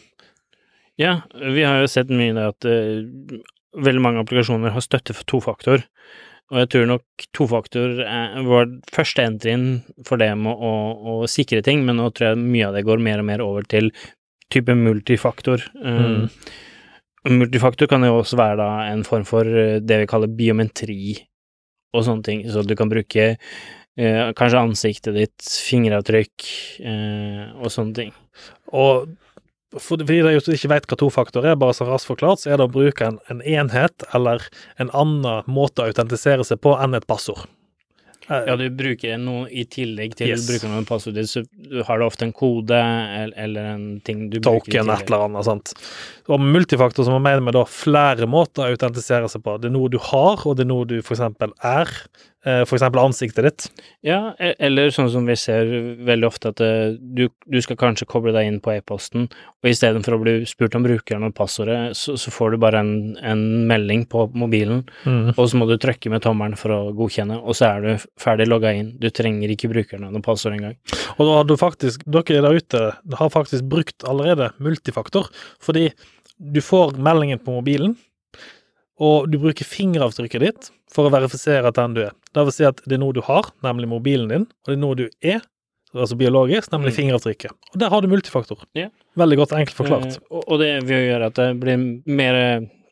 Ja, 1.00 1.20
vi 1.34 1.64
har 1.64 1.82
jo 1.82 1.92
sett 1.92 2.12
mye 2.12 2.32
der 2.36 2.54
at 2.54 2.64
veldig 3.76 4.00
mange 4.00 4.22
applikasjoner 4.22 4.72
har 4.72 4.84
støtte 4.84 5.12
for 5.12 5.28
tofaktor, 5.28 5.82
og 6.52 6.60
jeg 6.62 6.68
tror 6.72 6.86
nok 6.88 7.24
tofaktor 7.34 7.98
faktor 7.98 8.44
var 8.46 8.68
første 8.94 9.24
entryen 9.26 9.64
for 10.06 10.22
det 10.22 10.30
med 10.38 10.54
å, 10.54 10.72
å 10.96 11.14
sikre 11.28 11.58
ting, 11.66 11.82
men 11.84 11.98
nå 11.98 12.12
tror 12.14 12.30
jeg 12.30 12.44
mye 12.44 12.68
av 12.68 12.78
det 12.78 12.84
går 12.86 13.02
mer 13.02 13.20
og 13.20 13.28
mer 13.28 13.42
over 13.44 13.66
til 13.66 13.90
type 14.54 14.76
multifaktor. 14.78 15.64
Mm. 15.82 15.98
Eh, 15.98 16.52
Multifaktor 17.26 17.88
kan 17.90 18.04
jo 18.06 18.20
også 18.20 18.38
være 18.38 18.58
da 18.60 18.68
en 18.92 19.02
form 19.06 19.24
for 19.26 19.48
eh, 19.48 19.80
det 19.82 20.02
vi 20.02 20.10
kaller 20.10 20.30
biometri 20.30 21.16
og 21.96 22.04
sånne 22.06 22.26
ting, 22.26 22.44
så 22.52 22.62
du 22.62 22.74
kan 22.78 22.90
bruke 22.92 23.28
eh, 23.32 24.32
kanskje 24.36 24.62
ansiktet 24.62 25.16
ditt, 25.16 25.48
fingeravtrykk 25.66 26.48
eh, 26.86 27.46
og 27.56 27.72
sånne 27.72 27.96
ting. 27.96 28.12
Og 28.76 29.08
for, 29.76 29.98
for 29.98 30.04
de 30.04 30.36
ikke 30.54 30.70
vet 30.70 30.86
hva 30.88 30.98
tofaktor 31.00 31.48
er, 31.48 31.58
bare 31.58 31.74
så 31.76 31.88
raskt 31.88 32.12
forklart, 32.12 32.42
så 32.42 32.52
er 32.52 32.60
det 32.60 32.68
å 32.68 32.72
bruke 32.72 33.08
en, 33.08 33.18
en 33.32 33.42
enhet 33.42 34.06
eller 34.14 34.46
en 34.82 34.92
annen 34.94 35.50
måte 35.50 35.82
å 35.82 35.90
autentisere 35.90 36.46
seg 36.46 36.62
på 36.62 36.76
enn 36.78 36.96
et 36.98 37.08
passord. 37.08 37.48
Eh, 38.28 38.42
Ja, 38.48 38.56
du 38.58 38.64
bruker 38.74 39.18
noe 39.22 39.46
i 39.50 39.64
tillegg 39.70 40.16
til 40.18 40.28
Yes. 40.32 40.46
bruker 40.48 40.68
noen 40.72 40.86
passord, 40.88 41.14
så 41.30 41.44
du 41.46 41.82
har 41.86 41.98
du 41.98 42.04
ofte 42.04 42.22
en 42.26 42.32
kode 42.32 42.74
eller, 42.74 43.74
en 43.74 44.00
ting 44.04 44.28
du 44.30 44.40
bruker 44.40 44.68
i 44.68 44.78
token, 44.82 44.90
et 44.90 45.06
eller 45.06 45.24
annet 45.28 45.44
sant. 45.44 45.74
Og 46.28 46.40
multifaktor, 46.40 47.04
som 47.06 47.14
man 47.14 47.22
mener 47.22 47.40
med 47.46 47.54
da 47.54 47.64
flere 47.64 48.26
måter 48.26 48.64
å 48.66 48.74
autentisere 48.74 49.28
seg 49.30 49.42
på. 49.44 49.60
Det 49.60 49.70
er 49.70 49.76
noe 49.76 49.88
du 49.88 49.98
har, 49.98 50.42
og 50.44 50.56
det 50.56 50.66
er 50.66 50.72
noe 50.72 50.84
du 50.84 51.00
eksempel 51.00 51.52
er. 51.62 51.86
Eh, 52.46 52.60
eksempel 52.62 53.00
ansiktet 53.02 53.42
ditt. 53.42 53.64
Ja, 54.06 54.30
e- 54.38 54.52
eller 54.62 54.92
sånn 54.94 55.08
som 55.10 55.24
vi 55.26 55.34
ser 55.34 55.66
veldig 56.06 56.28
ofte 56.28 56.52
at 56.52 56.60
eh, 56.62 56.92
du, 56.94 57.24
du 57.50 57.56
skal 57.64 57.74
kanskje 57.80 58.06
koble 58.06 58.30
deg 58.36 58.46
inn 58.46 58.60
på 58.62 58.70
e-posten, 58.76 59.24
og 59.64 59.66
istedenfor 59.72 60.14
å 60.14 60.20
bli 60.22 60.34
spurt 60.46 60.76
om 60.78 60.84
brukeren 60.86 61.26
og 61.26 61.34
passordet, 61.34 61.96
så, 61.98 62.14
så 62.14 62.30
får 62.30 62.54
du 62.54 62.58
bare 62.62 62.84
en, 62.84 62.92
en 63.18 63.42
melding 63.66 64.04
på 64.12 64.28
mobilen, 64.38 64.84
Mm. 65.06 65.32
og 65.36 65.42
så 65.50 65.58
må 65.58 65.66
du 65.66 65.74
trykke 65.82 66.10
med 66.12 66.22
tommelen 66.22 66.54
for 66.58 66.70
å 66.70 66.78
godkjenne, 66.94 67.40
og 67.42 67.54
så 67.58 67.66
er 67.72 67.82
du 67.82 68.06
ferdig 68.22 68.46
logga 68.48 68.70
inn. 68.78 68.92
Du 69.02 69.08
trenger 69.10 69.50
ikke 69.50 69.70
brukernavn 69.72 70.16
og 70.18 70.22
passord 70.26 70.54
engang. 70.54 70.76
Og 71.18 71.26
da 71.26 71.36
har 71.40 71.44
du 71.50 71.56
faktisk, 71.58 72.06
dere 72.06 72.42
der 72.46 72.58
ute 72.62 72.82
har 73.18 73.30
faktisk 73.34 73.66
brukt 73.70 74.06
allerede 74.06 74.52
multifaktor, 74.62 75.28
fordi 75.62 75.88
du 76.38 76.60
får 76.62 76.94
meldingen 77.02 77.42
på 77.42 77.54
mobilen, 77.58 77.96
og 79.02 79.26
du 79.30 79.36
bruker 79.42 79.66
fingeravtrykket 79.68 80.40
ditt 80.46 80.70
for 80.92 81.08
å 81.08 81.12
verifisere 81.12 81.68
at 81.68 81.76
den 81.76 81.96
du 81.96 82.02
er. 82.06 82.14
Det 82.36 82.44
vil 82.46 82.52
si 82.54 82.64
at 82.68 82.80
det 82.84 82.98
er 82.98 83.00
noe 83.00 83.16
du 83.16 83.22
har, 83.24 83.48
nemlig 83.64 83.88
mobilen 83.88 84.28
din, 84.28 84.42
og 84.44 84.68
det 84.70 84.76
er 84.76 84.82
noe 84.82 84.96
du 84.98 85.06
er, 85.24 85.40
altså 85.96 86.18
biologisk, 86.20 86.68
nemlig 86.74 86.92
Mm. 86.92 86.96
fingeravtrykket. 86.98 87.52
Og 87.72 87.78
der 87.80 87.88
har 87.88 88.02
du 88.04 88.08
multifaktor. 88.12 88.60
Yeah. 88.76 88.90
Veldig 89.16 89.38
godt 89.40 89.54
enkelt 89.56 89.76
forklart. 89.78 90.18
Uh, 90.20 90.36
og, 90.36 90.42
og 90.52 90.58
det 90.60 90.70
vil 90.84 91.06
gjøre 91.08 91.30
at 91.32 91.38
det 91.40 91.46
blir 91.62 91.80
mer 92.06 92.36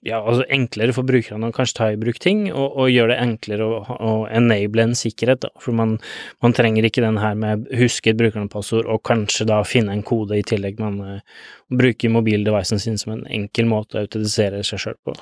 ja, 0.05 0.19
altså 0.21 0.45
enklere 0.53 0.93
for 0.93 1.09
brukerne 1.09 1.49
å 1.49 1.55
kanskje 1.55 1.79
ta 1.79 1.87
i 1.93 1.99
bruk 2.01 2.19
ting, 2.21 2.47
og, 2.53 2.77
og 2.77 2.91
gjøre 2.93 3.15
det 3.15 3.21
enklere 3.25 3.65
å, 3.65 3.79
å 3.95 4.13
enable 4.29 4.85
en 4.85 4.97
sikkerhet, 4.99 5.41
da. 5.47 5.51
For 5.63 5.77
man, 5.77 5.97
man 6.45 6.57
trenger 6.57 6.85
ikke 6.85 7.05
den 7.05 7.21
her 7.23 7.39
med 7.41 7.65
huske 7.81 8.13
et 8.13 8.21
brukernepassord 8.21 8.89
og 8.91 9.01
kanskje 9.09 9.49
da 9.49 9.63
finne 9.65 9.97
en 9.97 10.05
kode 10.05 10.37
i 10.37 10.45
tillegg. 10.45 10.83
Man 10.83 11.01
uh, 11.01 11.41
bruker 11.73 12.13
mobildevicen 12.13 12.81
sin 12.81 12.99
som 13.01 13.15
en 13.15 13.25
enkel 13.33 13.69
måte 13.71 13.97
å 13.97 14.05
autentisere 14.05 14.61
seg 14.67 14.83
sjøl 14.83 14.99
på. 15.07 15.17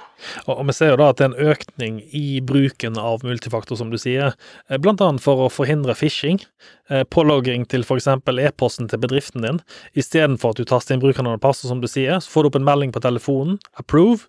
Og, 0.48 0.64
vi 0.66 0.74
ser 0.76 0.92
jo 0.92 0.98
da 1.00 1.10
at 1.12 1.20
det 1.20 1.28
er 1.28 1.32
en 1.32 1.52
økning 1.54 2.02
i 2.18 2.26
bruken 2.44 2.98
av 3.00 3.22
multifaktor, 3.26 3.78
som 3.78 3.92
du 3.92 3.98
sier, 4.00 4.34
eh, 4.68 4.80
blant 4.82 5.02
annet 5.04 5.22
for 5.22 5.46
å 5.46 5.50
forhindre 5.52 5.94
phishing, 5.98 6.42
eh, 6.90 7.04
pålogging 7.04 7.68
til 7.70 7.86
f.eks. 7.86 8.10
e-posten 8.48 8.90
til 8.90 9.02
bedriften 9.02 9.46
din. 9.46 9.62
Istedenfor 9.94 10.52
at 10.52 10.62
du 10.62 10.66
taster 10.66 10.96
inn 10.96 11.04
brukernavn 11.04 11.38
og 11.38 11.44
passord, 11.44 11.70
som 11.70 11.82
du 11.82 11.90
sier, 11.90 12.18
så 12.18 12.34
får 12.34 12.42
du 12.42 12.52
opp 12.52 12.60
en 12.60 12.70
melding 12.72 12.94
på 12.94 13.04
telefonen, 13.04 13.60
approve, 13.78 14.26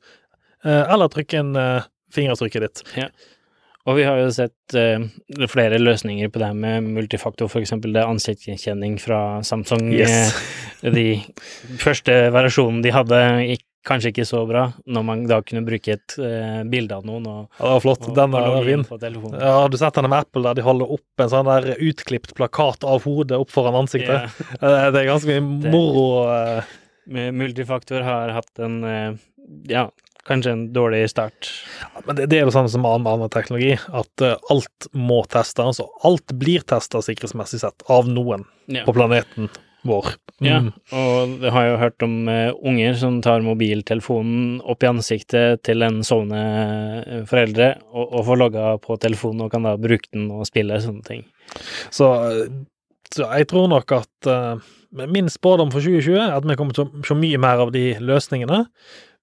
eller 0.64 1.12
trykk 1.12 1.40
inn 1.40 1.54
fingertrykket 1.54 1.92
fingeravtrykket 2.14 2.62
ditt. 2.62 3.30
Og 3.84 3.98
vi 3.98 4.06
har 4.08 4.22
jo 4.22 4.30
sett 4.32 4.76
uh, 4.80 5.04
flere 5.52 5.80
løsninger 5.82 6.30
på 6.32 6.40
det 6.40 6.50
her 6.54 6.56
med 6.56 6.88
multifaktor, 6.96 7.50
eksempel 7.60 7.96
det 7.96 8.06
ansiktsgjenkjenning 8.08 8.96
fra 9.02 9.42
Samsung. 9.44 9.90
Yes. 9.92 10.32
eh, 10.84 10.94
de 10.98 11.08
første 11.82 12.16
variasjonen 12.32 12.80
de 12.86 12.94
hadde, 12.96 13.22
gikk 13.50 13.66
kanskje 13.84 14.14
ikke 14.14 14.24
så 14.24 14.46
bra, 14.48 14.62
når 14.88 15.04
man 15.04 15.26
da 15.28 15.42
kunne 15.44 15.66
bruke 15.68 15.98
et 15.98 16.16
uh, 16.16 16.62
bilde 16.72 16.96
av 16.96 17.04
noen 17.04 17.26
og, 17.28 17.42
Ja, 17.58 17.66
det 17.66 17.74
var 17.74 17.84
flott. 17.84 18.06
og, 18.08 18.16
Den 18.16 18.32
var 18.32 18.48
er 18.48 18.70
fin. 18.70 18.86
Ja, 19.34 19.50
har 19.58 19.74
du 19.74 19.76
sett 19.82 20.00
den 20.00 20.08
med 20.08 20.24
Apple 20.24 20.46
der 20.46 20.56
de 20.56 20.64
holder 20.64 20.94
opp 20.96 21.26
en 21.26 21.34
sånn 21.34 21.50
der 21.50 21.84
utklipt 21.84 22.32
plakat 22.38 22.88
av 22.88 23.04
hodet 23.04 23.42
opp 23.44 23.52
foran 23.52 23.82
ansiktet? 23.84 24.32
Ja. 24.32 24.48
Eh, 24.64 24.88
Det 24.96 25.02
er 25.02 25.12
ganske 25.12 25.36
mye 25.36 25.74
moro. 25.74 26.08
Uh... 26.32 26.80
Med 27.12 27.36
multifaktor 27.36 28.00
har 28.08 28.32
hatt 28.32 28.64
en 28.64 28.80
eh, 28.88 29.18
ja, 29.68 29.90
kanskje 30.28 30.54
en 30.56 30.64
dårlig 30.76 31.04
start. 31.12 31.50
Men 32.08 32.16
det, 32.16 32.30
det 32.32 32.40
er 32.40 32.48
det 32.50 32.56
samme 32.56 32.72
som 32.72 32.84
med 32.86 33.08
annen 33.12 33.32
teknologi, 33.34 33.74
at 33.76 34.24
uh, 34.24 34.38
alt 34.54 34.88
må 34.96 35.22
testes. 35.32 35.82
Og 35.84 36.08
alt 36.08 36.34
blir 36.40 36.64
testa 36.68 37.02
sikkerhetsmessig 37.04 37.60
sett 37.66 37.86
av 37.92 38.08
noen 38.12 38.46
Ja. 38.72 38.86
på 38.88 38.94
planeten 38.96 39.50
vår. 39.84 40.14
Ja, 40.40 40.62
Mm. 40.64 40.72
og 40.96 41.42
jeg 41.44 41.52
har 41.52 41.66
jo 41.68 41.76
hørt 41.78 42.04
om 42.04 42.14
uh, 42.28 42.54
unger 42.64 42.96
som 43.00 43.22
tar 43.22 43.44
mobiltelefonen 43.44 44.62
opp 44.64 44.84
i 44.84 44.88
ansiktet 44.90 45.62
til 45.68 45.84
en 45.84 46.02
sovende 46.08 46.40
eh, 47.04 47.24
foreldre, 47.30 47.68
og, 47.92 48.08
og 48.16 48.26
får 48.30 48.40
logga 48.40 48.66
på 48.84 48.98
telefonen 49.04 49.44
og 49.46 49.52
kan 49.52 49.68
da 49.68 49.76
bruke 49.80 50.08
den 50.14 50.32
og 50.32 50.48
spille 50.48 50.80
sånne 50.84 51.04
ting. 51.08 51.26
Så, 51.92 52.08
så 53.14 53.28
jeg 53.38 53.48
tror 53.52 53.68
nok 53.72 53.92
at 54.00 54.30
uh, 54.32 54.56
min 54.94 55.30
spådom 55.32 55.72
for 55.74 55.84
2020 55.84 56.16
er 56.18 56.36
at 56.38 56.48
vi 56.48 56.56
kommer 56.60 56.76
til 56.78 56.88
å 56.88 57.04
se 57.08 57.16
mye 57.20 57.40
mer 57.42 57.62
av 57.68 57.72
de 57.76 57.86
løsningene. 58.00 58.64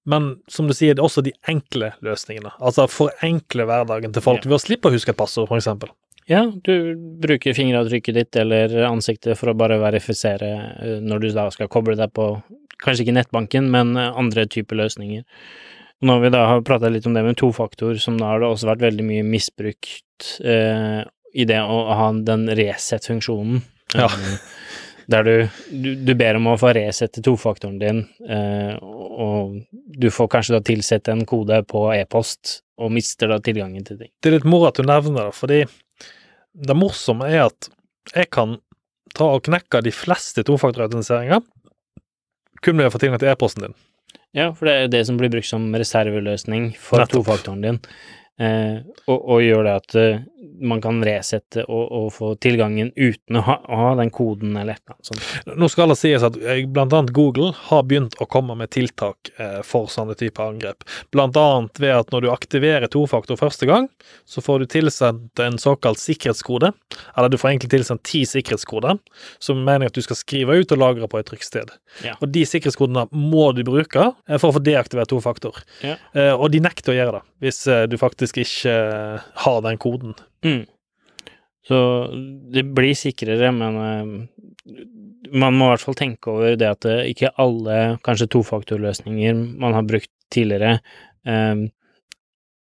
Men 0.09 0.31
som 0.49 0.67
du 0.69 0.73
sier, 0.75 0.95
det 0.97 1.03
er 1.03 1.09
også 1.09 1.23
de 1.27 1.33
enkle 1.49 1.93
løsningene. 2.05 2.53
Altså 2.61 2.87
forenkle 2.89 3.67
hverdagen 3.69 4.15
til 4.15 4.23
folk 4.25 4.45
Ja. 4.45 4.49
ved 4.49 4.57
å 4.57 4.63
slippe 4.63 4.89
å 4.89 4.95
huske 4.95 5.13
et 5.13 5.19
passord, 5.19 5.49
for 5.49 5.59
eksempel. 5.61 5.91
Ja, 6.31 6.45
du 6.47 6.95
bruker 7.21 7.53
fingeravtrykket 7.57 8.15
ditt 8.15 8.37
eller 8.37 8.73
ansiktet 8.87 9.37
for 9.37 9.51
å 9.51 9.57
bare 9.59 9.81
verifisere 9.83 10.51
eh, 10.81 11.01
når 11.03 11.21
du 11.21 11.29
da 11.35 11.49
skal 11.51 11.69
koble 11.69 11.97
deg 11.99 12.13
på 12.15 12.31
kanskje 12.81 13.05
ikke 13.05 13.17
nettbanken, 13.19 13.69
men 13.71 13.97
eh, 13.97 14.13
andre 14.17 14.47
typer 14.47 14.79
løsninger. 14.79 15.25
Når 16.07 16.21
vi 16.23 16.31
da 16.33 16.47
har 16.49 16.63
prata 16.65 16.89
litt 16.89 17.05
om 17.07 17.13
det 17.13 17.25
med 17.27 17.37
tofaktor, 17.37 17.99
som 18.01 18.17
da 18.17 18.31
har 18.33 18.41
det 18.41 18.49
også 18.49 18.71
vært 18.71 18.87
veldig 18.87 19.05
mye 19.05 19.25
misbrukt 19.27 20.31
eh, 20.41 21.03
i 21.35 21.45
det 21.45 21.59
å 21.61 21.81
ha 21.93 22.13
den 22.25 22.47
reset-funksjonen. 22.57 23.61
Ja. 23.99 24.07
Der 25.11 25.27
du, 25.27 25.35
du, 25.71 25.91
du 26.07 26.13
ber 26.15 26.39
om 26.39 26.53
å 26.53 26.59
få 26.61 26.71
resette 26.77 27.23
tofaktoren 27.25 27.81
din, 27.81 28.05
eh, 28.31 28.77
og 28.81 29.57
du 29.71 30.07
får 30.15 30.29
kanskje 30.31 30.55
da 30.55 30.61
tilsette 30.65 31.11
en 31.11 31.25
kode 31.27 31.63
på 31.71 31.89
e-post, 31.97 32.61
og 32.81 32.93
mister 32.95 33.33
da 33.33 33.41
tilgangen 33.43 33.85
til 33.85 33.99
ting. 33.99 34.13
Det 34.23 34.31
er 34.31 34.39
litt 34.39 34.49
moro 34.49 34.71
at 34.71 34.79
du 34.79 34.87
nevner 34.87 35.29
det, 35.29 35.37
fordi 35.37 35.61
det 36.55 36.77
morsomme 36.79 37.29
er 37.29 37.49
at 37.49 37.71
jeg 38.15 38.31
kan 38.33 38.59
ta 39.17 39.33
og 39.35 39.45
knekke 39.49 39.83
de 39.85 39.93
fleste 39.95 40.45
tofaktorautentiseringer 40.47 41.43
kun 42.65 42.79
ved 42.79 42.91
å 42.91 42.93
få 42.95 43.01
tilgang 43.03 43.21
til 43.21 43.33
e-posten 43.33 43.67
din. 43.67 43.77
Ja, 44.37 44.51
for 44.55 44.69
det 44.69 44.75
er 44.75 44.85
jo 44.85 44.93
det 44.93 45.03
som 45.09 45.19
blir 45.19 45.31
brukt 45.33 45.49
som 45.49 45.67
reserveløsning 45.75 46.71
for 46.79 47.03
Nettopp. 47.03 47.25
tofaktoren 47.25 47.65
din, 47.65 47.81
eh, 48.39 48.83
og, 49.07 49.19
og 49.19 49.43
gjør 49.43 49.67
det 49.67 49.75
at 49.81 49.97
uh, 49.99 50.21
man 50.61 50.81
kan 50.85 51.01
resette 51.05 51.65
og, 51.67 51.85
og 51.97 52.09
få 52.15 52.33
tilgangen 52.43 52.93
uten 52.97 53.39
å 53.41 53.45
ha, 53.47 53.57
å 53.65 53.79
ha 53.81 53.91
den 54.01 54.13
koden 54.15 54.57
eller 54.57 54.77
et 54.77 54.83
eller 54.85 54.97
annet 54.97 55.11
sånt. 55.11 55.57
Nå 55.61 55.69
skal 55.73 55.93
det 55.93 55.99
sies 56.01 56.25
at 56.27 56.37
blant 56.73 56.95
annet 56.97 57.13
Google 57.17 57.51
har 57.69 57.85
begynt 57.89 58.17
å 58.21 58.29
komme 58.31 58.57
med 58.59 58.73
tiltak 58.75 59.33
eh, 59.41 59.61
for 59.67 59.91
sånne 59.93 60.17
typer 60.21 60.53
angrep. 60.53 60.85
Blant 61.15 61.39
annet 61.41 61.81
ved 61.83 61.95
at 61.97 62.13
når 62.15 62.27
du 62.27 62.31
aktiverer 62.33 62.93
tofaktor 62.93 63.41
første 63.41 63.69
gang, 63.69 63.89
så 64.29 64.45
får 64.45 64.63
du 64.63 64.71
tilsendt 64.77 65.43
en 65.43 65.59
såkalt 65.61 66.01
sikkerhetskode, 66.01 66.73
eller 67.17 67.33
du 67.33 67.39
får 67.41 67.55
egentlig 67.55 67.73
tilsendt 67.77 68.05
ti 68.09 68.23
sikkerhetskoder, 68.29 69.01
som 69.43 69.65
mener 69.65 69.91
at 69.91 69.97
du 69.97 70.05
skal 70.05 70.19
skrive 70.19 70.61
ut 70.61 70.77
og 70.77 70.81
lagre 70.81 71.09
på 71.11 71.21
et 71.21 71.29
trykksted. 71.31 71.73
Ja. 72.05 72.17
Og 72.21 72.31
de 72.33 72.45
sikkerhetskodene 72.47 73.07
må 73.13 73.51
du 73.57 73.65
bruke 73.67 74.11
eh, 74.11 74.37
for 74.37 74.51
å 74.51 74.59
få 74.59 74.65
deaktivert 74.65 75.11
tofaktor. 75.13 75.63
Ja. 75.85 75.97
Eh, 76.15 76.33
og 76.35 76.51
de 76.55 76.63
nekter 76.63 76.95
å 76.95 76.99
gjøre 76.99 77.19
det, 77.19 77.25
hvis 77.47 77.65
eh, 77.71 77.87
du 77.91 77.97
faktisk 78.01 78.30
ikke 78.39 78.75
ha 79.45 79.55
den 79.67 79.81
koden. 79.83 80.15
Mm. 80.47 80.63
Så 81.67 81.81
det 82.55 82.65
blir 82.75 82.97
sikrere, 82.99 83.51
men 83.53 83.81
eh, 83.83 84.79
man 85.37 85.59
må 85.59 85.69
i 85.69 85.75
hvert 85.75 85.85
fall 85.85 85.99
tenke 85.99 86.33
over 86.33 86.57
det 86.59 86.71
at 86.71 86.89
eh, 86.89 87.11
ikke 87.13 87.35
alle 87.43 87.99
kanskje 88.07 88.31
tofaktorløsninger 88.37 89.37
man 89.61 89.77
har 89.77 89.87
brukt 89.87 90.11
tidligere, 90.33 90.79
eh, 91.27 91.69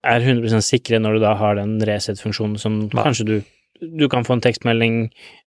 er 0.01 0.25
100% 0.25 0.65
sikre 0.65 0.99
når 1.01 1.17
du 1.17 1.23
da 1.23 1.35
har 1.37 1.57
den 1.59 1.77
reset-funksjonen 1.85 2.57
som 2.61 2.85
Nei. 2.89 3.03
kanskje 3.05 3.27
du 3.29 3.35
du 3.81 4.09
kan 4.09 4.25
få 4.25 4.35
en 4.37 4.43
tekstmelding 4.43 4.97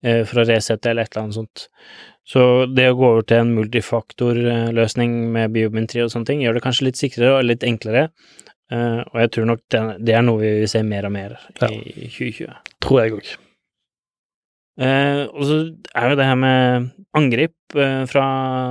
eh, 0.06 0.22
for 0.28 0.42
å 0.42 0.46
resette 0.48 0.92
eller 0.92 1.04
et 1.08 1.16
eller 1.16 1.26
annet 1.26 1.38
sånt. 1.38 1.66
Så 2.28 2.44
det 2.72 2.88
å 2.92 2.96
gå 2.96 3.08
over 3.10 3.26
til 3.28 3.44
en 3.44 3.54
multifaktorløsning 3.58 5.16
med 5.34 5.52
biometri 5.56 6.04
og 6.04 6.14
sånne 6.14 6.30
ting, 6.30 6.44
gjør 6.44 6.58
det 6.58 6.64
kanskje 6.64 6.88
litt 6.88 7.02
sikrere 7.02 7.34
og 7.36 7.48
litt 7.50 7.66
enklere. 7.68 8.10
Eh, 8.72 9.00
og 9.12 9.18
jeg 9.20 9.32
tror 9.36 9.46
nok 9.50 9.62
det, 9.74 9.80
det 10.08 10.14
er 10.16 10.22
noe 10.24 10.40
vi 10.40 10.52
vil 10.62 10.70
se 10.72 10.82
mer 10.88 11.06
og 11.10 11.12
mer 11.12 11.38
Ja. 11.62 11.68
i 11.70 12.08
2020. 12.08 12.54
Tror 12.82 13.02
jeg 13.04 13.16
òg. 13.18 13.32
Uh, 14.82 15.28
og 15.36 15.42
så 15.46 15.56
er 16.00 16.10
jo 16.10 16.16
det 16.18 16.26
her 16.26 16.38
med 16.40 16.86
angrep 17.20 17.52
uh, 17.76 18.06
fra 18.10 18.24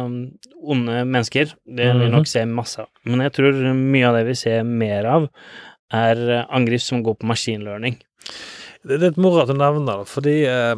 onde 0.08 1.02
mennesker, 1.06 1.52
det 1.68 1.86
vil 1.90 2.00
vi 2.00 2.06
Mhm. 2.08 2.14
nok 2.16 2.26
se 2.26 2.44
masse 2.48 2.80
av. 2.80 2.88
Men 3.04 3.20
jeg 3.20 3.32
tror 3.36 3.52
mye 3.76 4.08
av 4.08 4.16
det 4.16 4.24
vi 4.26 4.34
ser 4.34 4.62
mer 4.64 5.04
av, 5.06 5.28
er 5.92 6.16
eh, 6.30 6.46
angrep 6.54 6.80
som 6.80 7.02
går 7.02 7.16
på 7.20 7.26
maskinlearning. 7.26 7.96
Det 8.82 8.88
det 8.88 9.02
er 9.02 9.04
litt 9.10 9.16
moro 9.18 9.40
at 9.42 9.48
du 9.48 9.54
nevner 9.54 9.98
det, 10.00 10.08
fordi 10.08 10.34
eh, 10.46 10.74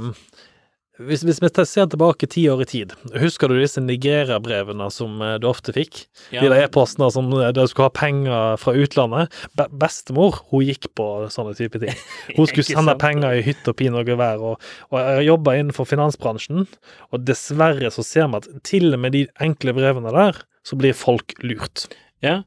hvis, 1.01 1.23
hvis 1.25 1.39
vi 1.41 1.49
ser 1.65 1.87
tilbake 1.89 2.29
ti 2.29 2.43
år 2.53 2.63
i 2.63 2.67
tid, 2.69 2.91
husker 3.17 3.49
du 3.49 3.57
disse 3.57 3.81
Nigeria-brevene 3.81 4.91
som 4.93 5.23
eh, 5.25 5.39
du 5.41 5.47
ofte 5.49 5.73
fikk? 5.73 6.03
De 6.35 6.43
der 6.45 6.67
e-postene 6.67 7.09
som 7.15 7.31
eh, 7.33 7.49
der 7.49 7.65
du 7.65 7.71
skulle 7.71 7.89
ha 7.89 7.95
penger 7.97 8.61
fra 8.61 8.75
utlandet. 8.77 9.33
Be 9.57 9.67
bestemor, 9.73 10.43
hun 10.53 10.67
gikk 10.69 10.91
på 10.99 11.07
sånne 11.33 11.57
type 11.57 11.81
ting. 11.81 11.97
Hun 12.37 12.49
skulle 12.49 12.67
sende 12.69 12.95
penger 13.01 13.39
i 13.39 13.43
hytt 13.47 13.67
og 13.69 13.77
pin 13.81 13.97
og 13.97 14.09
gevær, 14.09 14.45
og, 14.53 14.71
og 14.93 15.01
jeg 15.01 15.27
jobba 15.31 15.57
innenfor 15.59 15.89
finansbransjen, 15.89 16.67
og 17.11 17.25
dessverre 17.25 17.91
så 17.93 18.05
ser 18.07 18.29
vi 18.29 18.43
at 18.43 18.49
til 18.69 18.93
og 18.93 19.01
med 19.03 19.17
de 19.17 19.27
enkle 19.45 19.75
brevene 19.77 20.13
der, 20.13 20.45
så 20.67 20.79
blir 20.79 20.97
folk 20.97 21.35
lurt. 21.43 21.89
Ja, 22.23 22.43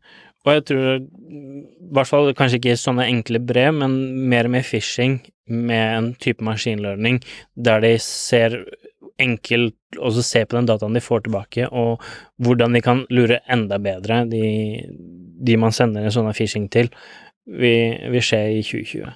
og 0.46 0.52
jeg 0.54 0.66
tror 0.70 0.90
i 1.02 1.94
hvert 1.96 2.10
fall 2.10 2.34
kanskje 2.38 2.60
ikke 2.62 2.78
sånne 2.80 3.08
enkle 3.10 3.42
brev, 3.42 3.74
men 3.82 3.96
mer 4.30 4.50
med 4.52 4.66
phishing 4.68 5.20
med 5.50 5.86
en 5.98 6.12
type 6.22 6.44
maskinlearning, 6.46 7.20
der 7.56 7.84
de 7.84 7.96
ser 8.02 8.64
enkelt 9.22 9.76
og 10.02 10.12
så 10.16 10.24
ser 10.26 10.48
på 10.50 10.58
den 10.58 10.68
dataen 10.68 10.96
de 10.96 11.04
får 11.04 11.26
tilbake, 11.26 11.70
og 11.72 12.04
hvordan 12.44 12.76
de 12.76 12.82
kan 12.84 13.06
lure 13.14 13.40
enda 13.52 13.80
bedre 13.82 14.24
de, 14.30 14.44
de 15.46 15.58
man 15.62 15.76
sender 15.76 16.06
en 16.06 16.14
sånn 16.14 16.34
phishing 16.36 16.68
til, 16.74 16.92
vil, 17.46 17.96
vil 18.12 18.26
skje 18.26 18.42
i 18.58 18.62
2020. 18.66 19.14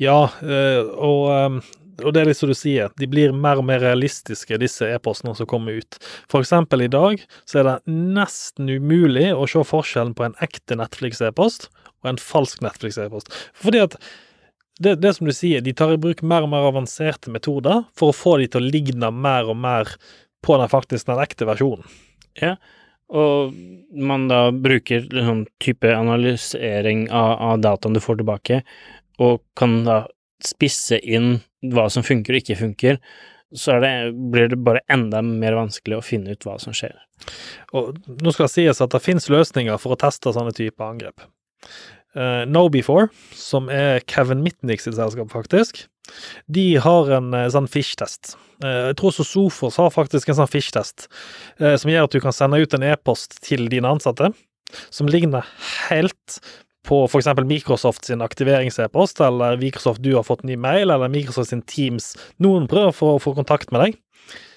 Ja, 0.00 0.20
eh, 0.40 0.80
og, 0.80 1.24
eh, 1.34 1.79
og 2.04 2.14
det 2.14 2.22
er 2.22 2.30
litt 2.30 2.38
som 2.40 2.50
du 2.50 2.56
sier, 2.56 2.90
de 3.00 3.08
blir 3.10 3.34
mer 3.36 3.60
og 3.60 3.66
mer 3.68 3.82
realistiske, 3.82 4.58
disse 4.60 4.88
e-postene 4.88 5.34
som 5.38 5.48
kommer 5.50 5.80
ut. 5.80 5.98
For 6.30 6.44
eksempel 6.44 6.86
i 6.86 6.90
dag 6.92 7.22
så 7.48 7.60
er 7.60 7.68
det 7.68 7.76
nesten 7.90 8.70
umulig 8.70 9.30
å 9.34 9.46
se 9.50 9.62
forskjellen 9.66 10.16
på 10.18 10.26
en 10.26 10.36
ekte 10.44 10.78
Netflix-e-post 10.80 11.68
og 12.00 12.12
en 12.12 12.20
falsk 12.22 12.64
Netflix-e-post. 12.64 13.32
Fordi 13.60 13.84
at 13.84 13.96
det, 14.80 14.96
det 15.02 15.12
som 15.16 15.28
du 15.28 15.34
sier, 15.36 15.60
de 15.60 15.74
tar 15.76 15.92
i 15.92 16.00
bruk 16.00 16.22
mer 16.24 16.46
og 16.46 16.52
mer 16.54 16.70
avanserte 16.70 17.32
metoder 17.32 17.84
for 17.98 18.10
å 18.10 18.16
få 18.16 18.38
de 18.40 18.48
til 18.48 18.62
å 18.62 18.70
ligne 18.72 19.10
mer 19.12 19.50
og 19.52 19.58
mer 19.60 19.90
på 20.40 20.56
den 20.56 20.70
faktisk 20.72 21.10
den 21.10 21.20
ekte 21.20 21.48
versjonen. 21.48 21.84
Ja, 22.40 22.54
Og 23.10 23.54
man 23.90 24.28
da 24.30 24.52
bruker 24.54 25.02
sånn 25.10 25.42
type 25.62 25.90
analysering 25.90 27.08
av, 27.10 27.32
av 27.42 27.62
dataen 27.64 27.96
du 27.96 28.00
får 28.00 28.20
tilbake, 28.20 28.60
og 29.20 29.42
kan 29.58 29.80
da 29.84 30.04
spisse 30.48 30.98
inn 31.00 31.38
hva 31.72 31.88
som 31.92 32.04
funker 32.06 32.36
og 32.36 32.42
ikke 32.42 32.58
funker, 32.60 33.00
så 33.52 33.80
det, 33.82 34.12
blir 34.30 34.50
det 34.52 34.60
bare 34.62 34.82
enda 34.92 35.22
mer 35.26 35.56
vanskelig 35.58 35.98
å 35.98 36.04
finne 36.06 36.36
ut 36.36 36.46
hva 36.46 36.56
som 36.62 36.74
skjer. 36.76 36.94
Og 37.76 37.98
nå 38.22 38.32
skal 38.34 38.46
det 38.46 38.54
sies 38.54 38.82
at 38.82 38.92
det 38.94 39.02
finnes 39.02 39.30
løsninger 39.32 39.80
for 39.82 39.94
å 39.96 40.00
teste 40.00 40.32
sånne 40.34 40.54
typer 40.56 40.86
angrep. 40.86 41.24
Uh, 42.14 42.42
Know-Before, 42.46 43.10
som 43.38 43.68
er 43.70 44.02
Kevin 44.10 44.42
Mitnick 44.42 44.82
sitt 44.82 44.96
selskap, 44.98 45.30
faktisk, 45.34 45.84
de 46.50 46.72
har 46.82 47.10
en 47.18 47.34
uh, 47.34 47.46
sånn 47.52 47.68
fish-test. 47.70 48.34
Uh, 48.64 48.90
jeg 48.90 48.98
tror 48.98 49.12
også 49.12 49.26
Sofos 49.26 49.78
har 49.82 49.92
faktisk 49.94 50.30
en 50.30 50.40
sånn 50.40 50.50
fish-test, 50.50 51.06
eh, 51.60 51.76
som 51.78 51.90
gjør 51.90 52.08
at 52.08 52.16
du 52.16 52.22
kan 52.22 52.34
sende 52.34 52.58
ut 52.58 52.74
en 52.74 52.86
e-post 52.86 53.38
til 53.46 53.68
dine 53.70 53.94
ansatte, 53.94 54.32
som 54.94 55.10
ligner 55.10 55.46
helt 55.88 56.40
på 56.86 57.02
f.eks. 57.06 57.28
Microsoft 57.44 58.08
sin 58.08 58.24
aktiverings-e-post, 58.24 59.20
eller 59.24 59.60
Microsoft 59.60 60.02
du 60.04 60.14
har 60.16 60.24
fått 60.26 60.46
ny 60.48 60.56
mail, 60.60 60.88
eller 60.88 61.12
Microsoft 61.12 61.52
sin 61.52 61.62
Teams. 61.62 62.14
Noen 62.42 62.68
prøver 62.70 62.96
for 62.96 63.16
å 63.16 63.22
få 63.22 63.34
kontakt 63.36 63.72
med 63.74 63.84
deg. 63.84 64.00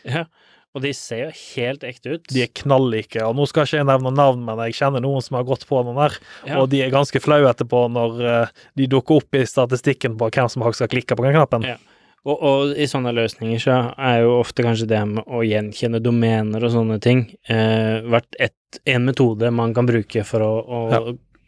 Ja, 0.07 0.25
og 0.73 0.81
de 0.81 0.89
ser 0.97 1.27
jo 1.27 1.31
helt 1.53 1.83
ekte 1.85 2.15
ut. 2.15 2.27
De 2.33 2.41
er 2.41 2.53
knallike. 2.57 3.21
og 3.21 3.35
nå 3.37 3.45
skal 3.49 3.67
ikke 3.67 3.79
jeg 3.81 3.89
nevne 3.89 4.13
navn, 4.15 4.41
men 4.47 4.61
jeg 4.65 4.79
kjenner 4.79 5.03
noen 5.05 5.21
som 5.21 5.37
har 5.37 5.45
gått 5.45 5.67
på 5.69 5.83
den 5.85 5.99
der, 5.99 6.15
ja. 6.49 6.57
og 6.59 6.71
de 6.71 6.81
er 6.81 6.93
ganske 6.93 7.21
flaue 7.21 7.49
etterpå 7.51 7.85
når 7.93 8.23
eh, 8.25 8.53
de 8.81 8.87
dukker 8.89 9.21
opp 9.21 9.37
i 9.37 9.45
statistikken 9.49 10.17
på 10.17 10.31
hvem 10.33 10.49
som 10.49 10.65
skal 10.65 10.87
har 10.87 10.93
klikka 10.95 11.17
på 11.19 11.27
den 11.27 11.35
knappen. 11.37 11.67
Ja. 11.67 11.77
Og, 12.23 12.39
og 12.39 12.73
i 12.79 12.87
sånne 12.87 13.11
løsninger 13.13 13.59
så 13.59 13.75
er 13.99 14.21
jo 14.23 14.37
ofte 14.39 14.63
kanskje 14.63 14.87
det 14.89 15.01
med 15.09 15.27
å 15.27 15.43
gjenkjenne 15.43 15.99
domener 16.01 16.63
og 16.63 16.71
sånne 16.71 16.97
ting 17.03 17.25
eh, 17.51 17.99
vært 18.09 18.39
et, 18.39 18.79
en 18.87 19.03
metode 19.09 19.51
man 19.53 19.75
kan 19.75 19.89
bruke 19.89 20.23
for 20.25 20.45
å, 20.45 20.51
å 20.63 20.81
Ja. 20.93 21.03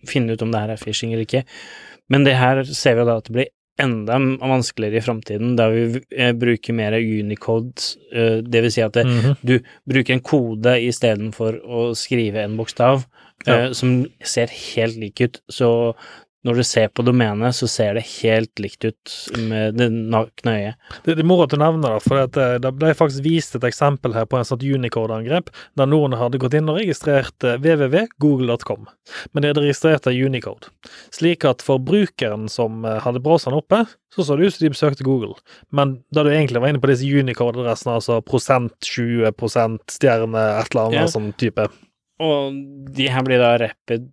Finne 0.05 0.33
ut 0.33 0.41
om 0.45 0.51
det 0.51 0.61
her 0.61 0.69
er 0.75 0.81
phishing 0.81 1.13
eller 1.13 1.25
ikke. 1.27 1.43
Men 2.09 2.23
det 2.27 2.35
her 2.37 2.63
ser 2.63 2.95
vi 2.99 3.05
da 3.07 3.17
at 3.17 3.25
det 3.29 3.33
blir 3.33 3.47
enda 3.81 4.15
vanskeligere 4.39 5.01
i 5.01 5.03
framtiden, 5.03 5.55
da 5.57 5.65
vi 5.73 5.99
eh, 6.15 6.31
bruker 6.31 6.73
mer 6.77 6.93
Unicode, 6.95 7.81
eh, 8.13 8.37
det 8.41 8.61
vil 8.63 8.71
si 8.71 8.81
at 8.85 8.93
det, 8.93 9.05
Mhm. 9.05 9.35
du 9.43 9.59
bruker 9.85 10.13
en 10.13 10.21
kode 10.23 10.77
istedenfor 10.87 11.59
å 11.65 11.89
skrive 11.93 12.43
en 12.45 12.55
bokstav 12.57 13.05
Ja. 13.45 13.65
eh, 13.65 13.71
som 13.73 14.05
ser 14.23 14.47
helt 14.47 14.95
lik 14.97 15.19
ut. 15.21 15.41
Så 15.51 15.93
når 16.45 16.59
du 16.59 16.63
ser 16.67 16.91
på 16.93 17.01
domenet, 17.05 17.55
så 17.57 17.67
ser 17.69 17.95
det 17.97 18.03
helt 18.21 18.61
likt 18.61 18.85
ut 18.85 19.13
med 19.49 19.79
det 19.79 19.87
nakne 19.91 20.53
øyet. 20.59 20.75
Det, 21.05 21.15
det 21.17 21.23
er 21.23 21.27
moro 21.27 21.47
at 21.47 21.53
du 21.55 21.57
nevner 21.57 21.95
det, 21.95 22.03
for 22.05 22.21
det, 22.35 22.45
det 22.61 22.71
ble 22.77 22.91
faktisk 22.97 23.25
vist 23.25 23.57
et 23.57 23.65
eksempel 23.65 24.13
her 24.13 24.27
på 24.29 24.37
en 24.37 24.45
sånt 24.45 24.63
Unicode-angrep, 24.65 25.49
der 25.79 25.89
noen 25.89 26.13
hadde 26.19 26.37
gått 26.41 26.53
inn 26.59 26.69
og 26.69 26.77
registrert 26.77 27.47
eh, 27.47 27.57
www.google.com, 27.61 28.85
men 29.33 29.41
de 29.45 29.51
hadde 29.51 29.63
registrert 29.65 30.07
Unicode. 30.11 30.69
Slik 31.15 31.45
at 31.49 31.65
for 31.65 31.81
brukeren 31.81 32.45
som 32.51 32.85
eh, 32.85 32.99
hadde 33.03 33.23
browseren 33.25 33.57
oppe, 33.57 33.83
så 34.13 34.23
så 34.23 34.37
det 34.37 34.47
ut 34.47 34.55
som 34.55 34.63
de 34.67 34.73
besøkte 34.75 35.03
Google, 35.07 35.33
men 35.75 35.97
da 36.15 36.23
du 36.23 36.29
egentlig 36.31 36.61
var 36.61 36.71
inne 36.71 36.83
på 36.83 36.91
disse 36.93 37.09
Unicode-adressene, 37.09 37.97
altså 37.97 38.21
prosent 38.25 38.77
20 38.85 39.33
prosent 39.35 39.97
stjerne, 39.97 40.45
et 40.61 40.69
eller 40.71 40.85
annet 40.91 41.01
Ja. 41.01 41.11
sånn 41.11 41.33
type 41.41 41.65
Og 42.23 42.53
de 42.95 43.09
her 43.11 43.23
blir 43.27 43.41
da 43.41 43.57
rapid 43.59 44.07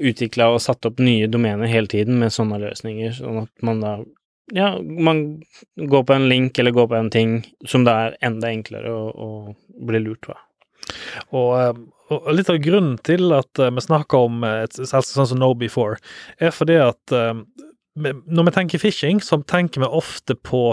utvikla 0.00 0.48
og 0.52 0.62
satt 0.64 0.86
opp 0.88 1.00
nye 1.02 1.28
domener 1.30 1.70
hele 1.70 1.90
tiden 1.90 2.18
med 2.20 2.32
sånne 2.34 2.60
løsninger, 2.62 3.14
sånn 3.18 3.44
at 3.46 3.66
man 3.66 3.84
da 3.84 4.00
Ja, 4.52 4.74
man 4.82 5.42
går 5.78 6.02
på 6.04 6.12
en 6.12 6.26
link 6.28 6.58
eller 6.58 6.74
går 6.74 6.88
på 6.90 6.96
en 6.98 7.10
ting 7.14 7.30
som 7.64 7.84
det 7.86 7.92
er 7.94 8.16
enda 8.26 8.50
enklere 8.50 8.90
å, 8.90 9.04
å 9.08 9.86
bli 9.86 10.00
lurt 10.02 10.26
på. 10.26 10.34
Og, 11.30 11.50
eh, 11.60 11.78
og 12.12 12.32
litt 12.34 12.50
av 12.50 12.58
grunnen 12.60 12.98
til 13.06 13.32
at 13.36 13.62
eh, 13.62 13.70
vi 13.72 13.84
snakker 13.84 14.26
om 14.26 14.42
eh, 14.44 14.64
et 14.66 14.74
selskap 14.76 15.06
sånn 15.08 15.30
som 15.30 15.40
No 15.40 15.52
Before, 15.56 16.00
er 16.42 16.52
fordi 16.52 16.80
at 16.82 17.16
når 17.92 18.48
vi 18.48 18.54
tenker 18.56 18.80
phishing, 18.82 19.20
så 19.20 19.38
tenker 19.44 19.84
vi 19.84 19.88
ofte 20.00 20.34
på 20.34 20.72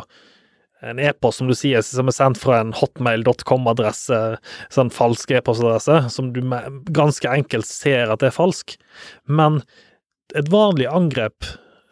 en 0.86 1.00
e-post, 1.04 1.42
som 1.42 1.50
du 1.50 1.56
sier, 1.58 1.84
som 1.86 2.08
er 2.10 2.16
sendt 2.16 2.40
fra 2.42 2.62
en 2.64 2.74
hotmail.com-adresse, 2.78 4.20
sånn 4.72 4.92
falsk 4.94 5.34
e-postadresse, 5.36 6.02
som 6.14 6.32
du 6.36 6.42
ganske 6.96 7.32
enkelt 7.32 7.68
ser 7.68 8.14
at 8.14 8.24
er 8.24 8.36
falsk. 8.36 8.78
Men 9.28 9.62
et 10.38 10.52
vanlig 10.54 10.88
angrep, 10.92 11.48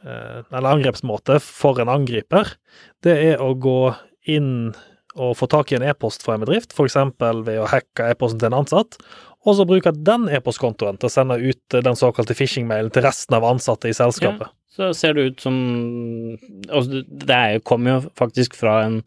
eller 0.07 0.69
angrepsmåte 0.69 1.39
for 1.43 1.81
en 1.81 1.91
angriper, 1.91 2.53
det 3.03 3.17
er 3.33 3.43
å 3.43 3.53
gå 3.59 3.79
inn 4.29 4.71
og 5.17 5.33
få 5.39 5.47
tak 5.49 5.71
i 5.71 5.79
en 5.79 5.87
e-post 5.87 6.23
fra 6.23 6.35
en 6.37 6.43
bedrift, 6.43 6.75
f.eks. 6.77 6.97
ved 7.19 7.57
å 7.57 7.69
hacke 7.71 8.11
e-posten 8.11 8.39
til 8.39 8.51
en 8.51 8.59
ansatt, 8.61 8.99
og 9.47 9.55
så 9.57 9.65
bruke 9.67 9.93
den 9.95 10.27
e-postkontoen 10.33 10.99
til 10.99 11.09
å 11.09 11.13
sende 11.13 11.37
ut 11.39 11.75
den 11.75 11.97
såkalte 11.97 12.35
phishing-mailen 12.37 12.91
til 12.93 13.05
resten 13.07 13.37
av 13.37 13.47
ansatte 13.47 13.89
i 13.89 13.95
selskapet. 13.95 14.47
Ja, 14.51 14.66
så 14.77 14.91
ser 14.93 15.15
det 15.17 15.23
ut 15.31 15.41
som 15.41 15.55
altså 16.69 17.01
Det 17.01 17.33
er, 17.33 17.59
kommer 17.65 17.95
jo 17.95 18.11
faktisk 18.19 18.57
fra 18.59 18.79
en, 18.85 18.99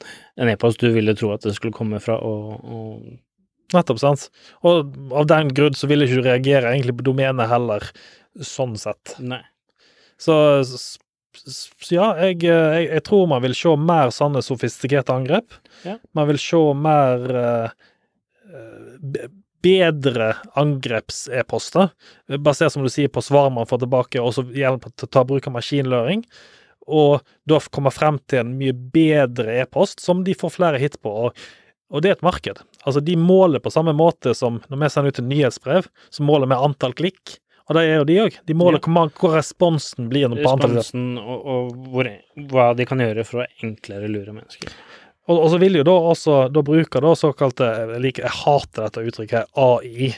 e-post 0.51 0.83
du 0.83 0.91
ville 0.95 1.15
tro 1.19 1.31
at 1.35 1.47
det 1.47 1.55
skulle 1.57 1.77
komme 1.77 2.01
fra, 2.03 2.19
og, 2.19 2.65
og 2.65 3.19
Nettopp, 3.71 4.01
sant. 4.03 4.25
Og 4.67 4.97
av 5.15 5.29
den 5.31 5.53
grunn 5.55 5.77
så 5.79 5.87
vil 5.87 6.03
ikke 6.03 6.19
du 6.19 6.25
reagere 6.27 6.73
egentlig 6.73 6.97
på 6.99 7.05
domenet 7.07 7.47
heller, 7.53 7.85
sånn 8.43 8.75
sett. 8.81 9.15
Nei. 9.23 9.45
Så 10.19 10.35
så 11.41 11.95
ja, 11.95 12.09
jeg, 12.19 12.41
jeg, 12.43 12.87
jeg, 12.89 13.03
tror 13.07 13.29
man 13.31 13.43
vil 13.45 13.55
se 13.57 13.71
mer 13.79 14.11
sånne 14.15 14.43
sofistikerte 14.45 15.15
angrep. 15.15 15.55
Ja. 15.87 15.97
Man 16.19 16.27
vil 16.33 16.41
se 16.43 16.61
mer 16.77 17.23
uh, 17.39 17.71
bedre 19.65 20.33
angreps-e-poster, 20.59 21.91
basert 22.41 22.75
som 22.75 22.85
du 22.85 22.91
sier 22.93 23.13
på 23.13 23.23
svar 23.25 23.51
man 23.55 23.69
får 23.69 23.85
tilbake, 23.85 24.23
og 24.23 24.35
så 24.37 24.45
hjelp 24.57 24.89
til 24.91 25.09
å 25.09 25.13
ta 25.13 25.25
bruk 25.29 25.49
av 25.51 25.57
maskinløring. 25.59 26.25
Og 26.91 27.21
da 27.49 27.61
kommer 27.71 27.95
frem 27.95 28.19
til 28.31 28.43
en 28.43 28.55
mye 28.59 28.75
bedre 28.75 29.61
e-post 29.63 30.01
som 30.03 30.25
de 30.27 30.35
får 30.35 30.57
flere 30.57 30.81
hit 30.83 31.01
på. 31.03 31.13
og 31.27 31.49
og 31.91 32.05
det 32.05 32.11
er 32.11 32.13
et 32.19 32.23
marked. 32.23 32.61
Altså, 32.87 33.01
de 33.03 33.17
måler 33.19 33.59
på 33.59 33.71
samme 33.75 33.91
måte 33.99 34.31
som 34.39 34.61
når 34.71 34.79
vi 34.79 34.91
sender 34.95 35.11
ut 35.11 35.19
et 35.19 35.27
nyhetsbrev, 35.27 35.89
så 36.15 36.23
måler 36.23 36.47
vi 36.47 36.59
antall 36.69 36.95
klikk. 36.95 37.41
Og 37.71 37.77
det 37.77 37.83
er 37.87 38.01
jo 38.01 38.07
de 38.07 38.19
òg. 38.23 38.37
De 38.47 38.55
måler 38.59 38.81
ja. 38.83 39.09
hvor, 39.19 39.35
responsen 39.35 40.09
blir. 40.11 40.31
på 40.31 40.39
Responsen 40.39 41.19
og, 41.19 41.45
og 41.55 41.91
hvor, 41.93 42.11
hva 42.51 42.71
de 42.79 42.87
kan 42.87 43.03
gjøre 43.03 43.27
for 43.27 43.43
å 43.43 43.49
enklere 43.67 44.11
lure 44.11 44.35
mennesker. 44.35 44.75
Og, 45.31 45.37
og, 45.37 45.49
så 45.53 45.61
vil 45.63 45.79
jo 45.79 45.87
da 45.87 45.97
også 46.11 46.37
da 46.51 46.63
bruker 46.67 47.05
da 47.05 47.15
såkalte 47.15 47.67
Jeg 47.95 48.03
liker, 48.03 48.27
jeg 48.27 48.39
hater 48.43 48.87
dette 48.89 49.05
uttrykket 49.07 49.61
AI. 49.63 50.11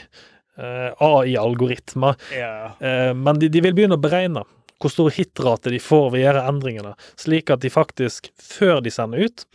Eh, 0.57 0.89
AI-algoritmer. 0.97 2.17
Yeah. 2.33 2.73
Eh, 2.81 3.13
men 3.17 3.39
de, 3.41 3.49
de, 3.49 3.61
vil 3.65 3.73
begynne 3.77 3.97
å 3.97 4.01
beregne 4.01 4.43
hvor 4.83 4.91
stor 4.91 5.13
hitrate 5.15 5.71
de 5.71 5.79
får 5.81 6.09
ved 6.11 6.19
å 6.19 6.23
gjøre 6.25 6.43
endringene, 6.51 6.91
slik 7.19 7.49
at 7.53 7.63
de 7.63 7.71
faktisk, 7.71 8.27
før 8.35 8.81
de 8.83 8.91
sender 8.91 9.23
ut, 9.23 9.45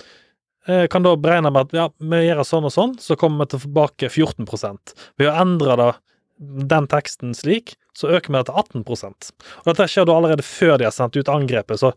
eh, 0.66 0.86
kan 0.90 1.04
da 1.04 1.12
beregne 1.20 1.52
med 1.52 1.68
at 1.68 1.76
ja, 1.76 1.86
vi 2.00 2.22
gjør 2.24 2.42
sånn 2.48 2.66
og 2.66 2.74
sånn, 2.74 2.94
så 3.02 3.16
kommer 3.20 3.44
vi 3.44 3.58
tilbake 3.58 4.08
14% 4.08 4.94
Ved 5.20 5.28
å 5.28 5.36
endre 5.42 5.76
da 5.78 5.90
den 6.38 6.88
teksten 6.90 7.34
slik, 7.36 7.74
så 7.98 8.10
øker 8.14 8.32
vi 8.32 8.38
det 8.38 8.48
til 8.48 8.58
18% 8.62 9.30
Og 9.60 9.70
dette 9.70 9.88
skjer 9.90 10.08
da 10.08 10.16
allerede 10.16 10.46
før 10.46 10.78
de 10.78 10.86
har 10.88 10.94
sendt 10.96 11.18
ut 11.18 11.30
angrepet, 11.34 11.82
så 11.82 11.92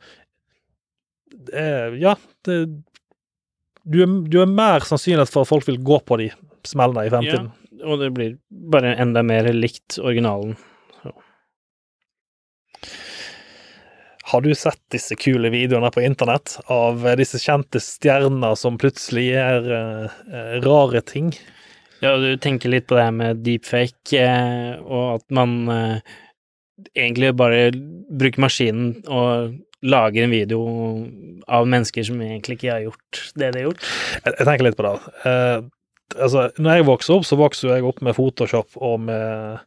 eh, 1.56 1.98
Ja, 2.04 2.18
det, 2.46 2.60
du, 3.84 4.02
er, 4.04 4.12
du, 4.30 4.42
er, 4.42 4.50
mer 4.50 4.86
sannsynlig 4.86 5.28
for 5.30 5.46
at 5.46 5.52
folk 5.52 5.68
vil 5.70 5.80
gå 5.82 6.00
på 6.06 6.20
de 6.22 6.30
smellene 6.68 7.08
i 7.08 7.14
fremtiden. 7.14 7.52
Ja, 7.52 7.86
og 7.90 8.02
det 8.04 8.12
blir 8.16 8.36
bare 8.50 8.96
enda 9.02 9.24
mer 9.26 9.50
likt 9.56 9.98
originalen. 10.02 10.58
Så. 11.02 11.14
Har 14.32 14.46
du 14.46 14.52
sett 14.56 14.82
disse 14.94 15.18
kule 15.20 15.50
videoene 15.54 15.90
på 15.94 16.04
internett 16.06 16.60
av 16.72 17.08
disse 17.20 17.42
kjente 17.42 17.82
stjerner 17.84 18.60
som 18.60 18.78
plutselig 18.82 19.32
gjør 19.32 19.74
eh, 19.80 20.62
rare 20.64 21.02
ting? 21.08 21.34
Ja, 22.02 22.16
du 22.18 22.34
tenker 22.42 22.72
litt 22.74 22.88
på 22.90 22.98
det 22.98 23.06
her 23.06 23.14
med 23.14 23.44
deepfake, 23.46 24.22
uh, 24.26 24.80
og 24.82 25.20
at 25.20 25.26
man 25.38 25.52
eh, 25.70 26.16
egentlig 26.98 27.30
bare 27.38 27.68
bruker 28.10 28.42
maskinen 28.42 28.96
og 29.06 29.60
lager 29.82 30.24
en 30.24 30.34
video 30.34 30.64
av 31.50 31.70
mennesker 31.70 32.06
som 32.06 32.20
egentlig 32.22 32.60
ikke 32.60 32.74
har 32.74 32.84
gjort 32.86 33.22
det 33.36 33.52
de 33.52 33.62
har 33.62 33.70
gjort. 33.70 33.86
Jeg, 34.18 34.34
jeg 34.34 34.48
tenker 34.50 34.68
litt 34.68 34.78
på 34.80 34.86
det. 34.88 34.94
Uh, 35.26 35.70
altså, 36.18 36.50
når 36.62 36.78
jeg 36.78 36.90
vokste 36.92 37.16
opp, 37.18 37.26
så 37.28 37.40
vokste 37.40 37.72
jeg 37.72 37.88
opp 37.88 38.04
med 38.06 38.18
Photoshop 38.18 38.78
og 38.78 39.00
med, 39.08 39.64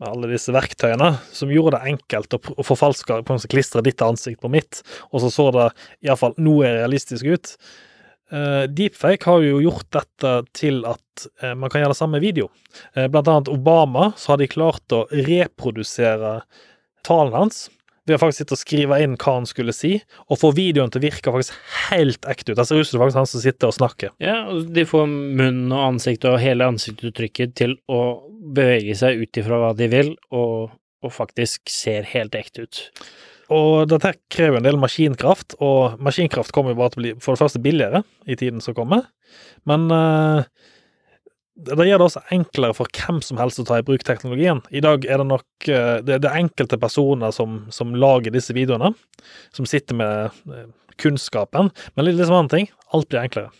med 0.00 0.08
alle 0.12 0.32
disse 0.32 0.54
verktøyene 0.54 1.12
som 1.34 1.52
gjorde 1.52 1.76
det 1.76 1.92
enkelt 1.94 2.38
å, 2.38 2.40
å 2.56 2.66
forfalske, 2.66 3.20
på 3.26 3.36
en 3.36 3.50
klistre 3.52 3.84
ditt 3.84 4.04
ansikt 4.04 4.40
på 4.44 4.52
mitt, 4.52 4.82
og 5.12 5.24
så 5.24 5.32
så 5.34 5.50
det 5.54 5.68
iallfall 6.06 6.36
noe 6.40 6.72
realistisk 6.80 7.28
ut. 7.28 7.54
Uh, 8.28 8.66
deepfake 8.68 9.24
har 9.24 9.40
jo 9.44 9.62
gjort 9.64 9.88
dette 9.96 10.32
til 10.56 10.82
at 10.88 11.28
uh, 11.44 11.54
man 11.56 11.72
kan 11.72 11.80
gjøre 11.80 11.94
det 11.94 12.00
samme 12.00 12.20
video. 12.24 12.50
Uh, 12.96 13.06
blant 13.08 13.28
annet 13.28 13.52
Obama, 13.52 14.10
så 14.20 14.34
har 14.34 14.42
de 14.42 14.50
klart 14.52 14.96
å 14.96 15.06
reprodusere 15.12 16.40
talen 17.08 17.36
hans 17.36 17.68
ved 18.08 18.16
å 18.16 18.22
faktisk 18.22 18.42
sitte 18.42 18.56
og 18.56 18.60
skrive 18.62 18.98
inn 19.04 19.16
hva 19.20 19.36
han 19.38 19.48
skulle 19.48 19.74
si, 19.76 19.94
og 20.28 20.40
få 20.40 20.52
videoen 20.56 20.92
til 20.92 21.02
å 21.02 21.06
virke 21.06 21.34
faktisk 21.34 21.54
helt 21.88 22.28
ekte 22.30 22.52
ut. 22.52 22.58
Det 22.58 22.66
ser 22.68 22.80
ut 22.80 22.88
som 22.88 22.98
det 22.98 23.04
faktisk 23.04 23.20
han 23.20 23.30
som 23.30 23.44
sitter 23.44 23.70
og 23.70 23.76
snakker. 23.76 24.12
Ja, 24.24 24.40
og 24.52 24.72
de 24.74 24.86
får 24.88 25.06
munnen 25.12 25.72
og 25.72 25.84
ansiktet 25.92 26.30
og 26.32 26.42
hele 26.42 26.68
ansiktsuttrykket 26.72 27.56
til 27.58 27.78
å 27.92 28.02
bevege 28.58 28.96
seg 28.98 29.22
ut 29.22 29.40
ifra 29.40 29.60
hva 29.62 29.72
de 29.78 29.90
vil, 29.92 30.14
og, 30.34 30.70
og 31.04 31.14
faktisk 31.14 31.70
ser 31.72 32.08
helt 32.14 32.38
ekte 32.38 32.66
ut. 32.66 32.84
Og 33.54 33.88
dette 33.88 34.12
krever 34.32 34.60
en 34.60 34.66
del 34.66 34.80
maskinkraft, 34.80 35.56
og 35.64 36.00
maskinkraft 36.04 36.52
kommer 36.52 36.74
jo 36.74 36.80
bare 36.82 36.92
til 36.92 37.00
å 37.00 37.04
bli 37.04 37.12
for 37.24 37.34
det 37.34 37.44
første 37.44 37.62
billigere 37.64 38.02
i 38.28 38.36
tiden 38.36 38.60
som 38.64 38.76
kommer, 38.76 39.06
men 39.68 39.88
uh, 39.92 40.44
det 41.58 41.88
gjør 41.88 41.98
det 41.98 42.06
også 42.06 42.24
enklere 42.34 42.76
for 42.76 42.90
hvem 42.94 43.18
som 43.24 43.38
helst 43.40 43.58
å 43.58 43.66
ta 43.66 43.80
i 43.80 43.86
bruk 43.86 44.04
teknologien. 44.06 44.60
I 44.70 44.82
dag 44.84 45.06
er 45.06 45.18
det 45.18 45.26
nok 45.26 45.70
uh, 45.70 45.96
det, 46.06 46.20
det 46.22 46.34
enkelte 46.34 46.78
personer 46.80 47.34
som, 47.34 47.64
som, 47.74 47.96
lager 47.98 48.34
disse 48.34 48.54
videoene, 48.54 48.92
som 49.56 49.66
sitter 49.66 49.98
med 49.98 50.38
uh, 50.52 50.68
kunnskapen, 51.02 51.72
men 51.94 52.06
litt 52.06 52.18
liksom 52.18 52.38
annen 52.38 52.52
ting. 52.52 52.70
Alt 52.94 53.10
blir 53.10 53.24
enklere. 53.24 53.50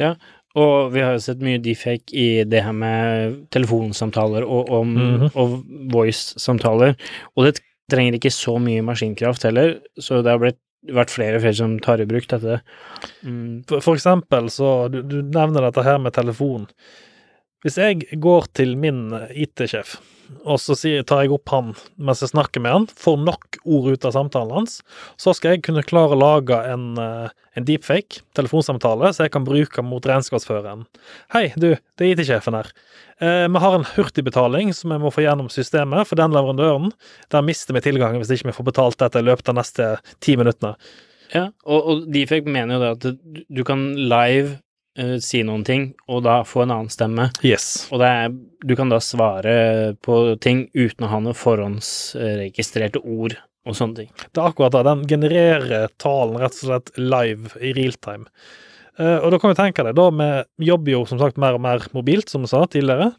Ja, 0.00 0.14
og 0.58 0.92
vi 0.94 1.02
har 1.02 1.16
jo 1.16 1.22
sett 1.22 1.44
mye 1.44 1.60
defake 1.62 2.14
i 2.14 2.26
det 2.46 2.62
her 2.64 2.74
med 2.76 3.38
telefonsamtaler 3.54 4.46
og, 4.46 4.70
og, 4.70 4.86
mm 4.86 4.98
-hmm. 4.98 5.30
og 5.34 5.62
voice-samtaler, 5.92 6.94
og 7.36 7.44
det 7.44 7.58
trenger 7.90 8.14
ikke 8.14 8.30
så 8.30 8.58
mye 8.58 8.82
maskinkraft 8.82 9.42
heller, 9.42 9.80
så 10.00 10.22
det 10.22 10.30
har 10.30 10.38
blitt 10.38 10.60
vært 10.92 11.10
flere 11.10 11.36
og 11.36 11.44
flere 11.44 11.56
som 11.58 11.78
tar 11.80 12.00
i 12.00 12.06
bruk 12.06 12.28
dette. 12.28 12.60
Mm. 13.22 13.64
For, 13.68 13.80
for, 13.80 13.94
eksempel 13.94 14.50
så 14.52 14.88
du, 14.92 15.02
du 15.02 15.22
nevner 15.22 15.66
dette 15.66 15.82
her 15.82 15.98
med 15.98 16.12
telefon. 16.12 16.66
Hvis 17.64 17.78
jeg 17.80 18.20
går 18.20 18.50
til 18.52 18.74
min 18.76 19.06
IT-sjef 19.32 19.96
og 20.44 20.60
så 20.60 20.74
tar 21.06 21.24
jeg 21.24 21.32
opp 21.34 21.52
han 21.52 21.72
mens 22.00 22.22
jeg 22.24 22.32
snakker 22.32 22.62
med 22.64 22.74
han, 22.74 22.86
får 22.98 23.16
nok 23.24 23.58
ord 23.64 23.90
ut 23.92 24.06
av 24.08 24.14
samtalen 24.16 24.54
hans, 24.58 24.78
så 25.20 25.34
skal 25.36 25.54
jeg 25.54 25.64
kunne 25.66 25.84
klare 25.86 26.16
å 26.16 26.20
lage 26.20 26.58
en, 26.70 26.86
eh, 27.00 27.28
en 27.56 27.66
deepfake 27.68 28.22
telefonsamtale 28.36 29.12
så 29.12 29.26
jeg 29.26 29.34
kan 29.36 29.46
bruke 29.46 29.84
mot 29.84 30.04
regnskapsføreren. 30.04 30.86
Hei, 31.34 31.46
du, 31.56 31.74
det 31.98 32.06
er 32.06 32.14
IT-sjefen 32.14 32.58
her. 32.58 32.70
Eh, 33.20 33.46
vi 33.48 33.64
har 33.64 33.78
en 33.78 33.88
hurtigbetaling 33.94 34.74
som 34.76 34.94
jeg 34.94 35.04
må 35.04 35.12
få 35.14 35.24
gjennom 35.26 35.50
systemet 35.52 36.08
for 36.08 36.20
den 36.20 36.34
leverandøren. 36.34 36.92
Der 37.32 37.46
mister 37.46 37.76
vi 37.76 37.84
tilgangen 37.84 38.22
hvis 38.22 38.34
ikke 38.34 38.50
vi 38.50 38.58
får 38.58 38.70
betalt 38.72 39.00
dette 39.00 39.22
i 39.22 39.28
løpet 39.28 39.52
av 39.52 39.60
neste 39.60 39.90
ti 40.24 40.38
minuttene. 40.40 40.74
Ja, 41.32 41.48
og, 41.64 41.80
og 41.88 42.04
Deepfake 42.12 42.50
mener 42.50 42.76
jo 42.76 42.82
det 42.82 42.92
at 42.94 43.48
du 43.48 43.64
kan 43.66 43.92
live 43.96 44.58
uh, 45.00 45.16
si 45.22 45.42
noen 45.46 45.64
ting, 45.66 45.88
og 46.08 46.24
da 46.26 46.40
få 46.48 46.64
en 46.64 46.74
annen 46.74 46.92
stemme. 46.92 47.28
Yes. 47.46 47.86
Og 47.94 48.04
er, 48.04 48.30
du 48.64 48.74
kan 48.78 48.92
da 48.92 49.00
svare 49.02 49.94
på 50.04 50.20
ting 50.44 50.66
uten 50.74 51.06
å 51.06 51.10
ha 51.12 51.22
noe 51.24 51.38
forhåndsregistrerte 51.38 53.02
ord 53.02 53.36
og 53.64 53.78
sånne 53.78 54.02
ting. 54.02 54.12
Det 54.30 54.40
er 54.40 54.50
akkurat 54.50 54.74
det. 54.76 54.84
Den 54.90 55.06
genererer 55.08 55.88
talen 56.02 56.38
rett 56.40 56.58
og 56.60 56.68
slett 56.68 56.94
live 57.00 57.54
i 57.60 57.72
real 57.76 57.96
time. 57.96 58.28
Uh, 58.94 59.18
og 59.24 59.32
da 59.34 59.40
kan 59.42 59.50
vi 59.50 59.58
tenke 59.58 59.86
deg, 59.86 59.96
da 59.98 60.10
vi 60.60 60.68
jobber 60.68 60.94
jo 60.94 61.06
som 61.10 61.18
sagt 61.18 61.40
mer 61.42 61.56
og 61.56 61.64
mer 61.64 61.88
mobilt, 61.96 62.30
som 62.30 62.44
vi 62.44 62.52
sa 62.52 62.62
tidligere. 62.70 63.10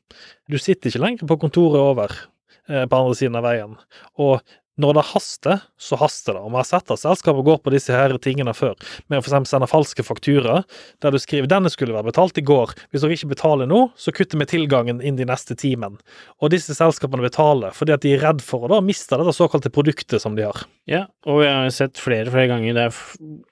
Du 0.47 0.59
sitter 0.61 0.91
ikke 0.91 1.03
lenger 1.03 1.32
på 1.32 1.39
kontoret 1.41 1.82
over 1.82 2.13
uh, 2.15 2.86
på 2.86 3.01
andre 3.01 3.17
siden 3.17 3.39
av 3.39 3.47
veien. 3.47 3.76
Og 4.21 4.39
når 4.82 4.97
det 4.97 5.03
haster, 5.13 5.61
så 5.80 5.97
haster 5.99 6.36
det. 6.36 6.41
Og 6.43 6.51
vi 6.51 6.59
har 6.59 6.67
sett 6.67 6.91
at 6.91 7.01
selskapet 7.01 7.45
går 7.47 7.61
på 7.63 7.73
disse 7.73 7.95
her 7.95 8.15
tingene 8.23 8.53
før, 8.55 8.76
med 9.07 9.19
å 9.19 9.23
eksempel 9.23 9.49
sende 9.49 9.69
falske 9.71 10.03
fakturaer, 10.03 10.65
der 11.03 11.15
du 11.15 11.19
skriver 11.21 11.47
'denne 11.47 11.71
skulle 11.71 11.95
vært 11.95 12.11
betalt 12.11 12.38
i 12.38 12.45
går', 12.45 12.76
hvis 12.91 13.01
dere 13.01 13.15
ikke 13.15 13.34
betaler 13.36 13.69
nå, 13.71 13.91
så 13.95 14.11
kutter 14.11 14.39
vi 14.39 14.45
tilgangen 14.45 15.01
inn 15.01 15.15
de 15.15 15.26
neste 15.26 15.55
timen. 15.55 15.97
Og 16.41 16.51
disse 16.51 16.76
selskapene 16.76 17.23
betaler 17.23 17.71
fordi 17.71 17.93
at 17.95 18.01
de 18.01 18.13
er 18.15 18.23
redd 18.23 18.41
for 18.41 18.65
å 18.65 18.71
da 18.71 18.82
miste 18.82 19.15
dette 19.15 19.36
såkalte 19.36 19.71
produktet 19.71 20.21
som 20.21 20.36
de 20.36 20.43
har. 20.43 20.65
Ja, 20.86 21.07
og 21.26 21.43
jeg 21.43 21.53
har 21.53 21.69
sett 21.69 21.97
flere 21.97 22.32
flere 22.32 22.51
ganger 22.51 22.73
det 22.73 22.88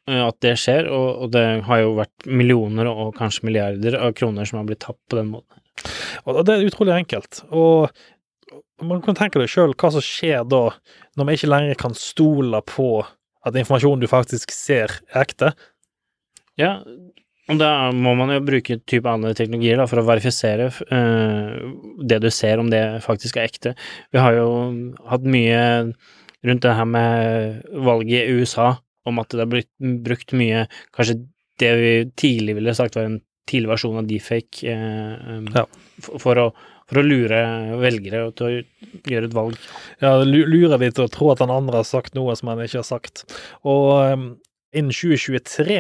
at 0.08 0.40
det 0.42 0.58
skjer, 0.60 0.90
og, 0.92 1.24
og 1.24 1.32
det 1.32 1.64
har 1.64 1.80
jo 1.80 1.96
vært 1.98 2.28
millioner 2.28 2.90
og 2.92 3.16
kanskje 3.16 3.48
milliarder 3.48 3.98
av 4.00 4.14
kroner 4.14 4.46
som 4.46 4.60
har 4.60 4.68
blitt 4.68 4.84
tapt 4.84 5.02
på 5.10 5.20
den 5.20 5.32
måten. 5.32 5.60
Og 6.30 6.44
det 6.46 6.54
er 6.54 6.68
utrolig 6.68 6.94
enkelt. 6.96 7.42
Og 7.50 7.90
man 8.82 9.04
kan 9.06 9.18
tenke 9.18 9.42
deg 9.42 9.52
sjøl 9.52 9.76
hva 9.78 9.92
som 9.94 10.04
skjer 10.04 10.48
da, 10.50 10.64
når 11.18 11.28
vi 11.28 11.36
ikke 11.38 11.52
lenger 11.52 11.80
kan 11.80 11.98
stole 11.98 12.64
på 12.66 12.88
at 13.44 13.60
informasjonen 13.60 14.02
du 14.02 14.08
faktisk 14.10 14.54
ser, 14.56 14.92
er 15.12 15.26
ekte. 15.26 15.52
Ja, 16.60 16.78
og 17.52 17.60
da 17.60 17.92
må 17.92 18.14
man 18.16 18.32
jo 18.32 18.44
bruke 18.46 18.78
type 18.88 19.10
andre 19.10 19.34
teknologier 19.36 19.82
da, 19.82 19.88
for 19.90 20.00
å 20.00 20.06
verifisere 20.08 20.70
uh, 20.72 21.58
det 22.08 22.22
du 22.24 22.30
ser, 22.32 22.62
om 22.62 22.70
det 22.72 22.84
faktisk 23.04 23.38
er 23.38 23.50
ekte. 23.50 23.74
Vi 24.16 24.22
har 24.22 24.38
jo 24.38 24.48
hatt 25.10 25.28
mye 25.28 25.60
rundt 26.44 26.64
det 26.64 26.78
her 26.78 26.88
med 26.88 27.62
valget 27.84 28.30
i 28.30 28.40
USA, 28.40 28.78
om 29.08 29.20
at 29.20 29.36
det 29.36 29.44
har 29.44 29.52
blitt 29.52 29.72
brukt 30.06 30.32
mye 30.40 30.64
Kanskje 30.96 31.20
det 31.60 31.72
vi 31.76 31.94
tidlig 32.16 32.56
ville 32.56 32.74
sagt 32.76 32.96
var 32.96 33.10
en 33.10 33.20
tidlig 33.50 33.74
versjon 33.74 34.00
av 34.00 34.08
deepfake 34.08 34.72
uh, 34.72 35.36
um, 35.36 35.50
Ja. 35.52 35.66
for, 36.00 36.24
for, 36.24 36.40
å, 36.40 36.48
for 36.90 37.00
å 37.02 37.06
lure 37.06 37.42
velgere 37.82 38.26
til 38.38 38.48
å 38.48 38.54
gjøre 39.10 39.30
et 39.30 39.36
valg. 39.38 39.60
Ja, 40.04 40.16
lure 40.24 40.80
de 40.82 40.90
til 40.92 41.06
å 41.06 41.12
tro 41.12 41.32
at 41.34 41.44
den 41.44 41.54
andre 41.54 41.82
har 41.82 41.88
sagt 41.88 42.18
noe 42.18 42.36
som 42.40 42.52
han 42.52 42.64
ikke 42.64 42.82
har 42.82 42.90
sagt. 42.90 43.26
Og 43.68 43.92
um, 44.14 44.28
innen 44.74 44.94
2023 44.94 45.80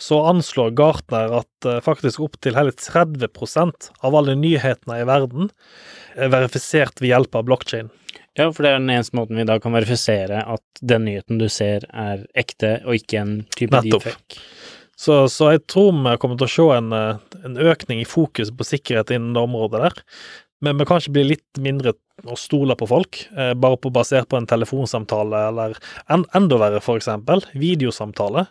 så 0.00 0.20
anslår 0.32 0.74
Gartner 0.78 1.38
at 1.42 1.68
uh, 1.68 1.78
faktisk 1.84 2.22
opptil 2.24 2.58
hele 2.58 2.74
30% 2.76 3.90
av 4.00 4.18
alle 4.18 4.36
nyhetene 4.38 5.00
i 5.02 5.08
verden 5.08 5.50
er 6.16 6.32
verifisert 6.32 7.02
ved 7.02 7.14
hjelp 7.14 7.40
av 7.40 7.48
blokkjede. 7.48 7.90
Ja, 8.38 8.46
for 8.54 8.62
det 8.62 8.70
er 8.70 8.78
den 8.78 8.92
eneste 8.92 9.16
måten 9.18 9.38
vi 9.40 9.44
da 9.44 9.56
kan 9.60 9.74
verifisere 9.74 10.44
at 10.46 10.82
den 10.86 11.04
nyheten 11.08 11.40
du 11.40 11.48
ser 11.50 11.84
er 11.90 12.22
ekte, 12.38 12.78
og 12.86 13.00
ikke 13.00 13.18
en 13.18 13.32
type 13.56 13.74
Nettopp. 13.74 14.06
deepfake. 14.06 14.44
Så, 15.00 15.16
så 15.32 15.54
jeg 15.54 15.64
tror 15.70 15.94
vi 15.96 16.12
kommer 16.20 16.36
til 16.36 16.48
å 16.48 16.52
se 16.52 16.68
en, 16.76 16.92
uh, 16.92 17.40
en 17.46 17.56
økning 17.56 18.02
i 18.02 18.08
fokus 18.08 18.52
på 18.52 18.66
sikkerhet 18.68 19.12
innen 19.16 19.32
det 19.36 19.44
området 19.46 19.80
der. 19.86 20.02
Men 20.60 20.76
vi 20.76 20.84
kan 20.88 21.00
ikke 21.00 21.14
bli 21.16 21.24
litt 21.30 21.60
mindre 21.64 21.94
å 22.28 22.36
stole 22.36 22.76
på 22.76 22.84
folk, 22.90 23.22
eh, 23.32 23.54
bare 23.56 23.78
på, 23.80 23.88
basert 23.96 24.28
på 24.28 24.36
en 24.36 24.48
telefonsamtale, 24.48 25.38
eller 25.48 25.78
en, 26.12 26.26
enda 26.36 26.58
verre, 26.60 26.82
for 26.84 27.00
eksempel, 27.00 27.40
videosamtale. 27.56 28.44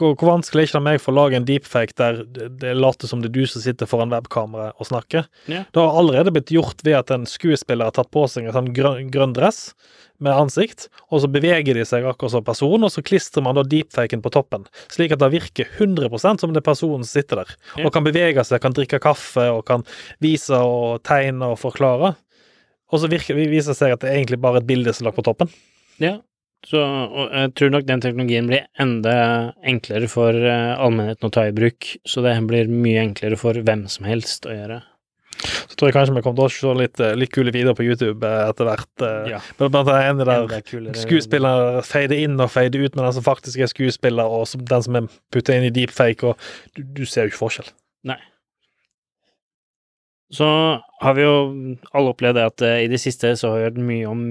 Hvor, 0.00 0.14
hvor 0.16 0.30
vanskelig 0.32 0.62
er 0.62 0.68
ikke 0.70 0.78
det 0.78 0.86
meg 0.86 1.00
for 1.04 1.12
å 1.12 1.18
lage 1.20 1.36
en 1.36 1.44
deepfake 1.48 1.92
der 2.00 2.22
det, 2.24 2.46
det 2.62 2.70
later 2.78 3.10
som 3.10 3.20
det 3.20 3.28
er 3.28 3.34
du 3.36 3.42
som 3.52 3.60
sitter 3.60 3.88
foran 3.90 4.12
webkamera 4.14 4.70
og 4.80 4.88
snakker? 4.88 5.26
Ja. 5.52 5.66
Det 5.68 5.82
har 5.82 5.98
allerede 6.00 6.32
blitt 6.32 6.52
gjort 6.54 6.80
ved 6.86 6.96
at 6.96 7.12
en 7.12 7.26
skuespiller 7.28 7.90
har 7.90 7.96
tatt 7.98 8.08
på 8.14 8.22
seg 8.32 8.48
en 8.48 8.56
sånn 8.56 8.70
grønn, 8.76 9.10
grønn 9.12 9.34
dress 9.36 9.74
med 10.20 10.36
ansikt, 10.36 10.88
og 11.08 11.22
så 11.22 11.28
beveger 11.32 11.76
de 11.78 11.84
seg 11.88 12.04
akkurat 12.08 12.34
som 12.34 12.44
person, 12.44 12.82
og 12.84 12.90
så 12.92 13.00
klistrer 13.04 13.44
man 13.44 13.56
da 13.56 13.62
deepfaken 13.64 14.20
på 14.24 14.32
toppen, 14.34 14.66
slik 14.92 15.14
at 15.16 15.22
det 15.22 15.30
virker 15.32 15.68
100% 15.78 16.42
som 16.44 16.52
det 16.52 16.60
er 16.60 16.66
personen 16.66 17.04
som 17.06 17.12
sitter 17.22 17.40
der, 17.40 17.54
Ja. 17.78 17.86
og 17.86 17.92
kan 17.94 18.04
bevege 18.04 18.44
seg, 18.44 18.60
kan 18.60 18.76
drikke 18.76 19.00
kaffe, 19.00 19.46
og 19.52 19.64
kan 19.68 19.84
vise 20.20 20.52
og 20.60 21.02
tegne 21.08 21.48
og 21.54 21.58
forklare. 21.62 22.14
Og 22.92 23.00
så 23.00 23.08
virker, 23.08 23.38
viser 23.38 23.72
det 23.72 23.78
seg 23.80 23.92
at 23.94 24.00
det 24.04 24.10
er 24.10 24.18
egentlig 24.20 24.40
bare 24.42 24.60
et 24.60 24.68
bilde 24.68 24.92
som 24.92 25.06
er 25.06 25.10
lagt 25.10 25.20
på 25.22 25.24
toppen. 25.30 25.48
Ja, 26.02 26.18
så 26.66 26.80
jeg 27.32 27.52
tror 27.56 27.72
nok 27.72 27.86
den 27.88 28.02
teknologien 28.04 28.48
blir 28.50 28.66
enda 28.80 29.14
enklere 29.66 30.08
for 30.12 30.36
eh, 30.36 30.72
allmennheten 30.76 31.30
å 31.30 31.32
ta 31.32 31.46
i 31.48 31.54
bruk, 31.56 31.88
så 32.04 32.20
det 32.24 32.34
blir 32.50 32.68
mye 32.68 33.00
enklere 33.06 33.38
for 33.40 33.56
hvem 33.56 33.86
som 33.88 34.08
helst 34.08 34.48
å 34.48 34.52
gjøre. 34.52 34.80
Så 35.40 35.78
tror 35.78 35.88
jeg 35.88 35.94
kanskje 35.96 36.14
vi 36.18 36.22
kommer 36.26 36.36
til 36.36 36.44
å 36.44 36.52
se 36.52 36.72
litt, 36.76 37.00
eh, 37.00 37.14
litt 37.16 37.32
kule 37.32 37.54
videoer 37.54 37.78
på 37.78 37.86
YouTube 37.86 38.28
eh, 38.28 38.50
etter 38.52 38.68
hvert. 38.68 39.04
Ja. 39.32 39.38
Blant 39.56 39.78
annet 39.80 40.10
en 40.10 40.20
der 40.20 40.98
skuespiller 41.00 41.80
feider 41.86 42.20
inn 42.20 42.36
og 42.36 42.52
feider 42.52 42.84
ut 42.84 42.92
med 42.98 43.06
den 43.06 43.16
som 43.16 43.24
faktisk 43.24 43.64
er 43.64 43.72
skuespiller, 43.72 44.28
og 44.28 44.68
den 44.68 44.84
som 44.84 45.00
er 45.00 45.08
putta 45.32 45.56
inn 45.56 45.70
i 45.70 45.72
deepfake, 45.72 46.34
og 46.34 46.76
du, 46.76 46.84
du 47.00 47.06
ser 47.08 47.24
jo 47.24 47.32
ikke 47.32 47.40
forskjell. 47.40 47.72
Nei. 48.10 48.18
Så 50.30 50.44
har 51.00 51.16
vi 51.16 51.24
jo 51.24 51.34
alle 51.96 52.12
opplevd 52.12 52.36
det 52.36 52.46
at 52.52 52.68
i 52.84 52.92
det 52.92 53.00
siste 53.02 53.32
så 53.40 53.48
har 53.48 53.56
vi 53.56 53.66
hørt 53.70 53.82
mye 53.88 54.12
om 54.12 54.22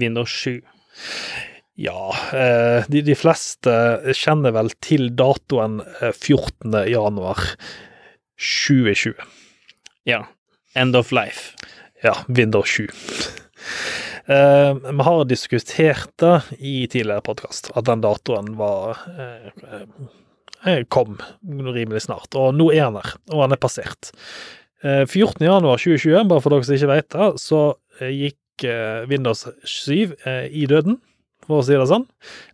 Windows 0.00 0.32
7. 0.32 0.56
Ja, 1.78 2.10
eh, 2.34 2.84
de, 2.90 3.04
de 3.06 3.14
fleste 3.14 3.72
kjenner 4.18 4.50
vel 4.56 4.72
til 4.82 5.12
datoen 5.14 5.78
eh, 6.00 6.10
14. 6.10 6.74
januar 6.90 7.38
2020. 8.34 9.14
Ja. 10.10 10.24
End 10.74 10.98
of 10.98 11.12
life. 11.14 11.54
Ja, 12.02 12.16
Windows 12.26 12.74
7. 12.74 12.88
Eh, 14.26 14.74
vi 14.74 15.06
har 15.06 15.24
diskutert 15.30 16.10
det 16.18 16.34
i 16.58 16.74
tidligere 16.90 17.22
podkast, 17.30 17.70
at 17.78 17.86
den 17.86 18.02
datoen 18.02 18.56
var 18.58 18.98
eh, 19.14 19.70
eh, 20.66 20.82
kom 20.90 21.20
rimelig 21.46 22.08
snart. 22.08 22.34
Og 22.34 22.58
nå 22.58 22.72
er 22.74 22.88
han 22.88 22.98
her, 22.98 23.14
og 23.30 23.46
han 23.46 23.54
er 23.54 23.62
passert. 23.62 24.10
Eh, 24.82 25.04
14. 25.06 25.46
januar 25.46 25.78
2020, 25.78 26.26
bare 26.26 26.42
for 26.42 26.54
dere 26.54 26.66
som 26.66 26.74
ikke 26.74 26.90
vet 26.90 27.14
det, 27.14 27.30
så 27.46 27.62
eh, 28.00 28.10
gikk 28.24 28.66
eh, 28.66 29.06
Windows 29.10 29.46
7 29.62 30.18
eh, 30.26 30.48
i 30.50 30.66
døden, 30.66 30.98
for 31.48 31.62
å 31.62 31.64
si 31.66 31.74
det 31.74 31.86
sånn. 31.90 32.04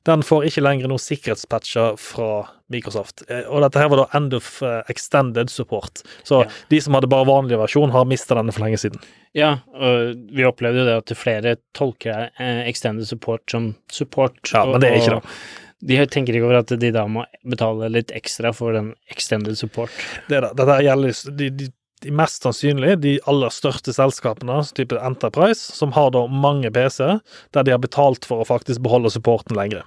Den 0.09 0.23
får 0.25 0.47
ikke 0.49 0.63
lenger 0.65 0.89
noen 0.91 1.03
sikkerhetspatcher 1.03 1.97
fra 2.01 2.29
Microsoft. 2.73 3.25
Eh, 3.29 3.43
og 3.51 3.61
dette 3.67 3.83
her 3.83 3.91
var 3.93 4.01
da 4.05 4.07
end 4.17 4.33
of 4.39 4.49
eh, 4.65 4.81
extended 4.89 5.51
support. 5.53 6.01
Så 6.25 6.45
Ja. 6.45 6.49
de 6.71 6.81
som 6.81 6.95
hadde 6.97 7.11
bare 7.13 7.27
vanlig 7.29 7.59
versjon, 7.61 7.93
har 7.93 8.07
mista 8.09 8.35
denne 8.39 8.55
for 8.55 8.65
lenge 8.65 8.79
siden. 8.81 9.03
Ja, 9.35 9.59
og 9.75 10.15
vi 10.33 10.47
opplevde 10.47 10.81
jo 10.81 10.87
det 10.89 10.97
at 11.03 11.17
flere 11.19 11.57
tolker 11.75 12.31
eh, 12.39 12.63
extended 12.71 13.07
support 13.11 13.45
som 13.51 13.75
support. 13.93 14.39
Ja, 14.55 14.65
men 14.65 14.81
det 14.81 14.91
er 14.95 15.01
ikke 15.03 15.21
det. 15.21 15.37
De 15.85 15.97
tenker 16.09 16.33
ikke 16.39 16.47
over 16.49 16.63
at 16.63 16.71
de 16.81 16.91
da 16.95 17.03
må 17.11 17.27
betale 17.45 17.91
litt 17.93 18.09
ekstra 18.17 18.55
for 18.57 18.73
den 18.73 18.95
extended 19.13 19.59
support. 19.61 19.91
Det 20.31 20.41
da. 20.41 20.55
Dette 20.57 20.79
gjelder 20.87 21.19
de, 21.37 21.51
de, 21.51 21.67
de 21.67 21.73
mest 22.13 22.45
sannsynlig 22.45 22.99
de 23.03 23.17
aller 23.31 23.53
største 23.55 23.95
selskapene, 23.97 24.61
type 24.77 24.99
Enterprise, 25.01 25.73
som 25.77 25.95
har 25.97 26.11
da 26.15 26.27
mange 26.29 26.71
PC-er, 26.75 27.21
der 27.57 27.67
de 27.67 27.75
har 27.75 27.83
betalt 27.83 28.29
for 28.29 28.43
å 28.43 28.49
faktisk 28.49 28.83
beholde 28.85 29.13
supporten 29.15 29.57
lenger. 29.57 29.85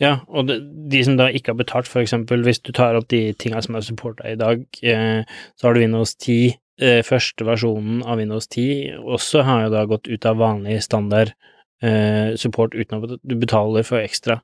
Ja, 0.00 0.18
og 0.28 0.48
de, 0.48 1.00
som 1.04 1.16
da 1.18 1.28
ikke 1.32 1.52
har 1.52 1.60
betalt, 1.60 1.88
for 1.90 2.02
eksempel 2.04 2.44
hvis 2.46 2.62
du 2.64 2.72
tar 2.76 2.96
opp 2.98 3.08
de 3.12 3.30
tinga 3.40 3.60
som 3.64 3.76
er 3.76 3.84
supporta 3.84 4.28
i 4.30 4.38
dag, 4.40 4.62
eh, 4.82 5.26
så 5.56 5.68
har 5.68 5.76
du 5.76 5.82
Windows 5.82 6.14
10, 6.16 6.56
eh, 6.80 7.02
første 7.06 7.46
versjonen 7.48 8.02
av 8.04 8.20
Windows 8.20 8.48
10, 8.48 8.96
også 9.16 9.44
har 9.46 9.66
jo 9.66 9.74
da 9.74 9.84
gått 9.88 10.08
ut 10.08 10.28
av 10.28 10.40
vanlig 10.40 10.80
standard 10.84 11.34
eh, 11.82 12.34
support 12.40 12.76
uten 12.76 13.04
at 13.04 13.20
du 13.20 13.36
betaler 13.36 13.86
for 13.86 14.00
ekstra. 14.00 14.40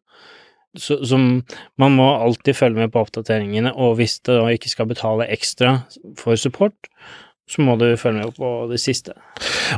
Så, 0.79 1.03
som 1.05 1.43
man 1.77 1.97
må 1.99 2.07
alltid 2.17 2.57
følge 2.57 2.81
med 2.81 2.93
på 2.95 3.03
oppdateringene, 3.05 3.75
og 3.77 3.99
hvis 3.99 4.21
du 4.25 4.33
da 4.33 4.47
ikke 4.55 4.73
skal 4.73 4.89
betale 4.89 5.29
ekstra 5.35 5.83
for 6.17 6.39
support, 6.41 6.89
så 7.53 7.63
må 7.65 7.75
du 7.77 7.85
følge 8.01 8.23
med 8.23 8.37
på 8.37 8.51
det 8.71 8.79
siste. 8.81 9.13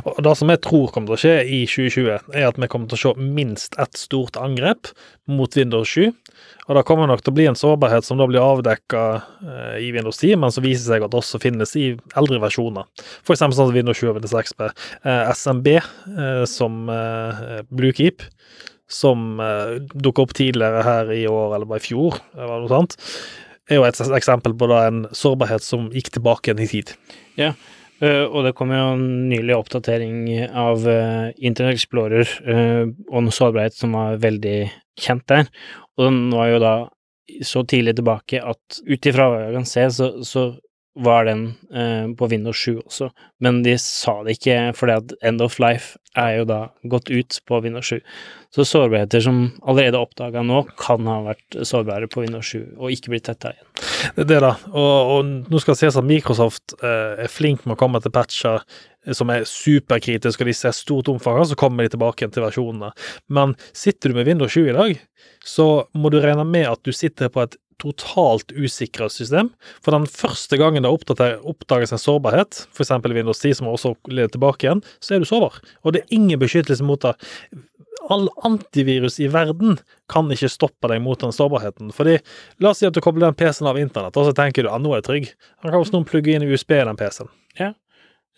Og 0.05 0.21
Det 0.23 0.35
som 0.37 0.51
jeg 0.51 0.61
tror 0.63 0.91
kommer 0.93 1.11
til 1.11 1.17
å 1.17 1.21
skje 1.23 1.33
i 1.43 1.61
2020, 1.67 2.35
er 2.37 2.47
at 2.47 2.59
vi 2.61 2.69
kommer 2.71 2.87
til 2.91 2.97
å 2.97 3.01
se 3.01 3.25
minst 3.35 3.75
ett 3.81 3.97
stort 3.99 4.37
angrep 4.39 4.91
mot 5.27 5.57
Windows 5.57 5.89
7. 5.89 6.13
Og 6.67 6.77
det 6.77 6.85
kommer 6.87 7.09
nok 7.09 7.23
til 7.23 7.33
å 7.33 7.37
bli 7.37 7.47
en 7.49 7.57
sårbarhet 7.57 8.05
som 8.05 8.21
da 8.21 8.27
blir 8.29 8.43
avdekka 8.43 9.03
eh, 9.17 9.75
i 9.87 9.91
Windows 9.95 10.21
10, 10.21 10.37
men 10.41 10.53
som 10.53 10.65
viser 10.65 10.87
seg 10.87 11.05
at 11.05 11.13
det 11.13 11.19
også 11.19 11.41
finnes 11.41 11.75
i 11.79 11.87
eldre 12.17 12.39
versjoner. 12.43 12.87
Eksempel 13.25 13.57
sånn 13.57 13.69
som 13.71 13.75
Windows 13.75 13.99
7 13.99 14.07
og 14.11 14.19
Windows 14.19 14.37
XP. 14.39 14.69
Eh, 14.69 15.33
SMB, 15.35 15.69
eh, 15.75 16.45
som 16.49 16.85
Bluekeep, 17.73 18.25
som 18.91 19.39
uh, 19.41 19.77
dukka 19.93 20.25
opp 20.25 20.35
tidligere 20.37 20.83
her 20.85 21.11
i 21.15 21.23
år, 21.29 21.55
eller 21.55 21.69
bare 21.69 21.81
i 21.81 21.87
fjor, 21.87 22.19
eller 22.37 22.65
noe 22.65 22.71
sånt, 22.71 22.97
er 23.69 23.79
jo 23.79 23.87
et 23.87 24.01
eksempel 24.19 24.53
på 24.57 24.69
da 24.69 24.83
en 24.89 25.05
sårbarhet 25.15 25.65
som 25.65 25.89
gikk 25.93 26.11
tilbake 26.15 26.51
igjen 26.51 26.65
i 26.65 26.69
tid. 26.69 26.93
Eh, 28.03 28.25
og 28.27 28.43
det 28.43 28.55
kom 28.57 28.73
jo 28.75 28.81
en 28.93 29.05
nylig 29.29 29.55
oppdatering 29.55 30.25
av 30.51 30.83
uh, 30.83 31.31
Internet 31.39 31.77
Explorer 31.77 32.27
uh, 32.43 32.91
en 32.91 33.31
sårbarhet 33.31 33.77
som 33.77 33.95
var 33.95 34.19
veldig 34.23 34.57
kjent 34.99 35.23
der. 35.31 35.47
Og 35.95 36.09
den 36.09 36.19
var 36.35 36.51
jo 36.51 36.59
da 36.63 36.75
så 37.45 37.63
tidlig 37.65 37.95
tilbake 37.97 38.41
at 38.43 38.81
ut 38.85 39.07
ifra 39.09 39.29
hva 39.31 39.39
jeg 39.45 39.55
kan 39.55 39.69
se, 39.69 39.85
så, 39.95 40.09
så 40.27 40.43
var 40.95 41.25
den 41.27 41.47
eh, 41.73 42.07
på 42.15 42.27
Windows 42.31 42.57
7 42.57 42.79
også, 42.79 43.09
men 43.43 43.61
de 43.65 43.75
sa 43.81 44.21
det 44.23 44.37
ikke 44.37 44.57
fordi 44.77 44.95
at 44.95 45.13
End 45.27 45.43
of 45.43 45.59
Life 45.59 45.99
er 46.15 46.39
jo 46.39 46.47
da 46.47 46.59
gått 46.87 47.11
ut 47.11 47.39
på 47.47 47.59
Windows 47.65 47.91
7. 47.91 47.99
Så 48.55 48.63
sårbarheter 48.63 49.19
som 49.19 49.41
allerede 49.67 49.99
er 49.99 50.05
oppdaga 50.05 50.43
nå, 50.47 50.61
kan 50.79 51.07
ha 51.11 51.17
vært 51.25 51.57
sårbare 51.67 52.07
på 52.07 52.23
Windows 52.23 52.53
7 52.53 52.77
og 52.77 52.93
ikke 52.93 53.11
blitt 53.11 53.27
tetta 53.27 53.51
igjen. 53.51 53.71
Det 54.15 54.23
er 54.23 54.29
det, 54.29 54.41
da. 54.45 54.53
Og, 54.71 55.11
og 55.15 55.51
nå 55.51 55.61
skal 55.61 55.75
det 55.75 55.81
sies 55.83 55.99
at 55.99 56.07
Microsoft 56.07 56.77
eh, 56.79 57.25
er 57.25 57.31
flink 57.31 57.65
med 57.65 57.75
å 57.75 57.81
komme 57.83 57.99
til 58.03 58.15
patcher 58.15 58.63
som 59.13 59.29
er 59.29 59.45
superkritiske, 59.45 60.41
og 60.41 60.49
de 60.49 60.55
ser 60.57 60.73
stort 60.73 61.09
omfang, 61.11 61.43
så 61.45 61.57
kommer 61.59 61.85
de 61.85 61.93
tilbake 61.93 62.29
til 62.31 62.45
versjonene. 62.45 62.89
Men 63.29 63.53
sitter 63.75 64.09
du 64.09 64.17
med 64.17 64.29
Windows 64.29 64.55
7 64.55 64.63
i 64.71 64.77
dag, 64.77 65.03
så 65.45 65.67
må 65.93 66.09
du 66.09 66.17
regne 66.23 66.45
med 66.47 66.65
at 66.71 66.81
du 66.85 66.95
sitter 66.95 67.29
på 67.29 67.43
et 67.43 67.59
totalt 67.81 68.51
usikra 68.55 69.09
system. 69.11 69.51
For 69.83 69.95
den 69.95 70.07
første 70.09 70.57
gangen 70.59 70.85
det 70.85 70.91
oppdages 70.91 71.93
en 71.95 72.01
sårbarhet, 72.01 72.65
f.eks. 72.73 72.91
i 72.91 73.13
Windows 73.13 73.41
10, 73.41 73.59
som 73.59 73.69
også 73.71 73.95
leder 74.11 74.33
tilbake 74.33 74.67
igjen, 74.67 74.83
så 75.03 75.15
er 75.15 75.23
du 75.23 75.29
sårbar. 75.29 75.59
Og 75.83 75.95
det 75.95 76.03
er 76.03 76.17
ingen 76.17 76.41
beskyttelse 76.41 76.85
mot 76.85 77.01
det. 77.03 77.15
All 78.11 78.27
antivirus 78.45 79.17
i 79.23 79.29
verden 79.33 79.79
kan 80.11 80.29
ikke 80.31 80.51
stoppe 80.51 80.91
deg 80.91 81.01
mot 81.01 81.19
den 81.21 81.33
sårbarheten. 81.35 81.89
Fordi, 81.95 82.19
la 82.61 82.71
oss 82.71 82.83
si 82.83 82.89
at 82.89 82.95
du 82.95 83.01
kobler 83.03 83.27
den 83.29 83.39
PC-en 83.39 83.71
av 83.71 83.79
internett, 83.81 84.17
og 84.17 84.29
så 84.29 84.35
tenker 84.37 84.65
du 84.65 84.71
at 84.71 84.83
nå 84.83 84.93
er 84.93 85.01
jeg 85.01 85.09
trygg. 85.09 85.31
Han 85.63 85.71
kan 85.71 85.81
også 85.81 85.97
noen 85.97 86.07
plugge 86.09 86.35
inn 86.35 86.45
USB 86.45 86.77
i 86.77 86.85
den 86.85 87.01
PC-en. 87.01 87.33
Ja. 87.59 87.73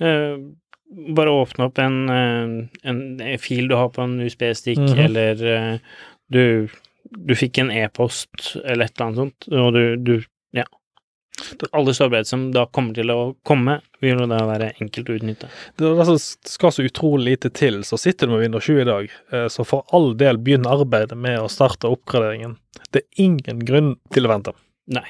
Uh, 0.01 0.53
bare 1.17 1.33
åpne 1.35 1.67
opp 1.67 1.79
en, 1.83 1.97
uh, 2.07 2.83
en, 2.87 3.01
fil 3.43 3.67
du 3.67 3.75
har 3.75 3.89
på 3.91 4.05
en 4.05 4.19
USB-stikk, 4.23 4.79
mm 4.79 4.93
-hmm. 4.93 5.05
eller 5.05 5.73
uh, 5.73 5.79
du 6.31 6.69
du 7.11 7.35
fikk 7.37 7.61
en 7.61 7.71
e-post 7.71 8.55
eller 8.63 8.87
et 8.87 8.95
eller 8.95 9.05
annet 9.05 9.21
sånt, 9.21 9.47
og 9.53 9.73
du, 9.75 9.83
du 9.97 10.13
ja. 10.55 10.65
Alle 11.71 11.93
sårbarheter 11.93 12.29
som 12.29 12.47
da 12.53 12.65
kommer 12.73 12.97
til 12.97 13.11
å 13.13 13.19
komme, 13.45 13.79
vil 14.01 14.23
jo 14.23 14.29
da 14.29 14.39
være 14.47 14.71
enkelt 14.81 15.09
å 15.11 15.17
utnytte. 15.19 15.49
Det 15.77 15.91
altså, 15.91 16.17
skal 16.49 16.73
så 16.73 16.85
utrolig 16.87 17.35
lite 17.35 17.51
til, 17.53 17.83
så 17.85 17.99
sitter 18.01 18.27
du 18.27 18.33
med 18.33 18.45
Windows 18.45 18.65
20 18.65 18.81
i 18.81 18.87
dag, 18.89 19.13
eh, 19.33 19.47
så 19.53 19.65
for 19.67 19.85
all 19.95 20.13
del 20.17 20.41
begynn 20.41 20.67
arbeidet 20.69 21.17
med 21.17 21.39
å 21.41 21.51
starte 21.51 21.91
oppgraderingen. 21.91 22.57
Det 22.89 23.03
er 23.03 23.23
ingen 23.27 23.61
grunn 23.67 23.95
til 24.13 24.25
å 24.25 24.33
vente. 24.33 24.55
Nei. 24.93 25.05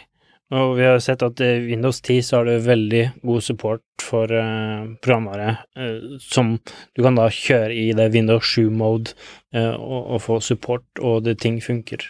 Og 0.55 0.77
vi 0.77 0.85
har 0.87 1.01
sett 1.03 1.23
at 1.25 1.41
i 1.43 1.49
Windows 1.65 1.97
10 1.99 2.21
så 2.23 2.37
har 2.37 2.47
du 2.47 2.53
veldig 2.63 3.01
god 3.27 3.43
support 3.43 3.81
for 3.99 4.31
uh, 4.31 4.85
programvare 5.03 5.57
uh, 5.75 6.15
som 6.23 6.53
du 6.95 7.01
kan 7.03 7.17
da 7.19 7.25
kjøre 7.33 7.75
i 7.75 7.89
det 7.97 8.05
Windows 8.13 8.53
7-mode 8.53 9.11
uh, 9.57 9.75
og, 9.75 9.99
og, 9.99 10.21
få 10.23 10.39
support, 10.45 10.85
og 11.03 11.25
det 11.25 11.35
ting 11.43 11.59
funker. 11.63 12.07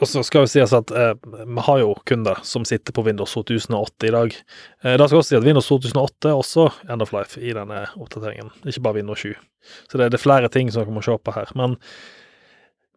Og 0.00 0.08
så 0.10 0.24
skal 0.26 0.48
vi 0.48 0.52
si 0.56 0.64
at 0.64 0.90
vi 0.90 1.66
har 1.68 1.80
jo 1.84 1.94
kunder 2.08 2.42
som 2.42 2.66
sitter 2.66 2.96
på 2.96 3.06
Windows 3.06 3.36
2008 3.38 4.10
i 4.10 4.14
dag. 4.16 4.34
da 4.82 5.06
skal 5.06 5.22
også 5.22 5.30
si 5.30 5.38
at 5.38 5.46
Windows 5.46 5.70
2008 5.70 6.32
er 6.32 6.38
også 6.38 6.68
end 6.90 7.02
of 7.02 7.14
life 7.14 7.38
i 7.38 7.54
denne 7.54 7.84
oppdateringen, 7.94 8.50
ikke 8.66 8.82
bare 8.82 8.98
Windows 8.98 9.22
7. 9.22 9.34
Så 9.86 9.98
det, 9.98 10.10
det 10.10 10.18
er 10.18 10.26
flere 10.26 10.50
ting 10.50 10.70
som 10.72 10.82
dere 10.82 10.98
må 10.98 11.04
se 11.04 11.14
på 11.14 11.34
her. 11.34 11.50
men 11.54 11.78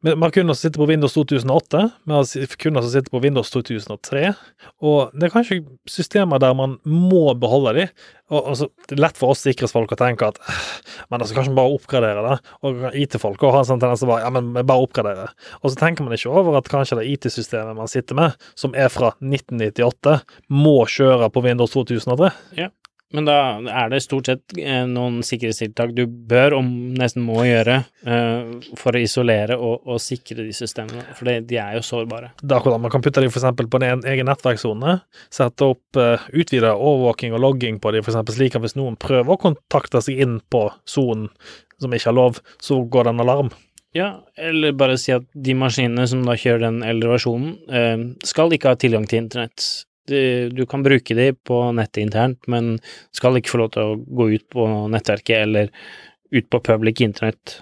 vi 0.02 0.16
har 0.16 0.32
kunder 0.34 0.54
som 0.54 0.62
sitter 0.62 0.82
på 0.82 0.86
Windows 0.90 1.14
2008, 1.14 1.82
vi 2.04 2.14
har 2.14 2.56
kunder 2.58 2.82
som 2.82 2.92
sitter 2.92 3.14
på 3.14 3.20
Windows 3.22 3.52
2003. 3.54 4.34
Og 4.82 5.12
det 5.14 5.28
er 5.28 5.34
kanskje 5.34 5.60
systemer 5.90 6.42
der 6.42 6.56
man 6.58 6.80
må 6.86 7.36
beholde 7.38 7.76
de. 7.78 7.86
Og, 8.32 8.40
altså, 8.54 8.70
det 8.88 8.96
er 8.96 9.04
lett 9.04 9.20
for 9.20 9.36
oss 9.36 9.44
sikkerhetsfolk 9.46 9.94
å 9.94 10.00
tenke 10.00 10.32
at 10.32 10.40
men 11.12 11.20
altså, 11.20 11.36
kanskje 11.38 11.54
bare 11.58 11.76
oppgradere 11.76 12.26
det. 12.26 12.38
Og 12.66 12.84
IT-folk 13.04 13.46
har 13.46 13.62
en 13.62 13.70
sånn 13.70 13.84
tendens 13.84 14.02
til 14.02 14.10
bare 14.10 14.26
ja, 14.26 14.34
men 14.34 14.52
bare 14.58 14.88
oppgradere. 14.88 15.30
Og 15.62 15.70
så 15.70 15.82
tenker 15.84 16.08
man 16.08 16.18
ikke 16.18 16.34
over 16.34 16.58
at 16.58 16.72
kanskje 16.72 16.98
det 17.02 17.08
IT-systemet 17.12 17.78
man 17.78 17.92
sitter 17.92 18.18
med, 18.18 18.50
som 18.58 18.74
er 18.74 18.90
fra 18.94 19.14
1998, 19.20 20.18
må 20.50 20.80
kjøre 20.90 21.30
på 21.30 21.46
Windows 21.46 21.78
2003. 21.78 22.34
Ja. 22.58 22.72
Men 23.16 23.28
da 23.28 23.38
er 23.68 23.92
det 23.92 24.02
stort 24.06 24.30
sett 24.30 24.54
eh, 24.60 24.84
noen 24.88 25.20
sikkerhetstiltak 25.26 25.92
du 25.96 26.06
bør, 26.08 26.56
om 26.62 26.68
nesten 26.96 27.24
må 27.26 27.44
gjøre, 27.44 27.82
uh, 28.08 28.54
for 28.80 28.96
å 28.96 29.02
isolere 29.04 29.58
og, 29.60 29.84
og, 29.86 30.00
sikre 30.02 30.46
de 30.46 30.54
systemene, 30.56 31.04
for 31.18 31.28
de 31.28 31.60
er 31.60 31.76
jo 31.78 31.84
sårbare. 31.86 32.32
Det 32.40 32.54
er 32.54 32.60
akkurat, 32.62 32.82
Man 32.82 32.94
kan 32.94 33.04
putte 33.04 33.24
dem 33.24 33.34
f.eks. 33.34 33.50
på 33.60 33.82
en 33.82 34.06
egen 34.14 34.32
nettverkssone, 34.32 34.96
sette 35.34 35.68
opp 35.74 36.00
eh, 36.00 36.30
utvida 36.32 36.72
overvåking 36.78 37.36
og 37.36 37.44
logging 37.44 37.82
på 37.84 37.92
dem, 37.96 38.06
f.eks. 38.06 38.36
slik 38.38 38.56
at 38.56 38.64
hvis 38.64 38.78
noen 38.80 38.96
prøver 39.00 39.36
å 39.36 39.42
kontakte 39.42 40.04
seg 40.04 40.24
inn 40.24 40.40
på 40.52 40.70
sonen 40.88 41.28
som 41.82 41.92
ikke 41.92 42.12
har 42.12 42.18
lov, 42.18 42.40
så 42.64 42.80
går 42.88 43.08
det 43.10 43.16
en 43.16 43.24
alarm. 43.26 43.54
Ja, 43.98 44.12
eller 44.40 44.72
bare 44.78 44.96
si 45.02 45.12
at 45.12 45.26
de 45.36 45.56
maskinene 45.58 46.06
som 46.08 46.24
da 46.24 46.38
kjører 46.40 46.70
den 46.70 46.84
eldre 46.88 47.18
versjonen, 47.18 48.14
skal 48.24 48.54
ikke 48.56 48.72
ha 48.72 48.80
tilgang 48.80 49.04
til 49.10 49.26
internett 49.26 49.66
du, 50.10 50.50
du 50.50 50.66
kan 50.66 50.84
bruke 50.84 51.16
de 51.18 51.32
på 51.34 51.60
nettet 51.78 52.04
internt, 52.06 52.48
men 52.48 52.78
skal 53.16 53.38
ikke 53.38 53.54
få 53.54 53.62
lov 53.62 53.74
til 53.76 53.84
å 53.84 54.00
gå 54.22 54.30
ut 54.36 54.48
på 54.54 54.68
nettverket 54.94 55.46
eller 55.46 55.72
ut 56.32 56.50
på 56.50 56.62
public 56.64 57.02
internett. 57.02 57.60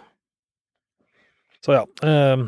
Så 1.65 1.75
ja, 1.75 1.83
eh, 2.05 2.45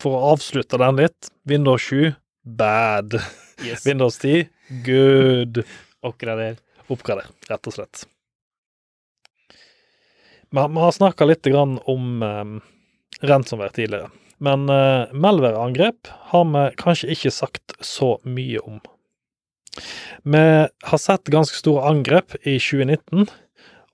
for 0.00 0.16
å 0.16 0.32
avslutte 0.34 0.78
den 0.80 1.00
litt, 1.00 1.30
Windows 1.48 1.88
7 1.90 2.12
bad. 2.42 3.18
Yes. 3.64 3.82
Windows 3.88 4.18
10 4.18 4.46
good. 4.86 5.64
Oppgrader. 6.00 6.56
Oppgrader, 6.90 7.28
rett 7.48 7.66
og 7.68 7.76
slett. 7.76 8.06
Vi 10.50 10.58
har, 10.58 10.68
har 10.68 10.94
snakka 10.94 11.28
litt 11.28 11.46
om 11.50 12.22
eh, 12.26 12.54
ransomware 13.22 13.74
tidligere, 13.76 14.10
men 14.42 14.68
eh, 14.72 15.12
Melvær-angrep 15.12 16.10
har 16.32 16.48
vi 16.50 16.64
kanskje 16.80 17.12
ikke 17.14 17.34
sagt 17.34 17.76
så 17.84 18.16
mye 18.26 18.62
om. 18.64 18.80
Vi 20.22 20.44
har 20.90 21.00
sett 21.00 21.30
ganske 21.32 21.56
store 21.58 21.86
angrep 21.90 22.36
i 22.42 22.58
2019, 22.58 23.28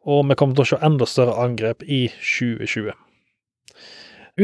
og 0.07 0.22
vi 0.30 0.39
kommer 0.39 0.59
til 0.59 0.66
å 0.66 0.70
se 0.72 0.82
enda 0.87 1.09
større 1.11 1.37
angrep 1.43 1.82
i 1.82 2.07
2020. 2.14 2.95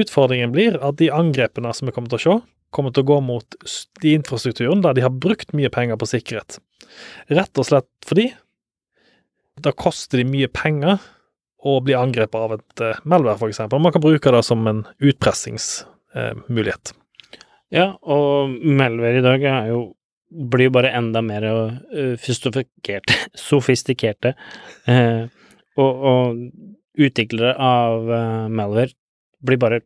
Utfordringen 0.02 0.52
blir 0.54 0.78
at 0.80 0.98
de 0.98 1.10
angrepene 1.12 1.72
som 1.76 1.88
vi 1.88 1.94
kommer 1.94 2.12
til 2.12 2.20
å 2.20 2.24
se, 2.24 2.36
kommer 2.72 2.94
til 2.94 3.04
å 3.04 3.10
gå 3.10 3.18
mot 3.24 3.56
de 4.02 4.14
infrastrukturen 4.16 4.80
der 4.84 4.96
de 4.96 5.04
har 5.04 5.12
brukt 5.12 5.52
mye 5.56 5.70
penger 5.72 5.98
på 6.00 6.08
sikkerhet. 6.14 6.56
Rett 7.28 7.60
og 7.60 7.68
slett 7.68 7.90
fordi 8.08 8.30
da 9.62 9.74
koster 9.76 10.22
de 10.22 10.28
mye 10.28 10.48
penger 10.48 11.02
å 11.62 11.76
bli 11.84 11.94
angrepet 11.94 12.40
av 12.40 12.56
et 12.56 12.82
uh, 12.82 13.00
Melvær, 13.06 13.36
f.eks. 13.38 13.60
Man 13.70 13.92
kan 13.94 14.02
bruke 14.02 14.32
det 14.34 14.42
som 14.46 14.64
en 14.66 14.82
utpressingsmulighet. 14.98 16.94
Uh, 16.94 17.38
ja, 17.72 17.86
og 18.02 18.56
Melvær 18.64 19.20
i 19.20 19.24
dag 19.24 19.44
er 19.46 19.70
jo 19.70 19.82
blir 20.32 20.68
jo 20.68 20.74
bare 20.74 20.92
enda 20.96 21.22
mer 21.24 21.46
uh, 21.48 22.14
sofistikerte, 22.22 23.16
sofistikerte. 23.38 24.34
Uh, 24.88 25.28
og, 25.80 26.06
og, 26.12 26.46
utviklere 26.92 27.54
av 27.56 28.10
uh, 28.10 28.48
Malware 28.52 28.92
blir 29.40 29.56
bare 29.56 29.78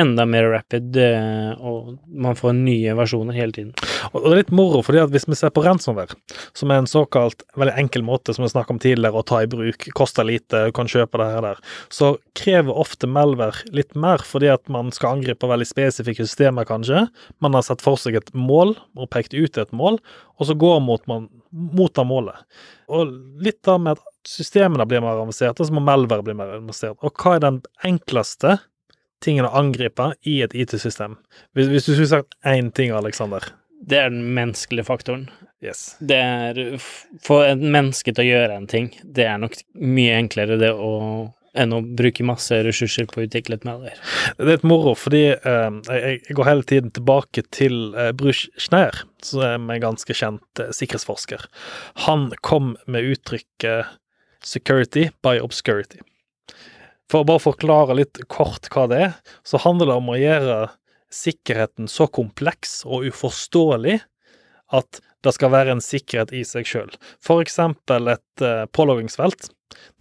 enda 0.00 0.26
mer 0.28 0.48
rapid, 0.52 0.96
eh, 0.96 1.50
og 1.58 1.96
man 2.08 2.36
får 2.38 2.54
nye 2.56 2.94
versjoner 2.98 3.36
hele 3.36 3.54
tiden. 3.54 3.72
Og 4.12 4.24
det 4.24 4.30
er 4.30 4.40
litt 4.42 4.54
moro, 4.54 4.82
fordi 4.86 5.02
at 5.02 5.12
hvis 5.14 5.28
vi 5.28 5.38
ser 5.38 5.52
på 5.54 5.64
ransomware, 5.64 6.16
som 6.56 6.72
er 6.72 6.82
en 6.82 6.90
såkalt 6.90 7.42
veldig 7.58 7.74
enkel 7.82 8.04
måte, 8.06 8.34
som 8.34 8.46
vi 8.46 8.52
snakket 8.52 8.76
om 8.76 8.82
tidligere, 8.82 9.20
å 9.20 9.26
ta 9.26 9.42
i 9.44 9.50
bruk, 9.50 9.88
koster 9.98 10.26
lite, 10.28 10.68
kan 10.76 10.90
kjøpe 10.90 11.20
det 11.20 11.30
her 11.34 11.46
der, 11.50 11.62
så 11.92 12.14
krever 12.38 12.78
ofte 12.84 13.10
Melver 13.18 13.56
litt 13.74 13.96
mer, 13.98 14.22
fordi 14.22 14.50
at 14.52 14.68
man 14.70 14.92
skal 14.94 15.18
angripe 15.18 15.48
veldig 15.48 15.66
spesifikke 15.66 16.26
systemer, 16.26 16.68
kanskje. 16.68 17.06
Man 17.42 17.56
har 17.56 17.64
sett 17.66 17.82
for 17.84 17.98
seg 18.00 18.20
et 18.20 18.32
mål, 18.36 18.76
og 18.98 19.10
pekt 19.14 19.34
ut 19.34 19.58
et 19.58 19.74
mål, 19.74 19.98
og 20.38 20.46
så 20.48 20.54
går 20.58 20.80
mot 20.84 21.04
man 21.10 21.28
mot 21.50 21.94
det 21.94 22.04
målet. 22.04 22.40
Og 22.92 23.12
litt 23.42 23.60
da 23.66 23.78
med 23.80 23.96
at 23.98 24.28
systemene 24.28 24.86
blir 24.88 25.02
mer 25.04 25.16
avanserte, 25.16 25.64
så 25.64 25.74
må 25.74 25.82
Melver 25.84 26.22
bli 26.24 26.34
mer 26.36 26.58
avansert. 26.58 26.98
Og 27.00 27.16
hva 27.16 27.36
er 27.36 27.44
den 27.44 27.60
enkleste 27.86 28.58
tingen 29.24 29.48
å 29.48 29.54
angripe 29.60 30.12
i 30.28 30.40
et 30.44 30.54
IT-system? 30.54 31.16
Hvis, 31.56 31.70
hvis, 31.72 31.88
du 31.88 31.94
skulle 31.94 32.12
sagt 32.12 32.38
én 32.46 32.72
ting, 32.74 32.92
Aleksander? 32.94 33.50
Det 33.88 33.98
er 33.98 34.12
den 34.12 34.34
menneskelige 34.34 34.88
faktoren. 34.88 35.28
Yes. 35.64 35.96
Det 35.98 36.18
er 36.18 36.78
Få 37.24 37.40
et 37.46 37.62
menneske 37.62 38.12
til 38.14 38.24
å 38.24 38.28
gjøre 38.28 38.58
en 38.58 38.70
ting, 38.70 38.92
det 39.02 39.26
er 39.26 39.40
nok 39.42 39.58
mye 39.74 40.18
enklere 40.20 40.58
det 40.60 40.70
å 40.74 40.92
enn 41.58 41.74
å 41.74 41.80
bruke 41.82 42.26
masse 42.26 42.60
ressurser 42.64 43.08
på 43.10 43.22
å 43.22 43.26
utvikle 43.26 43.58
et 43.58 43.66
malware. 43.66 43.98
Det 44.38 44.46
er 44.46 44.58
et 44.58 44.66
moro, 44.68 44.94
fordi 44.98 45.24
eh, 45.34 45.78
jeg 45.88 46.36
går 46.36 46.48
hele 46.48 46.66
tiden 46.68 46.92
tilbake 46.94 47.44
til 47.54 47.94
eh, 47.94 48.12
Bruce 48.16 48.50
Schneier, 48.60 49.02
som 49.24 49.42
er 49.70 49.78
en 49.78 49.86
ganske 49.88 50.16
kjent 50.16 50.62
eh, 50.62 50.72
sikkerhetsforsker. 50.76 51.48
Han 52.06 52.30
kom 52.46 52.76
med 52.86 53.14
uttrykket 53.14 53.96
'security 54.44 55.08
by 55.24 55.40
obscurity'. 55.42 56.04
For 57.08 57.22
å 57.22 57.28
bare 57.28 57.42
forklare 57.42 57.96
litt 57.96 58.20
kort 58.28 58.68
hva 58.74 58.86
det 58.90 59.00
er, 59.08 59.12
så 59.46 59.60
handler 59.62 59.90
det 59.90 59.98
om 60.00 60.10
å 60.12 60.18
gjøre 60.20 60.58
sikkerheten 61.14 61.88
så 61.88 62.06
kompleks 62.12 62.82
og 62.84 63.06
uforståelig 63.08 64.00
at 64.76 65.00
det 65.24 65.32
skal 65.34 65.52
være 65.54 65.72
en 65.74 65.82
sikkerhet 65.82 66.34
i 66.36 66.42
seg 66.46 66.68
sjøl. 66.68 66.90
For 67.24 67.40
eksempel 67.42 68.12
et 68.12 68.44
uh, 68.44 68.66
påloggingsfelt, 68.76 69.48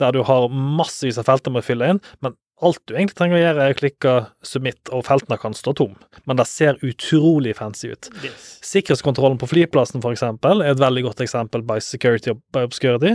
der 0.01 0.11
du 0.13 0.21
har 0.27 0.51
massevis 0.51 1.19
av 1.19 1.29
felter 1.29 1.53
med 1.53 1.63
å 1.63 1.67
fylle 1.67 1.93
inn, 1.93 2.01
men 2.19 2.35
alt 2.65 2.81
du 2.89 2.95
egentlig 2.95 3.17
trenger 3.19 3.37
å 3.37 3.41
gjøre, 3.41 3.63
er 3.63 3.73
å 3.73 3.77
klikke 3.77 4.13
submit, 4.45 4.91
og 4.93 5.05
feltene 5.05 5.37
kan 5.41 5.55
stå 5.57 5.73
tom. 5.77 5.93
Men 6.29 6.39
det 6.39 6.47
ser 6.49 6.79
utrolig 6.85 7.53
fancy 7.57 7.91
ut. 7.93 8.09
Yes. 8.25 8.47
Sikkerhetskontrollen 8.65 9.37
på 9.41 9.49
flyplassen, 9.51 10.01
for 10.03 10.15
eksempel, 10.15 10.63
er 10.65 10.73
et 10.73 10.81
veldig 10.81 11.05
godt 11.09 11.21
eksempel 11.25 11.65
by 11.67 11.77
security 11.85 12.33
og 12.33 12.41
by 12.55 12.65
obscurity, 12.67 13.13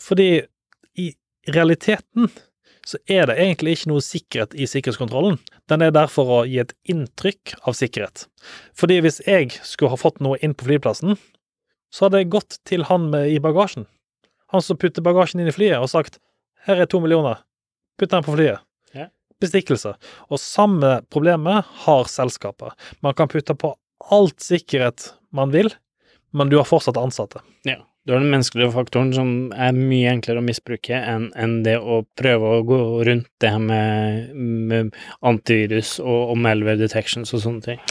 fordi 0.00 0.30
i 1.00 1.10
realiteten 1.52 2.30
så 2.86 2.98
er 3.10 3.28
det 3.28 3.36
egentlig 3.38 3.76
ikke 3.76 3.90
noe 3.92 4.04
sikkerhet 4.04 4.54
i 4.56 4.66
sikkerhetskontrollen. 4.68 5.38
Den 5.70 5.84
er 5.84 5.92
der 5.94 6.10
for 6.10 6.30
å 6.32 6.38
gi 6.48 6.60
et 6.62 6.74
inntrykk 6.90 7.54
av 7.68 7.76
sikkerhet. 7.78 8.26
Fordi 8.76 9.00
hvis 9.04 9.20
jeg 9.26 9.52
skulle 9.66 9.92
ha 9.92 10.00
fått 10.00 10.22
noe 10.24 10.40
inn 10.44 10.56
på 10.56 10.68
flyplassen, 10.68 11.18
så 11.90 12.06
hadde 12.06 12.22
jeg 12.22 12.32
gått 12.32 12.58
til 12.68 12.86
han 12.88 13.10
med 13.12 13.30
i 13.30 13.38
bagasjen. 13.42 13.86
Han 14.54 14.64
som 14.64 14.78
putter 14.80 15.04
bagasjen 15.04 15.42
inn 15.42 15.50
i 15.50 15.54
flyet, 15.54 15.78
og 15.78 15.90
sagt 15.90 16.18
'her 16.66 16.80
er 16.80 16.86
to 16.86 17.00
millioner, 17.00 17.42
putt 17.98 18.10
den 18.10 18.22
på 18.22 18.34
flyet'. 18.34 18.60
Ja. 18.94 19.08
Bestikkelse. 19.40 19.94
Og 20.30 20.38
samme 20.38 21.02
problemet 21.10 21.64
har 21.84 22.04
selskapet. 22.04 22.72
Man 23.02 23.14
kan 23.14 23.28
putte 23.28 23.54
på 23.54 23.74
alt 24.10 24.40
sikkerhet 24.40 25.14
man 25.32 25.50
vil, 25.50 25.70
men 26.32 26.48
du 26.48 26.56
har 26.56 26.64
fortsatt 26.64 26.96
ansatte. 26.96 27.40
Ja. 27.64 27.76
Du 28.06 28.14
har 28.14 28.22
den 28.22 28.30
menneskelige 28.32 28.72
faktoren 28.72 29.10
som 29.12 29.30
er 29.52 29.74
mye 29.76 30.08
enklere 30.14 30.40
å 30.40 30.44
misbruke 30.44 30.96
enn 30.96 31.26
en 31.36 31.58
det 31.66 31.76
å 31.76 31.98
prøve 32.16 32.52
å 32.56 32.62
gå 32.64 32.78
rundt 33.04 33.28
det 33.42 33.50
her 33.52 33.60
med, 33.60 34.30
med 34.70 34.94
antivirus 35.20 35.98
og, 36.00 36.32
og 36.32 36.38
malware 36.40 36.80
detections 36.80 37.34
og 37.36 37.42
sånne 37.44 37.66
ting. 37.66 37.82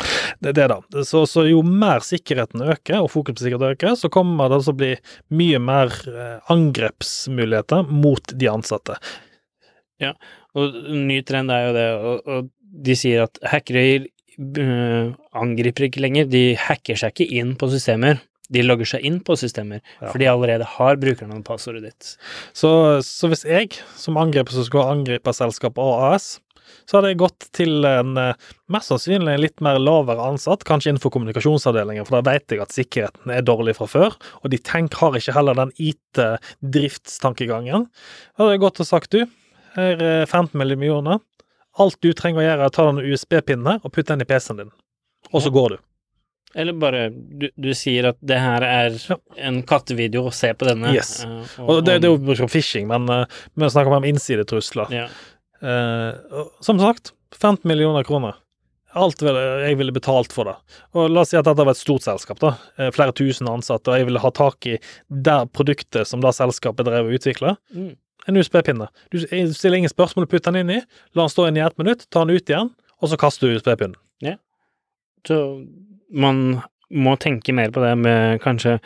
Det 0.41 0.49
er 0.49 0.57
det, 0.57 0.68
da. 0.72 1.03
Så, 1.05 1.22
så 1.30 1.45
jo 1.45 1.62
mer 1.62 2.01
sikkerheten 2.05 2.66
øker, 2.66 3.03
og 3.03 3.12
fokus 3.14 3.38
på 3.38 3.45
sikkerhet 3.45 3.78
øker, 3.78 3.93
så 4.01 4.10
kommer 4.14 4.49
det 4.49 4.57
altså 4.57 4.74
å 4.74 4.80
bli 4.82 4.95
mye 5.38 5.62
mer 5.62 5.93
eh, 6.10 6.38
angrepsmuligheter 6.55 7.86
mot 7.93 8.34
de 8.34 8.49
ansatte. 8.49 8.97
Ja, 10.01 10.16
Og 10.57 10.74
ny 10.95 11.20
trend 11.28 11.53
er 11.53 11.68
jo 11.68 11.76
det, 11.76 11.89
og, 11.99 12.32
og 12.34 12.49
de 12.89 12.95
sier 12.97 13.28
at 13.28 13.38
hackere 13.51 13.86
øh, 14.39 15.14
angriper 15.38 15.86
ikke 15.86 16.01
lenger, 16.01 16.30
de 16.32 16.55
hacker 16.57 16.97
seg 16.97 17.14
ikke 17.14 17.41
inn 17.41 17.53
på 17.60 17.70
systemer. 17.70 18.24
De 18.52 18.64
logger 18.66 18.86
seg 18.95 19.02
inn 19.06 19.20
på 19.22 19.36
systemer, 19.38 19.82
Ja. 20.02 20.10
for 20.12 20.18
de 20.22 20.26
allerede 20.32 20.66
har 20.66 20.95
brukernavn 20.97 21.43
og 21.43 21.45
passordet 21.45 21.84
ditt. 21.86 22.16
Så, 22.54 22.70
så 23.06 23.28
hvis 23.30 23.45
jeg, 23.45 23.70
som 23.95 24.18
angriper 24.18 24.52
som 24.56 24.64
skulle 24.66 24.89
angripe 24.89 25.34
selskapet 25.38 25.78
AAS, 25.84 26.39
så 26.89 26.97
hadde 27.00 27.10
jeg 27.12 27.18
gått 27.22 27.45
til 27.58 27.86
en 27.86 28.18
eh, 28.18 28.34
mest 28.70 28.89
sannsynlig 28.91 29.39
litt 29.41 29.62
mer 29.66 29.80
lavere 29.82 30.22
ansatt, 30.22 30.64
kanskje 30.70 30.89
innenfor 30.93 31.12
kommunikasjonsavdelingen, 31.16 32.06
for 32.06 32.20
da 32.20 32.34
vet 32.34 32.52
jeg 32.54 32.62
at 32.62 32.74
sikkerheten 32.74 33.32
er 33.34 33.41
dårlig 33.45 33.74
fra 33.78 33.88
før, 33.89 34.14
og 34.43 34.47
de 34.54 34.58
tenk, 34.62 34.93
har 35.02 35.18
ikke 35.18 35.34
heller 35.34 35.58
den 35.58 35.72
IT-driftstankegangen. 35.78 37.88
Da 37.89 38.43
hadde 38.43 38.54
jeg 38.56 38.64
gått 38.66 38.82
og 38.84 38.89
sagt 38.89 39.14
du, 39.16 39.22
her 39.76 40.02
er 40.02 40.26
15 40.30 40.58
millioner, 40.58 41.20
alt 41.80 42.00
du 42.04 42.10
trenger 42.18 42.41
å 42.41 42.45
gjøre 42.47 42.64
er 42.66 42.72
å 42.72 42.76
ta 42.76 42.84
den 42.89 43.04
USB-pinnen 43.06 43.70
her 43.70 43.80
og 43.86 43.93
putte 43.95 44.12
den 44.14 44.26
i 44.26 44.30
PC-en 44.30 44.62
din, 44.64 44.74
og 45.32 45.39
så 45.45 45.50
går 45.54 45.76
du. 45.76 45.80
Eller 46.56 46.74
bare 46.74 47.10
du, 47.14 47.47
du 47.56 47.70
sier 47.78 48.08
at 48.10 48.18
det 48.26 48.39
her 48.41 48.64
er 48.66 48.95
Ja. 49.10 49.18
en 49.38 49.62
kattevideo, 49.64 50.26
og 50.26 50.34
se 50.34 50.50
på 50.58 50.66
denne. 50.66 50.93
Yes. 50.95 51.24
Uh, 51.26 51.43
Og 51.68 51.84
det, 51.86 52.00
det 52.02 52.10
er 52.10 52.16
jo 52.16 52.18
brukt 52.24 52.39
som 52.41 52.50
phishing, 52.50 52.88
men 52.89 53.06
vi 53.06 53.20
vi 53.64 53.70
snakker 53.70 53.93
om 54.00 54.04
innsidetrusler. 54.10 54.89
ja. 54.91 55.08
Uh, 55.62 56.47
som 56.64 56.80
sagt, 56.80 57.12
15 57.36 57.68
millioner 57.68 58.04
kroner. 58.08 58.38
Alt 58.95 59.22
vil, 59.22 59.36
jeg 59.36 59.78
ville 59.78 59.91
betalt 59.93 60.32
for 60.34 60.47
det. 60.50 60.56
Og 60.97 61.12
la 61.14 61.22
oss 61.22 61.30
si 61.30 61.38
at 61.38 61.45
dette 61.45 61.62
var 61.68 61.76
et 61.76 61.78
stort 61.78 62.02
selskap, 62.02 62.39
da. 62.41 62.56
eh, 62.80 62.89
Flere 62.95 63.14
tusen 63.14 63.45
ansatte, 63.52 63.91
og 63.91 64.00
jeg 64.00 64.08
ville 64.08 64.20
ha 64.24 64.32
tak 64.34 64.66
i 64.66 64.80
det 65.12 65.36
produktet 65.54 66.08
som 66.10 66.24
det 66.24 66.32
selskapet 66.34 66.88
drev 66.88 67.06
og 67.06 67.14
utvikla. 67.20 67.54
Mm. 67.76 67.91
En 68.28 68.39
USB-pinne. 68.41 68.88
Du 69.14 69.20
stiller 69.22 69.78
ingen 69.78 69.91
spørsmål, 69.93 70.26
putter 70.32 70.52
den 70.56 70.64
inn 70.64 70.80
i, 70.80 70.82
la 71.14 71.28
den 71.28 71.30
stå 71.36 71.45
inn 71.52 71.58
i 71.60 71.66
ett 71.68 71.78
minutt, 71.78 72.08
ta 72.10 72.24
den 72.26 72.34
ut 72.36 72.50
igjen, 72.50 72.72
og 73.00 73.12
så 73.14 73.20
kaster 73.22 73.45
du 73.52 73.60
USB-pinnen. 73.60 73.95
Ja. 74.26 74.38
Så 75.28 75.38
man 76.10 76.60
må 76.89 77.16
tenke 77.22 77.53
mer 77.53 77.72
på 77.74 77.84
det 77.84 77.93
med 78.01 78.41
kanskje 78.43 78.80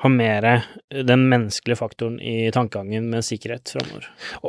ha 0.00 0.08
mer 0.08 0.46
den 0.90 1.26
menneskelige 1.28 1.76
faktoren 1.76 2.16
i 2.20 2.50
tankegangen 2.54 3.10
med 3.12 3.24
sikkerhet 3.24 3.68
framover. 3.74 4.06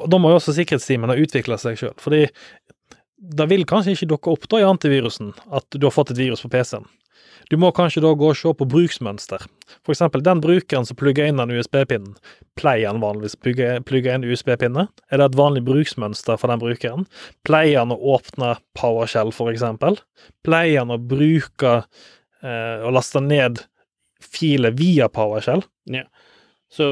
Da 0.08 0.20
må 0.22 0.32
jo 0.32 0.40
også 0.40 0.56
sikkerhetsteamene 0.56 1.20
utvikle 1.20 1.58
seg 1.60 1.80
sjøl, 1.80 1.98
fordi 2.00 2.24
det 3.22 3.48
vil 3.52 3.68
kanskje 3.70 3.98
ikke 3.98 4.10
dukke 4.14 4.32
opp 4.34 4.48
da 4.50 4.62
i 4.62 4.66
antivirusen 4.66 5.34
at 5.54 5.68
du 5.76 5.84
har 5.86 5.94
fått 5.94 6.14
et 6.14 6.22
virus 6.24 6.42
på 6.46 6.50
PC-en. 6.54 6.88
Du 7.50 7.58
må 7.60 7.72
kanskje 7.76 8.04
da 8.04 8.12
gå 8.18 8.30
og 8.32 8.38
se 8.38 8.52
på 8.58 8.68
bruksmønster. 8.70 9.44
For 9.82 9.94
eksempel 9.94 10.24
den 10.26 10.42
brukeren 10.44 10.88
som 10.88 10.98
plugger 11.00 11.30
inn 11.30 11.42
den 11.42 11.54
USB-pinnen, 11.56 12.16
pleier 12.60 12.92
han 12.92 13.02
vanligvis 13.04 13.38
å 13.38 13.42
plugge, 13.46 14.14
inn 14.14 14.28
USB-pinne? 14.28 14.88
Er 15.10 15.22
det 15.22 15.30
et 15.30 15.40
vanlig 15.40 15.64
bruksmønster 15.68 16.40
for 16.40 16.52
den 16.52 16.62
brukeren? 16.62 17.08
Pleier 17.48 17.82
han 17.82 17.96
å 17.96 18.00
åpne 18.16 18.56
PowerShell, 18.78 19.34
for 19.36 19.54
eksempel? 19.54 20.00
Pleier 20.46 20.84
han 20.84 20.94
å 20.94 21.00
bruke 21.02 21.78
eh, 21.80 22.80
og 22.86 22.96
laste 22.98 23.24
ned 23.24 23.64
filer 24.22 24.76
via 24.78 25.10
PowerShell? 25.12 25.66
Ja. 25.92 26.06
Så 26.72 26.88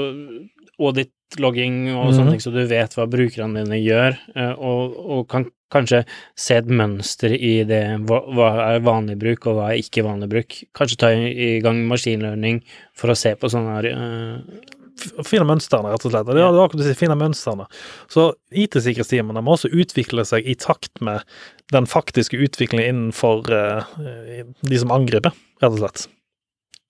audit-logging 1.29 1.93
og 1.93 2.09
mm. 2.09 2.15
sånne 2.15 2.31
ting, 2.33 2.41
så 2.41 2.51
du 2.51 2.65
vet 2.67 2.95
hva 2.97 3.05
brukerne 3.09 3.63
dine 3.63 3.79
gjør, 3.79 4.17
eh, 4.35 4.53
og, 4.57 4.97
og 4.97 5.27
kan 5.29 5.47
kanskje 5.69 6.03
se 6.35 6.57
et 6.57 6.65
mønster 6.65 7.31
i 7.31 7.63
det, 7.63 8.01
hva, 8.09 8.23
hva 8.33 8.49
er 8.71 8.81
vanlig 8.81 9.19
bruk, 9.21 9.45
og 9.47 9.59
hva 9.59 9.69
er 9.69 9.83
ikke 9.83 10.05
vanlig 10.07 10.29
bruk. 10.31 10.57
Kanskje 10.73 10.97
ta 10.97 11.11
i, 11.13 11.59
gang 11.61 11.83
maskinlearning 11.87 12.63
for 12.97 13.13
å 13.13 13.17
se 13.17 13.35
på 13.37 13.49
sånne 13.49 13.77
her 13.77 13.89
uh 13.93 14.75
finne 14.99 15.45
mønstrene, 15.47 15.93
rett 15.93 16.03
og 16.03 16.11
slett. 16.11 16.27
Og 16.27 16.35
det, 16.35 16.41
Ja. 16.43 16.51
det 16.51 16.59
var 16.59 16.65
akkurat 16.67 16.83
si, 16.83 16.93
finne 16.99 17.15
mønstrene. 17.15 17.69
Så 18.11 18.33
IT-sikkerhetsteamene 18.51 19.39
må 19.39 19.55
også 19.55 19.71
utvikle 19.71 20.25
seg 20.27 20.43
i 20.43 20.57
takt 20.59 20.99
med 20.99 21.23
den 21.71 21.87
faktiske 21.87 22.35
utviklingen 22.35 22.83
innenfor 22.83 23.47
eh, 23.47 24.43
de 24.59 24.81
som 24.81 24.91
angriper, 24.91 25.31
rett 25.63 25.71
og 25.71 25.79
slett. 25.79 26.09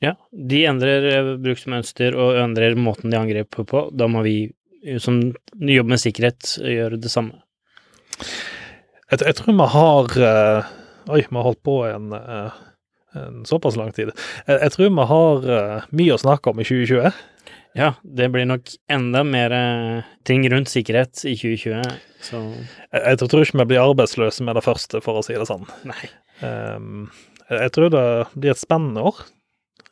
Ja, 0.03 0.13
de 0.31 0.61
endrer 0.69 1.07
eh, 1.11 1.33
bruksmønster 1.43 2.15
og 2.15 2.37
endrer 2.39 2.77
måten 2.79 3.11
de 3.11 3.19
angriper 3.19 3.67
på. 3.67 3.83
Da 3.91 4.07
må 4.11 4.23
vi 4.23 4.37
eh, 4.85 4.99
som 5.01 5.19
jobber 5.59 5.95
med 5.95 6.01
sikkerhet 6.01 6.55
gjøre 6.63 7.01
det 7.03 7.11
samme. 7.11 7.41
Jeg, 9.09 9.19
jeg 9.25 9.35
tror 9.39 9.55
vi 9.55 9.69
har 9.75 10.19
eh, 10.29 10.75
Oi, 11.09 11.23
vi 11.25 11.35
har 11.35 11.45
holdt 11.47 11.63
på 11.65 11.79
en, 11.87 12.11
eh, 12.13 12.57
en 13.17 13.41
såpass 13.49 13.75
lang 13.79 13.91
tid. 13.95 14.11
Jeg, 14.45 14.59
jeg 14.61 14.73
tror 14.75 14.91
vi 14.93 15.09
har 15.11 15.51
eh, 15.57 15.89
mye 15.97 16.15
å 16.15 16.21
snakke 16.21 16.51
om 16.53 16.61
i 16.61 16.67
2020. 16.67 17.19
Ja, 17.77 17.93
det 18.03 18.29
blir 18.33 18.47
nok 18.49 18.69
enda 18.91 19.23
mer 19.25 19.53
eh, 19.55 20.11
ting 20.27 20.45
rundt 20.51 20.71
sikkerhet 20.71 21.23
i 21.25 21.35
2020, 21.37 21.97
så 22.25 22.39
Jeg, 22.49 23.01
jeg 23.03 23.19
tror 23.21 23.43
ikke 23.43 23.59
vi 23.61 23.67
blir 23.71 23.83
arbeidsløse 23.83 24.45
med 24.45 24.57
det 24.57 24.65
første, 24.65 25.01
for 25.05 25.19
å 25.19 25.25
si 25.25 25.37
det 25.37 25.49
sånn. 25.49 25.67
nei. 25.89 26.07
Um, 26.39 27.09
jeg 27.49 27.65
jeg 27.65 27.73
tror 27.75 27.91
det 27.93 28.05
blir 28.35 28.53
et 28.53 28.61
spennende 28.61 29.03
år. 29.09 29.21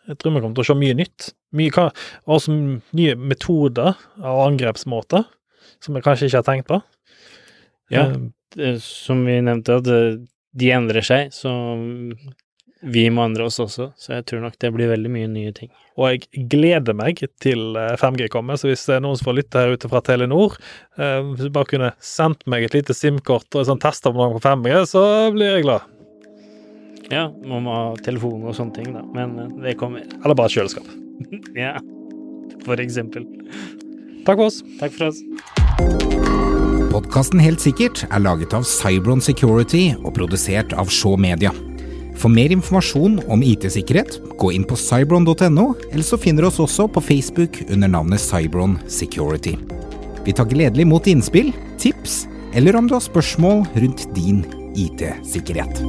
Jeg 0.07 0.19
tror 0.19 0.35
vi 0.35 0.43
kommer 0.43 0.57
til 0.57 0.65
å 0.65 0.69
se 0.69 0.77
mye 0.79 0.97
nytt. 0.97 1.31
Mye, 1.57 1.87
også 2.29 2.55
nye 2.55 3.15
metoder 3.19 3.95
og 4.21 4.43
angrepsmåter 4.45 5.25
som 5.83 5.97
vi 5.97 6.03
kanskje 6.05 6.29
ikke 6.29 6.41
har 6.41 6.47
tenkt 6.47 6.69
på. 6.69 6.81
Ja. 7.93 8.07
Um, 8.11 8.31
det, 8.55 8.77
som 8.83 9.23
vi 9.27 9.37
nevnte, 9.43 9.79
at 9.81 9.89
eh, 9.91 10.19
de 10.57 10.69
endrer 10.73 11.05
seg, 11.05 11.33
så 11.35 11.51
vi 12.87 13.07
må 13.13 13.25
endre 13.25 13.47
oss 13.47 13.59
også. 13.61 13.91
Så 13.99 14.15
jeg 14.15 14.25
tror 14.29 14.43
nok 14.45 14.57
det 14.61 14.71
blir 14.75 14.91
veldig 14.91 15.11
mye 15.11 15.29
nye 15.31 15.53
ting. 15.55 15.71
og 15.97 16.11
jeg 16.13 16.47
gleder 16.51 16.93
meg 16.97 17.23
til 17.41 17.75
eh, 17.79 17.95
5G 17.99 18.29
kommer, 18.33 18.59
så 18.59 18.69
hvis 18.69 18.85
det 18.87 18.97
er 18.97 19.03
noen 19.05 19.17
som 19.19 19.29
får 19.29 19.37
lytte 19.39 19.63
her 19.63 19.75
ute 19.75 19.91
fra 19.91 20.01
Telenor, 20.05 20.57
eh, 20.97 21.19
hvis 21.33 21.47
du 21.47 21.53
bare 21.53 21.71
kunne 21.73 21.93
sendt 21.99 22.45
meg 22.45 22.67
et 22.67 22.77
lite 22.77 22.95
SIM-kort 22.95 23.49
og 23.53 23.63
en 23.63 23.71
sånn 23.73 23.83
testabonnement 23.83 24.37
på 24.37 24.45
5G, 24.45 24.83
så 24.93 25.03
blir 25.35 25.57
jeg 25.57 25.67
glad. 25.67 25.96
Ja, 27.11 27.29
man 27.47 27.63
må 27.63 27.75
ha 27.75 27.91
telefon 28.03 28.43
og 28.43 28.55
sånne 28.57 28.75
ting, 28.75 28.89
da, 28.95 29.03
men 29.15 29.37
eh, 29.39 29.53
det 29.63 29.77
kommer. 29.79 30.03
Eller 30.23 30.37
bare 30.37 30.51
kjøleskap. 30.51 30.87
Ja, 31.57 31.77
for 32.65 32.83
eksempel. 32.83 33.25
Takk 34.27 34.35
for 34.35 34.47
oss. 34.49 34.61
Takk 34.81 34.97
for 34.97 35.11
oss. 35.11 35.23
Podkasten 36.91 37.41
Helt 37.43 37.61
sikkert 37.61 38.03
er 38.09 38.23
laget 38.23 38.55
av 38.57 38.65
Cybron 38.67 39.21
Security 39.23 39.91
og 40.01 40.15
produsert 40.17 40.73
av 40.75 40.91
Shaw 40.91 41.17
Media. 41.19 41.53
For 42.17 42.33
mer 42.33 42.49
informasjon 42.55 43.19
om 43.29 43.43
IT-sikkerhet, 43.45 44.17
gå 44.41 44.49
inn 44.55 44.65
på 44.65 44.77
cybron.no, 44.79 45.67
eller 45.91 46.05
så 46.05 46.17
finner 46.17 46.43
du 46.43 46.49
oss 46.49 46.57
også 46.63 46.87
på 46.89 47.03
Facebook 47.05 47.61
under 47.67 47.91
navnet 47.93 48.23
Cybron 48.23 48.79
Security. 48.89 49.53
Vi 50.25 50.33
tar 50.35 50.49
gledelig 50.49 50.87
imot 50.87 51.07
innspill, 51.07 51.53
tips, 51.77 52.25
eller 52.57 52.75
om 52.75 52.89
du 52.89 52.97
har 52.97 53.05
spørsmål 53.05 53.67
rundt 53.77 54.07
din 54.17 54.41
IT-sikkerhet. 54.73 55.85